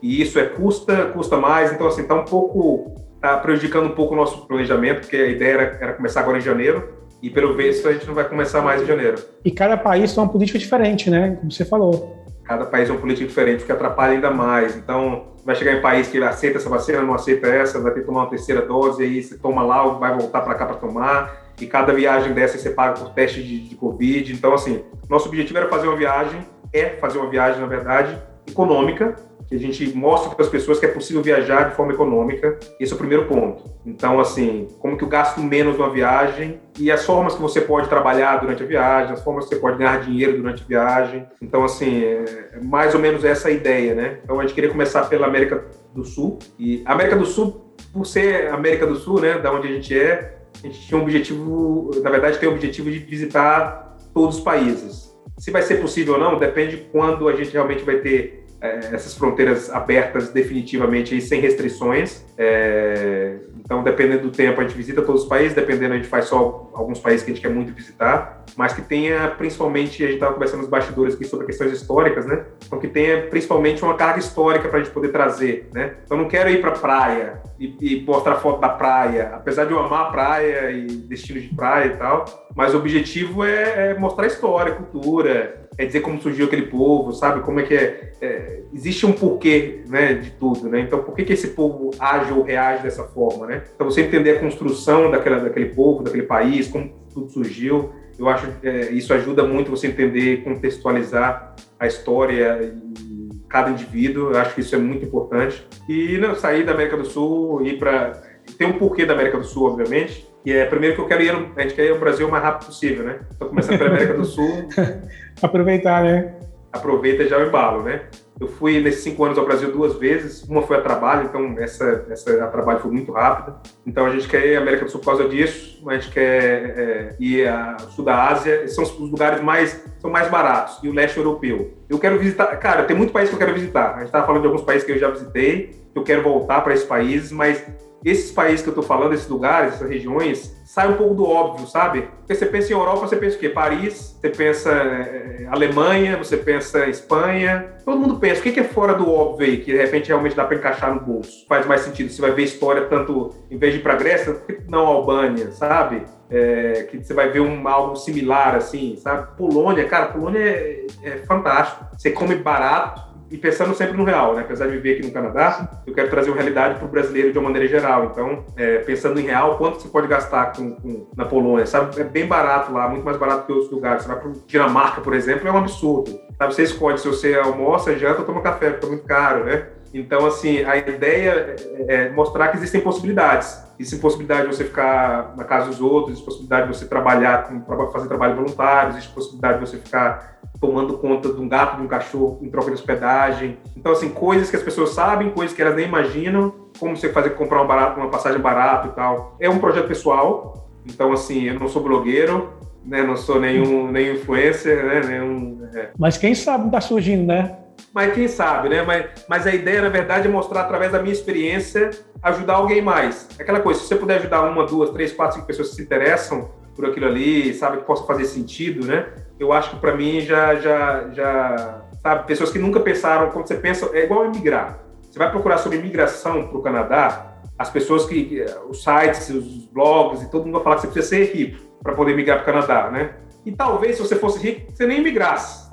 E 0.00 0.22
isso 0.22 0.38
é 0.38 0.44
custa, 0.44 1.06
custa 1.06 1.36
mais, 1.38 1.72
então 1.72 1.88
assim, 1.88 2.04
tá 2.04 2.14
um 2.14 2.24
pouco, 2.24 2.94
tá 3.20 3.36
prejudicando 3.38 3.86
um 3.86 3.94
pouco 3.94 4.14
o 4.14 4.16
nosso 4.16 4.46
planejamento, 4.46 5.00
porque 5.00 5.16
a 5.16 5.26
ideia 5.26 5.52
era, 5.54 5.78
era 5.80 5.92
começar 5.94 6.20
agora 6.20 6.38
em 6.38 6.42
janeiro, 6.42 6.88
e 7.20 7.30
pelo 7.30 7.54
visto 7.56 7.88
a 7.88 7.92
gente 7.92 8.06
não 8.06 8.14
vai 8.14 8.28
começar 8.28 8.62
mais 8.62 8.80
em 8.80 8.86
janeiro. 8.86 9.16
E 9.44 9.50
cada 9.50 9.76
país 9.76 10.14
tem 10.14 10.22
uma 10.22 10.30
política 10.30 10.58
diferente, 10.58 11.10
né? 11.10 11.36
Como 11.40 11.50
você 11.50 11.64
falou. 11.64 12.24
Cada 12.44 12.66
país 12.66 12.88
é 12.88 12.92
uma 12.92 13.00
política 13.00 13.26
diferente, 13.26 13.64
que 13.64 13.72
atrapalha 13.72 14.12
ainda 14.12 14.30
mais. 14.30 14.76
Então, 14.76 15.33
vai 15.44 15.54
chegar 15.54 15.72
em 15.72 15.82
país 15.82 16.08
que 16.08 16.22
aceita 16.22 16.58
essa 16.58 16.68
vacina, 16.68 17.02
não 17.02 17.14
aceita 17.14 17.46
essa, 17.46 17.80
vai 17.80 17.92
ter 17.92 18.00
que 18.00 18.06
tomar 18.06 18.22
uma 18.22 18.30
terceira 18.30 18.62
dose, 18.62 19.02
aí 19.02 19.22
você 19.22 19.36
toma 19.36 19.62
lá, 19.62 19.86
vai 19.88 20.16
voltar 20.16 20.40
para 20.40 20.54
cá 20.54 20.66
para 20.66 20.76
tomar, 20.76 21.44
e 21.60 21.66
cada 21.66 21.92
viagem 21.92 22.32
dessa 22.32 22.56
você 22.58 22.70
paga 22.70 22.98
por 22.98 23.10
teste 23.10 23.42
de, 23.42 23.68
de 23.68 23.76
Covid. 23.76 24.32
Então, 24.32 24.54
assim, 24.54 24.82
nosso 25.08 25.28
objetivo 25.28 25.58
era 25.58 25.68
fazer 25.68 25.86
uma 25.86 25.96
viagem, 25.96 26.46
é 26.72 26.90
fazer 26.96 27.18
uma 27.18 27.28
viagem, 27.28 27.60
na 27.60 27.66
verdade, 27.66 28.20
econômica, 28.48 29.14
que 29.48 29.54
a 29.54 29.58
gente 29.58 29.94
mostra 29.94 30.34
para 30.34 30.44
as 30.44 30.50
pessoas 30.50 30.78
que 30.78 30.86
é 30.86 30.88
possível 30.88 31.22
viajar 31.22 31.70
de 31.70 31.76
forma 31.76 31.92
econômica. 31.92 32.58
Esse 32.80 32.92
é 32.92 32.94
o 32.94 32.98
primeiro 32.98 33.26
ponto. 33.26 33.64
Então, 33.84 34.18
assim, 34.18 34.68
como 34.78 34.96
que 34.96 35.04
eu 35.04 35.08
gasto 35.08 35.40
menos 35.40 35.76
numa 35.76 35.90
viagem 35.90 36.60
e 36.78 36.90
as 36.90 37.04
formas 37.04 37.34
que 37.34 37.42
você 37.42 37.60
pode 37.60 37.88
trabalhar 37.88 38.38
durante 38.38 38.62
a 38.62 38.66
viagem, 38.66 39.12
as 39.12 39.22
formas 39.22 39.44
que 39.44 39.54
você 39.54 39.60
pode 39.60 39.78
ganhar 39.78 40.00
dinheiro 40.00 40.36
durante 40.36 40.62
a 40.62 40.66
viagem. 40.66 41.26
Então, 41.40 41.64
assim, 41.64 42.02
é 42.02 42.60
mais 42.62 42.94
ou 42.94 43.00
menos 43.00 43.24
essa 43.24 43.48
a 43.48 43.50
ideia, 43.50 43.94
né? 43.94 44.18
Então, 44.24 44.38
a 44.38 44.42
gente 44.42 44.54
queria 44.54 44.70
começar 44.70 45.08
pela 45.08 45.26
América 45.26 45.64
do 45.94 46.04
Sul. 46.04 46.38
E 46.58 46.82
a 46.84 46.92
América 46.92 47.16
do 47.16 47.26
Sul, 47.26 47.74
por 47.92 48.06
ser 48.06 48.48
América 48.48 48.86
do 48.86 48.96
Sul, 48.96 49.20
né, 49.20 49.38
da 49.38 49.52
onde 49.52 49.68
a 49.68 49.70
gente 49.70 49.98
é, 49.98 50.38
a 50.62 50.66
gente 50.66 50.86
tinha 50.86 50.98
um 50.98 51.02
objetivo, 51.02 51.90
na 52.02 52.10
verdade, 52.10 52.38
tem 52.38 52.48
o 52.48 52.52
objetivo 52.52 52.90
de 52.90 52.98
visitar 52.98 53.96
todos 54.12 54.38
os 54.38 54.42
países. 54.42 55.14
Se 55.38 55.50
vai 55.50 55.62
ser 55.62 55.80
possível 55.80 56.14
ou 56.14 56.20
não, 56.20 56.38
depende 56.38 56.76
de 56.76 56.82
quando 56.84 57.28
a 57.28 57.34
gente 57.34 57.50
realmente 57.50 57.82
vai 57.82 57.96
ter 57.96 58.43
é, 58.43 58.43
essas 58.64 59.14
fronteiras 59.14 59.70
abertas 59.70 60.30
definitivamente 60.30 61.20
sem 61.20 61.40
restrições. 61.40 62.24
É, 62.38 63.36
então, 63.64 63.82
dependendo 63.82 64.24
do 64.24 64.30
tempo, 64.30 64.60
a 64.60 64.64
gente 64.64 64.76
visita 64.76 65.02
todos 65.02 65.22
os 65.22 65.28
países, 65.28 65.54
dependendo, 65.54 65.94
a 65.94 65.96
gente 65.96 66.08
faz 66.08 66.26
só 66.26 66.70
alguns 66.74 66.98
países 66.98 67.24
que 67.24 67.30
a 67.30 67.34
gente 67.34 67.42
quer 67.42 67.52
muito 67.52 67.72
visitar, 67.72 68.44
mas 68.56 68.72
que 68.72 68.82
tenha 68.82 69.28
principalmente, 69.28 70.02
a 70.02 70.06
gente 70.06 70.16
estava 70.16 70.32
conversando 70.32 70.60
nos 70.60 70.68
bastidores 70.68 71.14
aqui 71.14 71.24
sobre 71.24 71.46
questões 71.46 71.72
históricas, 71.72 72.26
né? 72.26 72.44
Então, 72.66 72.78
que 72.78 72.88
tenha 72.88 73.26
principalmente 73.28 73.82
uma 73.82 73.94
carga 73.94 74.18
histórica 74.18 74.68
para 74.68 74.80
a 74.80 74.82
gente 74.82 74.92
poder 74.92 75.08
trazer, 75.08 75.68
né? 75.72 75.94
Então, 76.04 76.16
não 76.16 76.28
quero 76.28 76.50
ir 76.50 76.60
para 76.60 76.72
praia 76.72 77.42
e, 77.58 77.76
e 77.80 78.04
mostrar 78.04 78.36
foto 78.36 78.60
da 78.60 78.68
praia, 78.68 79.30
apesar 79.34 79.64
de 79.64 79.72
eu 79.72 79.78
amar 79.78 80.06
a 80.06 80.10
praia 80.10 80.70
e 80.70 80.86
destino 80.86 81.40
de 81.40 81.48
praia 81.54 81.86
e 81.86 81.96
tal, 81.96 82.24
mas 82.54 82.74
o 82.74 82.78
objetivo 82.78 83.44
é, 83.44 83.90
é 83.90 83.98
mostrar 83.98 84.26
história, 84.26 84.74
cultura, 84.74 85.63
é 85.76 85.84
dizer 85.84 86.00
como 86.00 86.20
surgiu 86.20 86.46
aquele 86.46 86.66
povo, 86.66 87.12
sabe? 87.12 87.40
Como 87.40 87.60
é 87.60 87.62
que 87.62 87.74
é, 87.74 88.12
é, 88.20 88.60
existe 88.72 89.04
um 89.06 89.12
porquê, 89.12 89.82
né, 89.88 90.14
de 90.14 90.30
tudo, 90.32 90.68
né? 90.68 90.80
Então, 90.80 91.02
por 91.02 91.14
que 91.14 91.24
que 91.24 91.32
esse 91.32 91.48
povo 91.48 91.90
age 91.98 92.32
ou 92.32 92.42
reage 92.42 92.82
dessa 92.82 93.04
forma, 93.04 93.46
né? 93.46 93.64
Então, 93.74 93.90
você 93.90 94.02
entender 94.02 94.32
a 94.32 94.40
construção 94.40 95.10
daquela, 95.10 95.38
daquele 95.38 95.66
povo, 95.66 96.02
daquele 96.02 96.24
país, 96.24 96.68
como 96.68 96.92
tudo 97.12 97.30
surgiu, 97.30 97.92
eu 98.18 98.28
acho 98.28 98.46
que 98.46 98.68
é, 98.68 98.92
isso 98.92 99.12
ajuda 99.12 99.44
muito 99.44 99.70
você 99.70 99.88
entender, 99.88 100.44
contextualizar 100.44 101.56
a 101.78 101.86
história 101.86 102.60
e 102.62 103.28
cada 103.48 103.70
indivíduo. 103.70 104.30
Eu 104.30 104.38
acho 104.38 104.54
que 104.54 104.60
isso 104.60 104.74
é 104.74 104.78
muito 104.78 105.04
importante. 105.04 105.66
E 105.88 106.16
não, 106.18 106.34
sair 106.34 106.64
da 106.64 106.72
América 106.72 106.96
do 106.96 107.04
Sul, 107.04 107.66
ir 107.66 107.78
para 107.78 108.22
tem 108.58 108.66
um 108.66 108.74
porquê 108.74 109.06
da 109.06 109.14
América 109.14 109.38
do 109.38 109.44
Sul, 109.44 109.66
obviamente, 109.66 110.28
e 110.44 110.52
é 110.52 110.66
primeiro 110.66 110.94
que 110.94 111.00
eu 111.00 111.06
quero 111.06 111.22
ir, 111.22 111.30
a 111.56 111.62
gente 111.62 111.74
quer 111.74 111.86
ir 111.86 111.92
ao 111.92 111.98
Brasil 111.98 112.28
o 112.28 112.30
mais 112.30 112.44
rápido 112.44 112.66
possível, 112.66 113.04
né? 113.04 113.20
Então, 113.34 113.48
começando 113.48 113.78
pela 113.78 113.90
América 113.90 114.14
do 114.14 114.24
Sul. 114.24 114.68
Aproveitar, 115.42 116.02
né? 116.02 116.34
Aproveita 116.72 117.28
já 117.28 117.38
o 117.38 117.46
embalo, 117.46 117.82
né? 117.82 118.02
Eu 118.40 118.48
fui 118.48 118.80
nesses 118.80 119.04
cinco 119.04 119.24
anos 119.24 119.38
ao 119.38 119.44
Brasil 119.44 119.70
duas 119.70 119.94
vezes, 119.94 120.42
uma 120.42 120.62
foi 120.62 120.76
a 120.76 120.80
trabalho, 120.80 121.28
então 121.28 121.54
essa, 121.56 122.04
essa 122.10 122.42
a 122.42 122.48
trabalho 122.48 122.80
foi 122.80 122.90
muito 122.90 123.12
rápida. 123.12 123.56
Então 123.86 124.04
a 124.04 124.10
gente 124.10 124.28
quer 124.28 124.44
ir 124.44 124.56
à 124.56 124.60
América 124.60 124.84
do 124.84 124.90
Sul 124.90 124.98
por 124.98 125.06
causa 125.06 125.28
disso, 125.28 125.88
a 125.88 125.94
gente 125.94 126.10
quer 126.10 126.52
é, 126.76 127.16
ir 127.20 127.46
ao 127.46 127.78
sul 127.90 128.04
da 128.04 128.28
Ásia, 128.28 128.66
são 128.66 128.82
os 128.82 128.98
lugares 128.98 129.40
mais, 129.40 129.84
são 130.00 130.10
mais 130.10 130.28
baratos, 130.28 130.80
e 130.82 130.88
o 130.88 130.92
leste 130.92 131.16
europeu. 131.16 131.74
Eu 131.88 132.00
quero 132.00 132.18
visitar, 132.18 132.46
cara, 132.56 132.82
tem 132.82 132.96
muito 132.96 133.12
país 133.12 133.28
que 133.28 133.36
eu 133.36 133.38
quero 133.38 133.54
visitar. 133.54 133.94
A 133.94 133.98
gente 133.98 134.06
estava 134.06 134.26
falando 134.26 134.42
de 134.42 134.48
alguns 134.48 134.62
países 134.62 134.84
que 134.84 134.90
eu 134.90 134.98
já 134.98 135.10
visitei, 135.10 135.76
eu 135.94 136.02
quero 136.02 136.22
voltar 136.22 136.60
para 136.62 136.74
esses 136.74 136.86
países, 136.86 137.30
mas 137.30 137.64
esses 138.10 138.30
países 138.30 138.62
que 138.62 138.68
eu 138.68 138.72
estou 138.72 138.84
falando, 138.84 139.14
esses 139.14 139.28
lugares, 139.28 139.74
essas 139.74 139.88
regiões, 139.88 140.54
sai 140.64 140.88
um 140.88 140.96
pouco 140.96 141.14
do 141.14 141.24
óbvio, 141.24 141.66
sabe? 141.66 142.02
Porque 142.18 142.34
você 142.34 142.46
pensa 142.46 142.70
em 142.72 142.76
Europa, 142.76 143.06
você 143.06 143.16
pensa 143.16 143.36
o 143.36 143.40
quê? 143.40 143.48
Paris, 143.48 144.18
você 144.20 144.28
pensa 144.28 144.70
é, 144.70 145.46
Alemanha, 145.50 146.18
você 146.18 146.36
pensa 146.36 146.86
Espanha. 146.86 147.74
Todo 147.84 147.98
mundo 147.98 148.18
pensa, 148.18 148.40
o 148.40 148.42
que 148.42 148.60
é 148.60 148.64
fora 148.64 148.94
do 148.94 149.10
óbvio 149.10 149.46
aí, 149.46 149.56
que 149.58 149.72
de 149.72 149.78
repente 149.78 150.08
realmente 150.08 150.36
dá 150.36 150.44
para 150.44 150.56
encaixar 150.56 150.94
no 150.94 151.00
bolso? 151.00 151.46
Faz 151.48 151.64
mais 151.66 151.82
sentido. 151.82 152.10
Você 152.10 152.20
vai 152.20 152.32
ver 152.32 152.42
história 152.42 152.86
tanto, 152.86 153.30
em 153.50 153.56
vez 153.56 153.72
de 153.72 153.80
ir 153.80 153.82
para 153.82 153.96
Grécia, 153.96 154.36
não 154.68 154.86
Albânia, 154.86 155.50
sabe? 155.52 156.02
É, 156.28 156.86
que 156.90 156.98
você 156.98 157.14
vai 157.14 157.30
ver 157.30 157.40
um, 157.40 157.66
algo 157.68 157.96
similar, 157.96 158.54
assim, 158.54 158.96
sabe? 158.96 159.36
Polônia, 159.36 159.84
cara, 159.86 160.06
Polônia 160.06 160.40
é, 160.40 160.86
é 161.02 161.16
fantástico. 161.18 161.86
Você 161.96 162.10
come 162.10 162.34
barato, 162.34 163.13
e 163.34 163.36
pensando 163.36 163.74
sempre 163.74 163.96
no 163.96 164.04
real, 164.04 164.36
né? 164.36 164.42
Apesar 164.42 164.66
de 164.66 164.76
viver 164.76 164.92
aqui 164.92 165.06
no 165.06 165.12
Canadá, 165.12 165.82
eu 165.84 165.92
quero 165.92 166.08
trazer 166.08 166.30
uma 166.30 166.36
realidade 166.36 166.76
para 166.76 166.86
o 166.86 166.88
brasileiro 166.88 167.32
de 167.32 167.38
uma 167.38 167.50
maneira 167.50 167.66
geral. 167.66 168.04
Então, 168.04 168.44
é, 168.56 168.78
pensando 168.78 169.18
em 169.18 169.24
real, 169.24 169.58
quanto 169.58 169.82
você 169.82 169.88
pode 169.88 170.06
gastar 170.06 170.52
com, 170.52 170.70
com, 170.76 171.08
na 171.16 171.24
Polônia? 171.24 171.66
Sabe? 171.66 172.00
É 172.00 172.04
bem 172.04 172.28
barato 172.28 172.72
lá, 172.72 172.88
muito 172.88 173.04
mais 173.04 173.16
barato 173.16 173.44
que 173.46 173.52
outros 173.52 173.72
lugares. 173.72 174.04
Você 174.04 174.08
vai 174.08 174.20
para 174.20 174.30
Dinamarca, 174.46 175.00
por 175.00 175.14
exemplo, 175.14 175.48
é 175.48 175.50
um 175.50 175.58
absurdo. 175.58 176.16
Sabe? 176.38 176.54
Você 176.54 176.62
escolhe 176.62 176.96
se 176.96 177.08
você 177.08 177.34
almoça, 177.34 177.98
janta 177.98 178.20
ou 178.20 178.24
toma 178.24 178.40
café, 178.40 178.70
porque 178.70 178.86
é 178.86 178.88
muito 178.88 179.04
caro, 179.04 179.44
né? 179.44 179.66
Então, 179.92 180.26
assim, 180.26 180.62
a 180.62 180.76
ideia 180.76 181.56
é 181.88 182.10
mostrar 182.10 182.48
que 182.48 182.56
existem 182.56 182.80
possibilidades. 182.80 183.64
Existe 183.78 184.00
possibilidade 184.00 184.48
de 184.48 184.54
você 184.54 184.64
ficar 184.64 185.34
na 185.36 185.42
casa 185.42 185.66
dos 185.66 185.80
outros, 185.80 186.10
existe 186.10 186.24
possibilidade 186.24 186.68
de 186.68 186.76
você 186.76 186.86
trabalhar, 186.86 187.48
fazer 187.92 188.06
trabalho 188.06 188.36
voluntário, 188.36 188.90
existe 188.90 189.12
possibilidade 189.12 189.58
de 189.58 189.68
você 189.68 189.78
ficar 189.78 190.33
tomando 190.60 190.98
conta 190.98 191.32
de 191.32 191.40
um 191.40 191.48
gato, 191.48 191.76
de 191.76 191.82
um 191.82 191.88
cachorro 191.88 192.38
em 192.42 192.48
troca 192.48 192.68
de 192.68 192.74
hospedagem. 192.74 193.58
Então, 193.76 193.92
assim, 193.92 194.08
coisas 194.08 194.50
que 194.50 194.56
as 194.56 194.62
pessoas 194.62 194.90
sabem, 194.90 195.30
coisas 195.30 195.54
que 195.54 195.60
elas 195.60 195.76
nem 195.76 195.86
imaginam, 195.86 196.54
como 196.78 196.96
você 196.96 197.08
fazer 197.10 197.30
comprar 197.30 197.62
um 197.62 197.66
barato, 197.66 198.00
uma 198.00 198.08
passagem 198.08 198.40
barata 198.40 198.88
e 198.88 198.92
tal. 198.92 199.36
É 199.40 199.48
um 199.48 199.58
projeto 199.58 199.86
pessoal, 199.86 200.68
então, 200.86 201.12
assim, 201.12 201.44
eu 201.44 201.58
não 201.58 201.68
sou 201.68 201.82
blogueiro, 201.82 202.52
né, 202.84 203.02
não 203.02 203.16
sou 203.16 203.40
nenhum, 203.40 203.90
nenhum 203.90 204.14
influencer, 204.14 204.84
né, 204.84 205.00
nenhum... 205.00 205.68
É. 205.74 205.90
Mas 205.98 206.16
quem 206.16 206.34
sabe 206.34 206.66
está 206.66 206.80
surgindo, 206.80 207.26
né? 207.26 207.56
Mas 207.92 208.12
quem 208.12 208.28
sabe, 208.28 208.68
né? 208.68 208.82
Mas, 208.82 209.06
mas 209.28 209.46
a 209.46 209.54
ideia, 209.54 209.82
na 209.82 209.88
verdade, 209.88 210.28
é 210.28 210.30
mostrar 210.30 210.62
através 210.62 210.92
da 210.92 211.00
minha 211.00 211.12
experiência, 211.12 211.90
ajudar 212.22 212.54
alguém 212.54 212.82
mais. 212.82 213.28
Aquela 213.38 213.60
coisa, 213.60 213.80
se 213.80 213.86
você 213.86 213.96
puder 213.96 214.18
ajudar 214.18 214.42
uma, 214.42 214.66
duas, 214.66 214.90
três, 214.90 215.12
quatro, 215.12 215.36
cinco 215.36 215.46
pessoas 215.46 215.70
que 215.70 215.76
se 215.76 215.82
interessam 215.82 216.48
por 216.74 216.86
aquilo 216.86 217.06
ali, 217.06 217.54
sabe, 217.54 217.78
que 217.78 217.84
possa 217.84 218.04
fazer 218.04 218.24
sentido, 218.24 218.86
né? 218.86 219.08
Eu 219.38 219.52
acho 219.52 219.70
que 219.70 219.76
para 219.76 219.96
mim 219.96 220.20
já, 220.20 220.54
já, 220.56 221.08
já, 221.12 221.82
sabe, 222.02 222.26
pessoas 222.26 222.50
que 222.50 222.58
nunca 222.58 222.80
pensaram, 222.80 223.30
quando 223.30 223.46
você 223.46 223.56
pensa, 223.56 223.90
é 223.92 224.04
igual 224.04 224.24
emigrar. 224.24 224.78
Você 225.02 225.18
vai 225.18 225.30
procurar 225.30 225.58
sobre 225.58 225.78
imigração 225.78 226.48
para 226.48 226.58
o 226.58 226.62
Canadá, 226.62 227.34
as 227.58 227.70
pessoas 227.70 228.04
que, 228.04 228.44
os 228.68 228.82
sites, 228.82 229.30
os 229.30 229.66
blogs 229.66 230.22
e 230.22 230.30
todo 230.30 230.44
mundo 230.44 230.54
vai 230.54 230.64
falar 230.64 230.76
que 230.76 230.82
você 230.82 230.88
precisa 230.88 231.08
ser 231.08 231.32
rico 231.32 231.58
para 231.82 231.94
poder 231.94 232.16
migrar 232.16 232.42
para 232.42 232.50
o 232.50 232.54
Canadá, 232.54 232.90
né? 232.90 233.14
E 233.44 233.52
talvez, 233.52 233.96
se 233.96 234.02
você 234.02 234.16
fosse 234.16 234.38
rico, 234.38 234.72
você 234.72 234.86
nem 234.86 235.02
migrasse. 235.02 235.68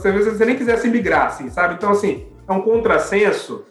Se 0.00 0.10
você 0.12 0.44
nem 0.44 0.56
quisesse 0.56 0.88
migrar, 0.88 1.26
assim, 1.26 1.50
sabe? 1.50 1.74
Então, 1.74 1.90
assim, 1.90 2.26
é 2.48 2.52
um 2.52 2.62
contrassenso. 2.62 3.64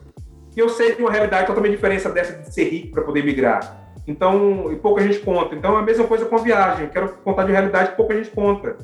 E 0.55 0.59
eu 0.59 0.69
sei 0.69 0.95
de 0.95 1.01
uma 1.01 1.11
realidade 1.11 1.47
totalmente 1.47 1.71
diferente 1.71 2.07
dessa 2.09 2.33
de 2.33 2.53
ser 2.53 2.65
rico 2.65 2.91
para 2.91 3.03
poder 3.03 3.23
migrar. 3.23 3.80
Então, 4.07 4.71
e 4.71 4.75
pouca 4.75 5.01
gente 5.01 5.19
conta. 5.19 5.55
Então, 5.55 5.75
é 5.75 5.79
a 5.79 5.83
mesma 5.83 6.05
coisa 6.05 6.25
com 6.25 6.35
a 6.35 6.41
viagem. 6.41 6.89
Quero 6.89 7.09
contar 7.23 7.43
de 7.43 7.51
realidade 7.51 7.91
que 7.91 7.97
pouca 7.97 8.15
gente 8.15 8.29
conta. 8.31 8.77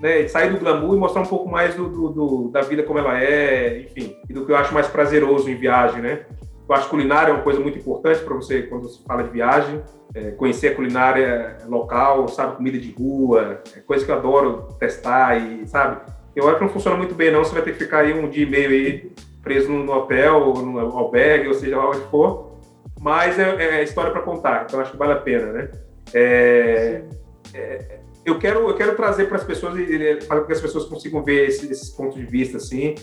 Né? 0.00 0.26
Sair 0.28 0.52
do 0.52 0.58
glamour 0.58 0.96
e 0.96 0.98
mostrar 0.98 1.22
um 1.22 1.26
pouco 1.26 1.48
mais 1.48 1.74
do, 1.74 1.88
do, 1.88 2.08
do, 2.08 2.48
da 2.48 2.62
vida 2.62 2.82
como 2.82 2.98
ela 2.98 3.22
é, 3.22 3.82
enfim, 3.82 4.16
e 4.28 4.32
do 4.32 4.44
que 4.44 4.52
eu 4.52 4.56
acho 4.56 4.74
mais 4.74 4.86
prazeroso 4.88 5.48
em 5.48 5.54
viagem, 5.54 6.02
né? 6.02 6.26
Eu 6.68 6.74
acho 6.74 6.88
culinária 6.88 7.30
é 7.30 7.34
uma 7.34 7.42
coisa 7.42 7.60
muito 7.60 7.78
importante 7.78 8.20
para 8.20 8.34
você 8.34 8.62
quando 8.62 8.88
você 8.88 9.02
fala 9.06 9.22
de 9.22 9.30
viagem. 9.30 9.82
É, 10.14 10.30
conhecer 10.30 10.68
a 10.68 10.74
culinária 10.74 11.58
local, 11.66 12.28
sabe, 12.28 12.56
comida 12.56 12.78
de 12.78 12.90
rua, 12.92 13.60
é 13.76 13.80
coisa 13.80 14.04
que 14.04 14.10
eu 14.10 14.14
adoro 14.14 14.68
testar 14.78 15.36
e, 15.36 15.66
sabe, 15.66 16.00
eu 16.36 16.48
acho 16.48 16.58
que 16.58 16.64
não 16.64 16.70
funciona 16.70 16.96
muito 16.96 17.14
bem 17.14 17.32
não, 17.32 17.44
você 17.44 17.52
vai 17.52 17.62
ter 17.62 17.72
que 17.72 17.84
ficar 17.84 17.98
aí 17.98 18.12
um 18.12 18.28
dia 18.28 18.44
e 18.44 18.48
meio 18.48 18.70
aí 18.70 19.12
preso 19.42 19.70
no, 19.70 19.92
hotel, 19.92 20.54
no 20.54 20.78
albergue, 20.78 21.48
ou 21.48 21.54
seja 21.54 21.76
lá 21.76 21.90
onde 21.90 22.00
for, 22.10 22.53
mas 23.04 23.38
é, 23.38 23.80
é 23.80 23.82
história 23.82 24.10
para 24.10 24.22
contar, 24.22 24.64
então 24.66 24.80
acho 24.80 24.92
que 24.92 24.96
vale 24.96 25.12
a 25.12 25.16
pena, 25.16 25.52
né? 25.52 25.70
É, 26.14 27.02
é, 27.52 27.98
eu 28.24 28.38
quero 28.38 28.66
eu 28.66 28.74
quero 28.74 28.96
trazer 28.96 29.26
para 29.26 29.36
as 29.36 29.44
pessoas 29.44 29.74
para 30.26 30.42
que 30.42 30.52
as 30.52 30.60
pessoas 30.60 30.86
consigam 30.86 31.22
ver 31.22 31.48
esse, 31.48 31.70
esses 31.70 31.90
pontos 31.90 32.16
de 32.16 32.24
vista 32.24 32.56
assim 32.56 32.94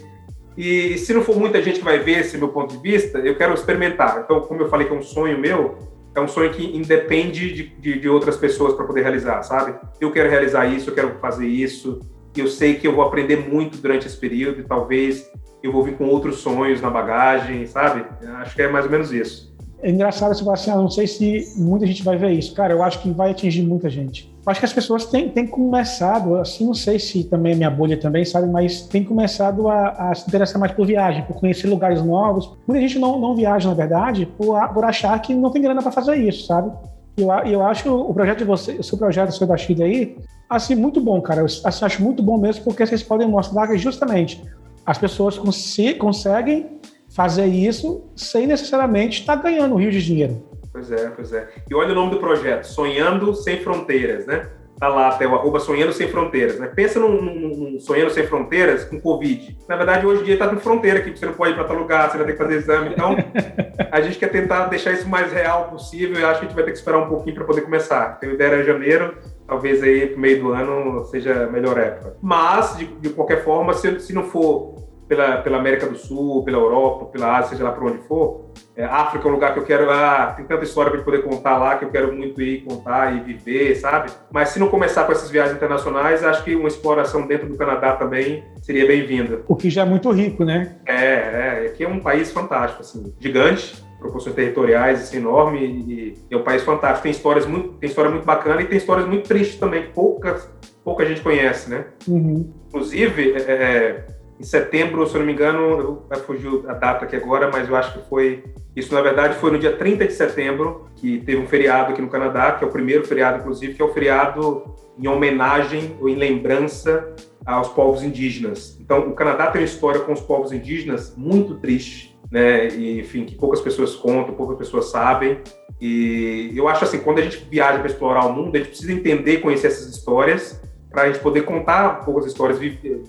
e 0.58 0.98
se 0.98 1.14
não 1.14 1.22
for 1.22 1.36
muita 1.36 1.62
gente 1.62 1.80
que 1.80 1.86
vai 1.86 2.00
ver 2.00 2.20
esse 2.20 2.38
meu 2.38 2.50
ponto 2.50 2.76
de 2.76 2.82
vista 2.82 3.20
eu 3.20 3.36
quero 3.36 3.54
experimentar 3.54 4.22
então 4.24 4.42
como 4.42 4.62
eu 4.62 4.70
falei 4.70 4.88
que 4.88 4.94
é 4.94 4.98
um 4.98 5.02
sonho 5.02 5.38
meu 5.38 5.78
é 6.16 6.22
um 6.22 6.28
sonho 6.28 6.52
que 6.52 6.76
independe 6.76 7.54
de, 7.54 7.64
de, 7.64 8.00
de 8.00 8.10
outras 8.10 8.38
pessoas 8.38 8.74
para 8.74 8.86
poder 8.86 9.02
realizar, 9.02 9.42
sabe? 9.44 9.80
Eu 10.00 10.12
quero 10.12 10.30
realizar 10.30 10.66
isso, 10.66 10.90
eu 10.90 10.94
quero 10.94 11.18
fazer 11.20 11.48
isso, 11.48 12.02
eu 12.36 12.48
sei 12.48 12.76
que 12.76 12.86
eu 12.86 12.94
vou 12.94 13.06
aprender 13.06 13.38
muito 13.38 13.78
durante 13.78 14.08
esse 14.08 14.18
período 14.18 14.60
e 14.60 14.64
talvez 14.64 15.32
eu 15.64 15.72
vou 15.72 15.84
vir 15.84 15.96
com 15.96 16.06
outros 16.08 16.38
sonhos 16.40 16.82
na 16.82 16.90
bagagem, 16.90 17.66
sabe? 17.66 18.06
Acho 18.40 18.56
que 18.56 18.62
é 18.62 18.68
mais 18.68 18.86
ou 18.86 18.92
menos 18.92 19.14
isso. 19.14 19.51
É 19.84 19.90
engraçado 19.90 20.34
você 20.34 20.44
falar 20.44 20.54
assim, 20.54 20.72
ah, 20.72 20.76
não 20.76 20.90
sei 20.90 21.08
se 21.08 21.54
muita 21.58 21.88
gente 21.88 22.04
vai 22.04 22.18
ver 22.18 22.32
isso. 22.32 22.54
Cara, 22.54 22.74
eu 22.74 22.84
acho 22.84 23.02
que 23.02 23.10
vai 23.12 23.32
atingir 23.32 23.64
muita 23.64 23.90
gente. 23.90 24.32
Acho 24.46 24.60
que 24.60 24.66
as 24.66 24.74
pessoas 24.74 25.06
têm, 25.06 25.30
têm 25.30 25.46
começado, 25.46 26.36
assim, 26.36 26.66
não 26.66 26.74
sei 26.74 26.98
se 26.98 27.24
também 27.24 27.54
é 27.54 27.56
minha 27.56 27.70
bolha 27.70 27.96
também, 27.96 28.26
sabe, 28.26 28.48
mas 28.48 28.82
tem 28.82 29.04
começado 29.04 29.68
a, 29.68 29.90
a, 29.90 30.16
se 30.16 30.28
interessar 30.28 30.60
mais 30.60 30.72
por 30.72 30.86
viagem, 30.86 31.24
por 31.24 31.36
conhecer 31.36 31.68
lugares 31.68 32.04
novos. 32.04 32.52
Muita 32.68 32.82
gente 32.82 32.98
não, 32.98 33.20
não 33.20 33.36
viaja, 33.36 33.70
na 33.70 33.76
verdade, 33.76 34.26
por, 34.26 34.60
por 34.70 34.84
achar 34.84 35.20
que 35.22 35.34
não 35.34 35.52
tem 35.52 35.62
grana 35.62 35.82
para 35.82 35.92
fazer 35.92 36.16
isso, 36.16 36.48
sabe? 36.48 36.72
E 37.18 37.22
eu, 37.22 37.30
eu 37.30 37.62
acho 37.64 37.94
o 37.94 38.14
projeto 38.14 38.40
de 38.40 38.46
você, 38.46 38.74
o 38.74 38.84
seu 38.84 38.98
projeto, 38.98 39.30
o 39.30 39.34
seu 39.34 39.46
da 39.46 39.58
Chile 39.58 39.84
aí, 39.84 40.18
assim, 40.50 40.76
muito 40.76 41.00
bom, 41.00 41.22
cara. 41.22 41.42
Eu 41.42 41.46
assim, 41.46 41.86
acho 41.86 42.02
muito 42.02 42.24
bom 42.24 42.38
mesmo, 42.38 42.64
porque 42.64 42.86
vocês 42.86 43.04
podem 43.04 43.28
mostrar 43.28 43.68
que 43.68 43.78
justamente 43.78 44.44
as 44.86 44.98
pessoas 44.98 45.38
cons 45.38 45.78
conseguem 46.00 46.80
fazer 47.16 47.46
isso 47.46 48.10
sem 48.16 48.48
necessariamente 48.48 49.22
estar 49.22 49.36
ganhando 49.36 49.76
rios 49.76 49.94
de 49.94 50.04
dinheiro. 50.04 50.44
Pois 50.72 50.92
é, 50.92 51.10
pois 51.10 51.34
é. 51.34 51.48
E 51.70 51.76
olha 51.76 51.92
o 51.92 51.96
nome 51.96 52.12
do 52.12 52.20
projeto, 52.20 52.64
Sonhando 52.64 53.34
Sem 53.36 53.60
Fronteiras, 53.60 54.26
né? 54.26 54.48
Tá 54.80 54.88
lá 54.88 55.10
até 55.10 55.28
o 55.28 55.36
arroba 55.36 55.60
Sonhando 55.60 55.92
Sem 55.92 56.08
Fronteiras, 56.08 56.58
né? 56.58 56.68
Pensa 56.68 57.00
num, 57.00 57.22
num, 57.22 57.58
num 57.58 57.80
Sonhando 57.80 58.10
Sem 58.10 58.26
Fronteiras 58.26 58.86
com 58.86 59.00
Covid. 59.00 59.58
Na 59.68 59.76
verdade, 59.76 60.08
hoje 60.08 60.22
em 60.22 60.26
dia 60.26 60.38
tá 60.38 60.48
com 60.48 60.58
fronteira 60.58 61.00
aqui, 61.00 61.12
você 61.12 61.26
não 61.26 61.34
pode 61.34 61.52
ir 61.52 61.56
para 61.56 61.66
tal 61.66 61.76
lugar, 61.76 62.10
você 62.10 62.18
vai 62.18 62.26
ter 62.26 62.32
que 62.32 62.38
fazer 62.38 62.56
exame. 62.56 62.90
Então, 62.90 63.16
a 63.92 64.02
gente 64.02 64.18
quer 64.18 64.30
tentar 64.30 64.68
deixar 64.68 64.94
isso 64.94 65.06
o 65.06 65.10
mais 65.10 65.32
real 65.32 65.66
possível 65.66 66.18
e 66.18 66.24
acho 66.24 66.40
que 66.40 66.46
a 66.46 66.48
gente 66.48 66.56
vai 66.56 66.64
ter 66.64 66.72
que 66.72 66.78
esperar 66.78 67.00
um 67.00 67.10
pouquinho 67.10 67.36
para 67.36 67.44
poder 67.44 67.62
começar. 67.62 68.18
Tem 68.20 68.32
ideia 68.32 68.54
era 68.54 68.64
janeiro, 68.64 69.18
talvez 69.46 69.84
aí 69.84 70.08
pro 70.08 70.20
meio 70.20 70.42
do 70.42 70.54
ano 70.54 71.04
seja 71.06 71.44
a 71.44 71.48
melhor 71.48 71.78
época. 71.78 72.16
Mas, 72.22 72.78
de, 72.78 72.86
de 72.86 73.10
qualquer 73.10 73.44
forma, 73.44 73.74
se, 73.74 74.00
se 74.00 74.14
não 74.14 74.24
for 74.24 74.82
pela, 75.12 75.40
pela 75.40 75.58
América 75.58 75.88
do 75.88 75.98
Sul, 75.98 76.42
pela 76.46 76.58
Europa, 76.58 77.08
pela 77.08 77.36
Ásia, 77.36 77.50
seja 77.50 77.66
lá 77.66 77.74
por 77.74 77.84
onde 77.84 77.98
for. 78.08 78.46
É, 78.78 78.86
África 78.86 79.28
é 79.28 79.30
um 79.30 79.34
lugar 79.34 79.52
que 79.52 79.60
eu 79.60 79.66
quero, 79.66 79.92
ah, 79.92 80.34
tem 80.38 80.46
tanta 80.46 80.64
história 80.64 80.90
para 80.90 81.02
poder 81.02 81.22
contar 81.22 81.58
lá 81.58 81.76
que 81.76 81.84
eu 81.84 81.90
quero 81.90 82.16
muito 82.16 82.42
ir 82.42 82.64
contar 82.64 83.14
e 83.14 83.20
viver, 83.20 83.76
sabe? 83.76 84.10
Mas 84.32 84.50
se 84.50 84.60
não 84.60 84.70
começar 84.70 85.04
com 85.04 85.12
essas 85.12 85.30
viagens 85.30 85.58
internacionais, 85.58 86.24
acho 86.24 86.46
que 86.46 86.56
uma 86.56 86.70
exploração 86.70 87.28
dentro 87.28 87.50
do 87.50 87.58
Canadá 87.58 87.98
também 87.98 88.46
seria 88.62 88.88
bem-vinda. 88.88 89.42
O 89.50 89.56
que 89.58 89.70
já 89.70 89.82
é 89.82 89.86
muito 89.86 90.10
rico, 90.12 90.46
né? 90.46 90.78
É, 90.86 90.96
é, 90.96 91.66
aqui 91.68 91.84
é 91.84 91.90
um 91.90 92.00
país 92.00 92.32
fantástico, 92.32 92.80
assim, 92.80 93.14
gigante, 93.20 93.84
proporções 94.00 94.34
territoriais 94.34 95.02
assim, 95.02 95.18
enorme 95.18 95.60
e, 95.60 96.18
é 96.32 96.38
um 96.38 96.44
país 96.44 96.64
fantástico. 96.64 97.04
Tem 97.04 97.12
histórias 97.12 97.46
muito, 97.46 97.74
tem 97.74 97.90
história 97.90 98.10
muito 98.10 98.24
bacana 98.24 98.62
e 98.62 98.66
tem 98.66 98.78
histórias 98.78 99.06
muito 99.06 99.28
tristes 99.28 99.60
também, 99.60 99.88
que 99.88 99.90
pouca, 99.90 100.40
pouca 100.86 101.06
gente 101.06 101.20
conhece, 101.20 101.70
né? 101.70 101.84
Uhum. 102.08 102.50
Inclusive, 102.70 103.34
é, 103.34 103.52
é 103.52 104.06
em 104.42 104.44
setembro, 104.44 105.06
se 105.06 105.14
eu 105.14 105.20
não 105.20 105.28
me 105.28 105.34
engano, 105.34 106.04
vai 106.10 106.20
fugir 106.20 106.50
a 106.68 106.74
data 106.74 107.06
aqui 107.06 107.16
agora, 107.16 107.52
mas 107.54 107.70
eu 107.70 107.76
acho 107.76 107.94
que 107.94 108.10
foi. 108.10 108.44
Isso, 108.76 108.92
na 108.92 109.00
verdade, 109.00 109.36
foi 109.36 109.52
no 109.52 109.60
dia 109.60 109.78
30 109.78 110.08
de 110.08 110.14
setembro, 110.14 110.88
que 110.96 111.20
teve 111.20 111.40
um 111.40 111.46
feriado 111.46 111.92
aqui 111.92 112.02
no 112.02 112.10
Canadá, 112.10 112.54
que 112.54 112.64
é 112.64 112.68
o 112.68 112.72
primeiro 112.72 113.06
feriado, 113.06 113.38
inclusive, 113.38 113.76
que 113.76 113.82
é 113.84 113.86
o 113.86 113.94
feriado 113.94 114.64
em 114.98 115.08
homenagem 115.08 115.96
ou 116.02 116.10
em 116.10 116.16
lembrança 116.16 117.14
aos 117.46 117.68
povos 117.68 118.02
indígenas. 118.02 118.80
Então, 118.82 119.10
o 119.10 119.14
Canadá 119.14 119.52
tem 119.52 119.62
uma 119.62 119.66
história 119.66 120.00
com 120.00 120.12
os 120.12 120.22
povos 120.22 120.52
indígenas 120.52 121.16
muito 121.16 121.60
triste, 121.60 122.18
né? 122.32 122.68
E, 122.70 123.00
enfim, 123.00 123.26
que 123.26 123.36
poucas 123.36 123.62
pessoas 123.62 123.96
contam, 123.96 124.34
poucas 124.34 124.58
pessoas 124.58 124.86
sabem. 124.90 125.38
E 125.80 126.52
eu 126.56 126.68
acho 126.68 126.84
assim, 126.84 126.98
quando 126.98 127.20
a 127.20 127.22
gente 127.22 127.46
viaja 127.48 127.78
para 127.78 127.88
explorar 127.88 128.26
o 128.26 128.34
mundo, 128.34 128.56
a 128.56 128.58
gente 128.58 128.70
precisa 128.70 128.92
entender, 128.92 129.38
conhecer 129.38 129.68
essas 129.68 129.88
histórias 129.88 130.60
para 130.92 131.04
a 131.04 131.08
gente 131.08 131.20
poder 131.20 131.44
contar 131.44 132.02
um 132.02 132.06
pouco 132.06 132.20
as 132.20 132.26
histórias, 132.26 132.60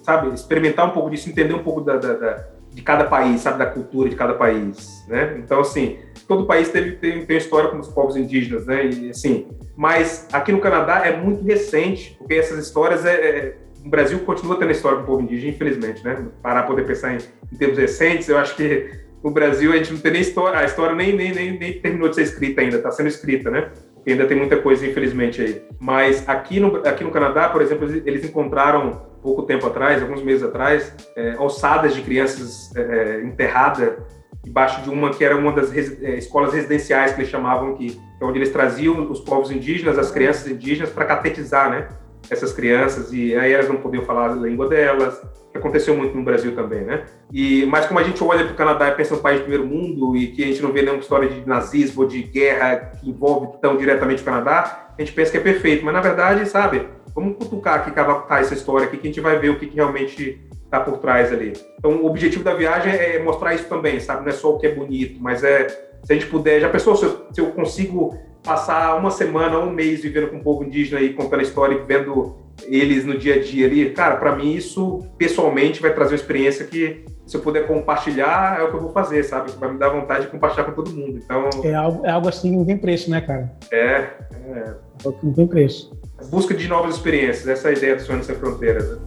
sabe, 0.03 0.33
experimentar 0.33 0.87
um 0.87 0.91
pouco 0.91 1.11
disso, 1.11 1.28
entender 1.28 1.53
um 1.53 1.62
pouco 1.62 1.80
da, 1.80 1.97
da, 1.97 2.12
da, 2.14 2.45
de 2.70 2.80
cada 2.80 3.05
país, 3.05 3.41
sabe, 3.41 3.59
da 3.59 3.66
cultura 3.66 4.09
de 4.09 4.14
cada 4.14 4.35
país, 4.35 5.05
né? 5.09 5.37
Então, 5.39 5.61
assim, 5.61 5.99
todo 6.28 6.47
país 6.47 6.68
teve, 6.68 6.93
tem, 6.93 7.26
tem 7.26 7.37
história 7.37 7.70
com 7.70 7.78
os 7.78 7.89
povos 7.89 8.16
indígenas, 8.16 8.66
né? 8.66 8.87
E, 8.87 9.11
assim, 9.11 9.49
mas 9.76 10.28
aqui 10.33 10.53
no 10.53 10.61
Canadá 10.61 11.05
é 11.05 11.16
muito 11.16 11.45
recente, 11.45 12.14
porque 12.16 12.35
essas 12.35 12.64
histórias 12.64 13.05
é, 13.05 13.14
é 13.14 13.57
o 13.85 13.89
Brasil 13.89 14.20
continua 14.20 14.57
tendo 14.57 14.70
história 14.70 14.99
com 14.99 15.03
o 15.03 15.07
povo 15.07 15.22
indígena, 15.22 15.53
infelizmente, 15.53 16.05
né? 16.05 16.24
Parar 16.41 16.62
poder 16.62 16.87
pensar 16.87 17.14
em, 17.14 17.18
em 17.53 17.57
termos 17.57 17.76
recentes, 17.76 18.28
eu 18.28 18.39
acho 18.39 18.55
que 18.55 18.91
no 19.22 19.30
Brasil 19.30 19.72
a 19.72 19.76
gente 19.76 19.93
não 19.93 20.01
tem 20.01 20.12
nem 20.12 20.20
história, 20.20 20.59
a 20.59 20.64
história 20.64 20.95
nem, 20.95 21.14
nem, 21.14 21.33
nem, 21.33 21.59
nem 21.59 21.80
terminou 21.80 22.09
de 22.09 22.14
ser 22.14 22.22
escrita 22.22 22.61
ainda, 22.61 22.76
está 22.76 22.91
sendo 22.91 23.09
escrita, 23.09 23.51
né? 23.51 23.70
Ainda 24.07 24.27
tem 24.27 24.37
muita 24.37 24.57
coisa, 24.57 24.87
infelizmente, 24.87 25.41
aí. 25.41 25.63
Mas 25.79 26.29
aqui 26.29 26.59
no, 26.59 26.77
aqui 26.87 27.05
no 27.05 27.11
Canadá, 27.11 27.49
por 27.49 27.63
exemplo, 27.63 27.89
eles 28.05 28.25
encontraram, 28.25 29.03
pouco 29.23 29.43
tempo 29.43 29.67
atrás, 29.67 30.03
alguns 30.03 30.23
meses 30.23 30.43
atrás, 30.43 30.93
é, 31.15 31.35
alçadas 31.35 31.95
de 31.95 32.03
crianças 32.03 32.75
é, 32.75 33.21
enterradas 33.23 33.95
debaixo 34.43 34.83
de 34.83 34.91
uma 34.91 35.11
que 35.11 35.25
era 35.25 35.37
uma 35.37 35.53
das 35.53 35.71
res, 35.71 36.03
é, 36.03 36.17
escolas 36.17 36.53
residenciais 36.53 37.13
que 37.13 37.21
eles 37.21 37.31
chamavam 37.31 37.75
que 37.75 38.01
é 38.21 38.25
onde 38.25 38.39
eles 38.39 38.51
traziam 38.51 39.11
os 39.11 39.21
povos 39.21 39.51
indígenas, 39.51 39.99
as 39.99 40.11
crianças 40.11 40.51
indígenas 40.51 40.91
para 40.91 41.05
catetizar, 41.05 41.71
né? 41.71 41.89
Essas 42.29 42.53
crianças 42.53 43.13
e 43.13 43.35
aí 43.37 43.53
elas 43.53 43.69
não 43.69 43.77
podiam 43.77 44.05
falar 44.05 44.31
a 44.31 44.35
língua 44.35 44.69
delas, 44.69 45.21
que 45.53 45.59
aconteceu 45.59 45.95
muito 45.95 46.17
no 46.17 46.25
Brasil 46.25 46.55
também, 46.55 46.81
né? 46.81 47.05
E 47.31 47.67
mas 47.67 47.87
como 47.87 48.01
a 48.01 48.03
gente 48.03 48.23
olha 48.25 48.45
para 48.45 48.55
o 48.55 48.57
Canadá 48.57 48.89
e 48.89 48.93
pensa 48.93 49.15
no 49.15 49.21
país 49.21 49.39
do 49.39 49.43
primeiro 49.45 49.67
mundo 49.67 50.17
e 50.17 50.29
que 50.29 50.43
a 50.43 50.47
gente 50.47 50.63
não 50.63 50.73
vê 50.73 50.83
nenhuma 50.83 51.01
história 51.01 51.29
de 51.29 51.47
nazismo 51.47 52.03
ou 52.03 52.09
de 52.09 52.23
guerra 52.23 52.93
que 52.99 53.09
envolve 53.09 53.59
tão 53.61 53.77
diretamente 53.77 54.23
o 54.23 54.25
Canadá, 54.25 54.89
a 54.97 55.01
gente 55.01 55.13
pensa 55.13 55.31
que 55.31 55.37
é 55.37 55.41
perfeito, 55.41 55.85
mas 55.85 55.95
na 55.95 56.01
verdade, 56.01 56.49
sabe? 56.49 56.89
Vamos 57.15 57.37
cutucar 57.37 57.75
aqui, 57.75 57.91
cavacar 57.91 58.41
essa 58.41 58.55
história 58.55 58.87
aqui 58.87 58.97
que 58.97 59.07
a 59.07 59.11
gente 59.11 59.21
vai 59.21 59.39
ver 59.39 59.51
o 59.51 59.59
que, 59.59 59.67
que 59.67 59.77
realmente 59.77 60.41
está 60.65 60.81
por 60.81 60.99
trás 60.99 61.31
ali. 61.31 61.53
Então, 61.79 61.97
o 61.97 62.07
objetivo 62.07 62.43
da 62.43 62.55
viagem 62.55 62.91
é 62.91 63.23
mostrar 63.23 63.55
isso 63.55 63.69
também, 63.69 64.01
sabe? 64.01 64.23
Não 64.23 64.31
é 64.31 64.33
só 64.33 64.55
o 64.55 64.59
que 64.59 64.67
é 64.67 64.75
bonito, 64.75 65.21
mas 65.21 65.45
é 65.45 65.69
se 66.03 66.13
a 66.13 66.15
gente 66.15 66.27
puder. 66.27 66.61
Já 66.61 66.71
pensou 66.71 66.97
se 66.97 67.05
eu, 67.05 67.27
se 67.31 67.41
eu 67.41 67.51
consigo 67.51 68.19
passar 68.43 68.97
uma 68.97 69.11
semana, 69.11 69.59
um 69.59 69.71
mês 69.71 70.03
vivendo 70.03 70.31
com 70.31 70.39
o 70.39 70.43
povo 70.43 70.65
indígena 70.65 71.01
e 71.03 71.13
contando 71.13 71.43
história 71.43 71.75
e 71.75 71.87
vendo 71.87 72.37
eles 72.67 73.05
no 73.05 73.17
dia 73.17 73.37
a 73.37 73.43
dia 73.43 73.67
ali, 73.67 73.91
cara, 73.91 74.17
para 74.17 74.37
mim 74.37 74.55
isso 74.55 75.07
pessoalmente 75.17 75.81
vai 75.81 75.93
trazer 75.95 76.13
uma 76.13 76.21
experiência 76.21 76.67
que 76.67 77.05
se 77.27 77.37
eu 77.37 77.41
puder 77.41 77.67
compartilhar 77.67 78.59
é 78.61 78.63
o 78.63 78.71
que 78.71 78.77
eu 78.77 78.81
vou 78.81 78.93
fazer, 78.93 79.23
sabe? 79.23 79.53
Vai 79.53 79.73
me 79.73 79.79
dar 79.79 79.89
vontade 79.89 80.27
de 80.27 80.31
compartilhar 80.31 80.65
com 80.65 80.73
todo 80.73 80.91
mundo. 80.91 81.19
Então 81.23 81.49
é 81.65 81.75
algo, 81.75 82.07
é 82.07 82.11
algo 82.11 82.29
assim 82.29 82.51
que 82.51 82.57
não 82.57 82.65
tem 82.65 82.77
preço, 82.77 83.11
né, 83.11 83.21
cara? 83.21 83.53
É, 83.71 83.77
é. 83.77 84.11
é 84.55 84.75
algo 85.05 85.19
que 85.19 85.27
não 85.27 85.33
tem 85.33 85.47
preço. 85.47 85.97
Busca 86.31 86.55
de 86.55 86.69
novas 86.69 86.97
experiências, 86.97 87.49
essa 87.49 87.69
é 87.69 87.75
a 87.75 87.77
ideia 87.77 87.97
do 87.97 88.03
Sonho 88.03 88.23
Sem 88.23 88.35
Fronteiras. 88.37 88.91
Né? 88.91 88.99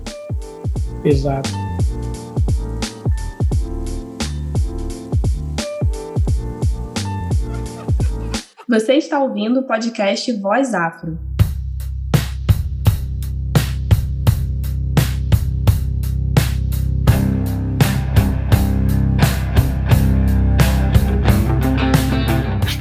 Exato. 1.06 1.50
Você 8.68 8.94
está 8.96 9.20
ouvindo 9.20 9.60
o 9.60 9.64
podcast 9.64 10.32
Voz 10.34 10.74
Afro. 10.74 11.18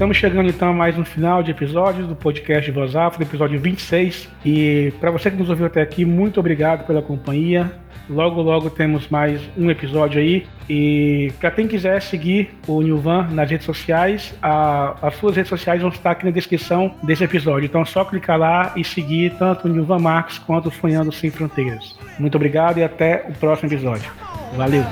Estamos 0.05 0.18
chegando 0.18 0.50
então 0.50 0.68
a 0.68 0.72
mais 0.74 0.98
um 0.98 1.05
final 1.05 1.42
de 1.42 1.50
episódio 1.50 2.07
do 2.07 2.14
podcast 2.14 2.70
Voz 2.70 2.94
Afro, 2.94 3.22
episódio 3.22 3.59
26. 3.59 4.28
E 4.44 4.92
para 5.00 5.11
você 5.11 5.30
que 5.30 5.36
nos 5.38 5.48
ouviu 5.48 5.64
até 5.64 5.80
aqui, 5.80 6.05
muito 6.05 6.38
obrigado 6.38 6.86
pela 6.86 7.00
companhia. 7.00 7.72
Logo, 8.07 8.42
logo 8.42 8.68
temos 8.68 9.09
mais 9.09 9.40
um 9.57 9.70
episódio 9.70 10.20
aí. 10.20 10.46
E 10.68 11.32
para 11.40 11.50
quem 11.52 11.66
quiser 11.66 12.02
seguir 12.02 12.50
o 12.68 12.82
Nilvan 12.82 13.28
nas 13.30 13.50
redes 13.50 13.64
sociais, 13.64 14.34
a, 14.42 14.94
as 15.00 15.14
suas 15.14 15.36
redes 15.36 15.48
sociais 15.48 15.80
vão 15.80 15.88
estar 15.88 16.11
aqui 16.11 16.26
na 16.26 16.30
descrição 16.30 16.94
desse 17.02 17.24
episódio. 17.24 17.64
Então 17.64 17.80
é 17.80 17.86
só 17.86 18.05
clicar 18.05 18.38
lá 18.38 18.74
e 18.76 18.84
seguir 18.84 19.32
tanto 19.38 19.66
o 19.66 19.70
Nilvan 19.70 20.00
Marcos 20.00 20.38
quanto 20.38 20.68
o 20.68 20.70
Sonhando 20.70 21.12
Sem 21.12 21.30
Fronteiras. 21.30 21.98
Muito 22.18 22.34
obrigado 22.34 22.76
e 22.76 22.84
até 22.84 23.24
o 23.26 23.32
próximo 23.32 23.72
episódio. 23.72 24.12
Valeu! 24.55 24.84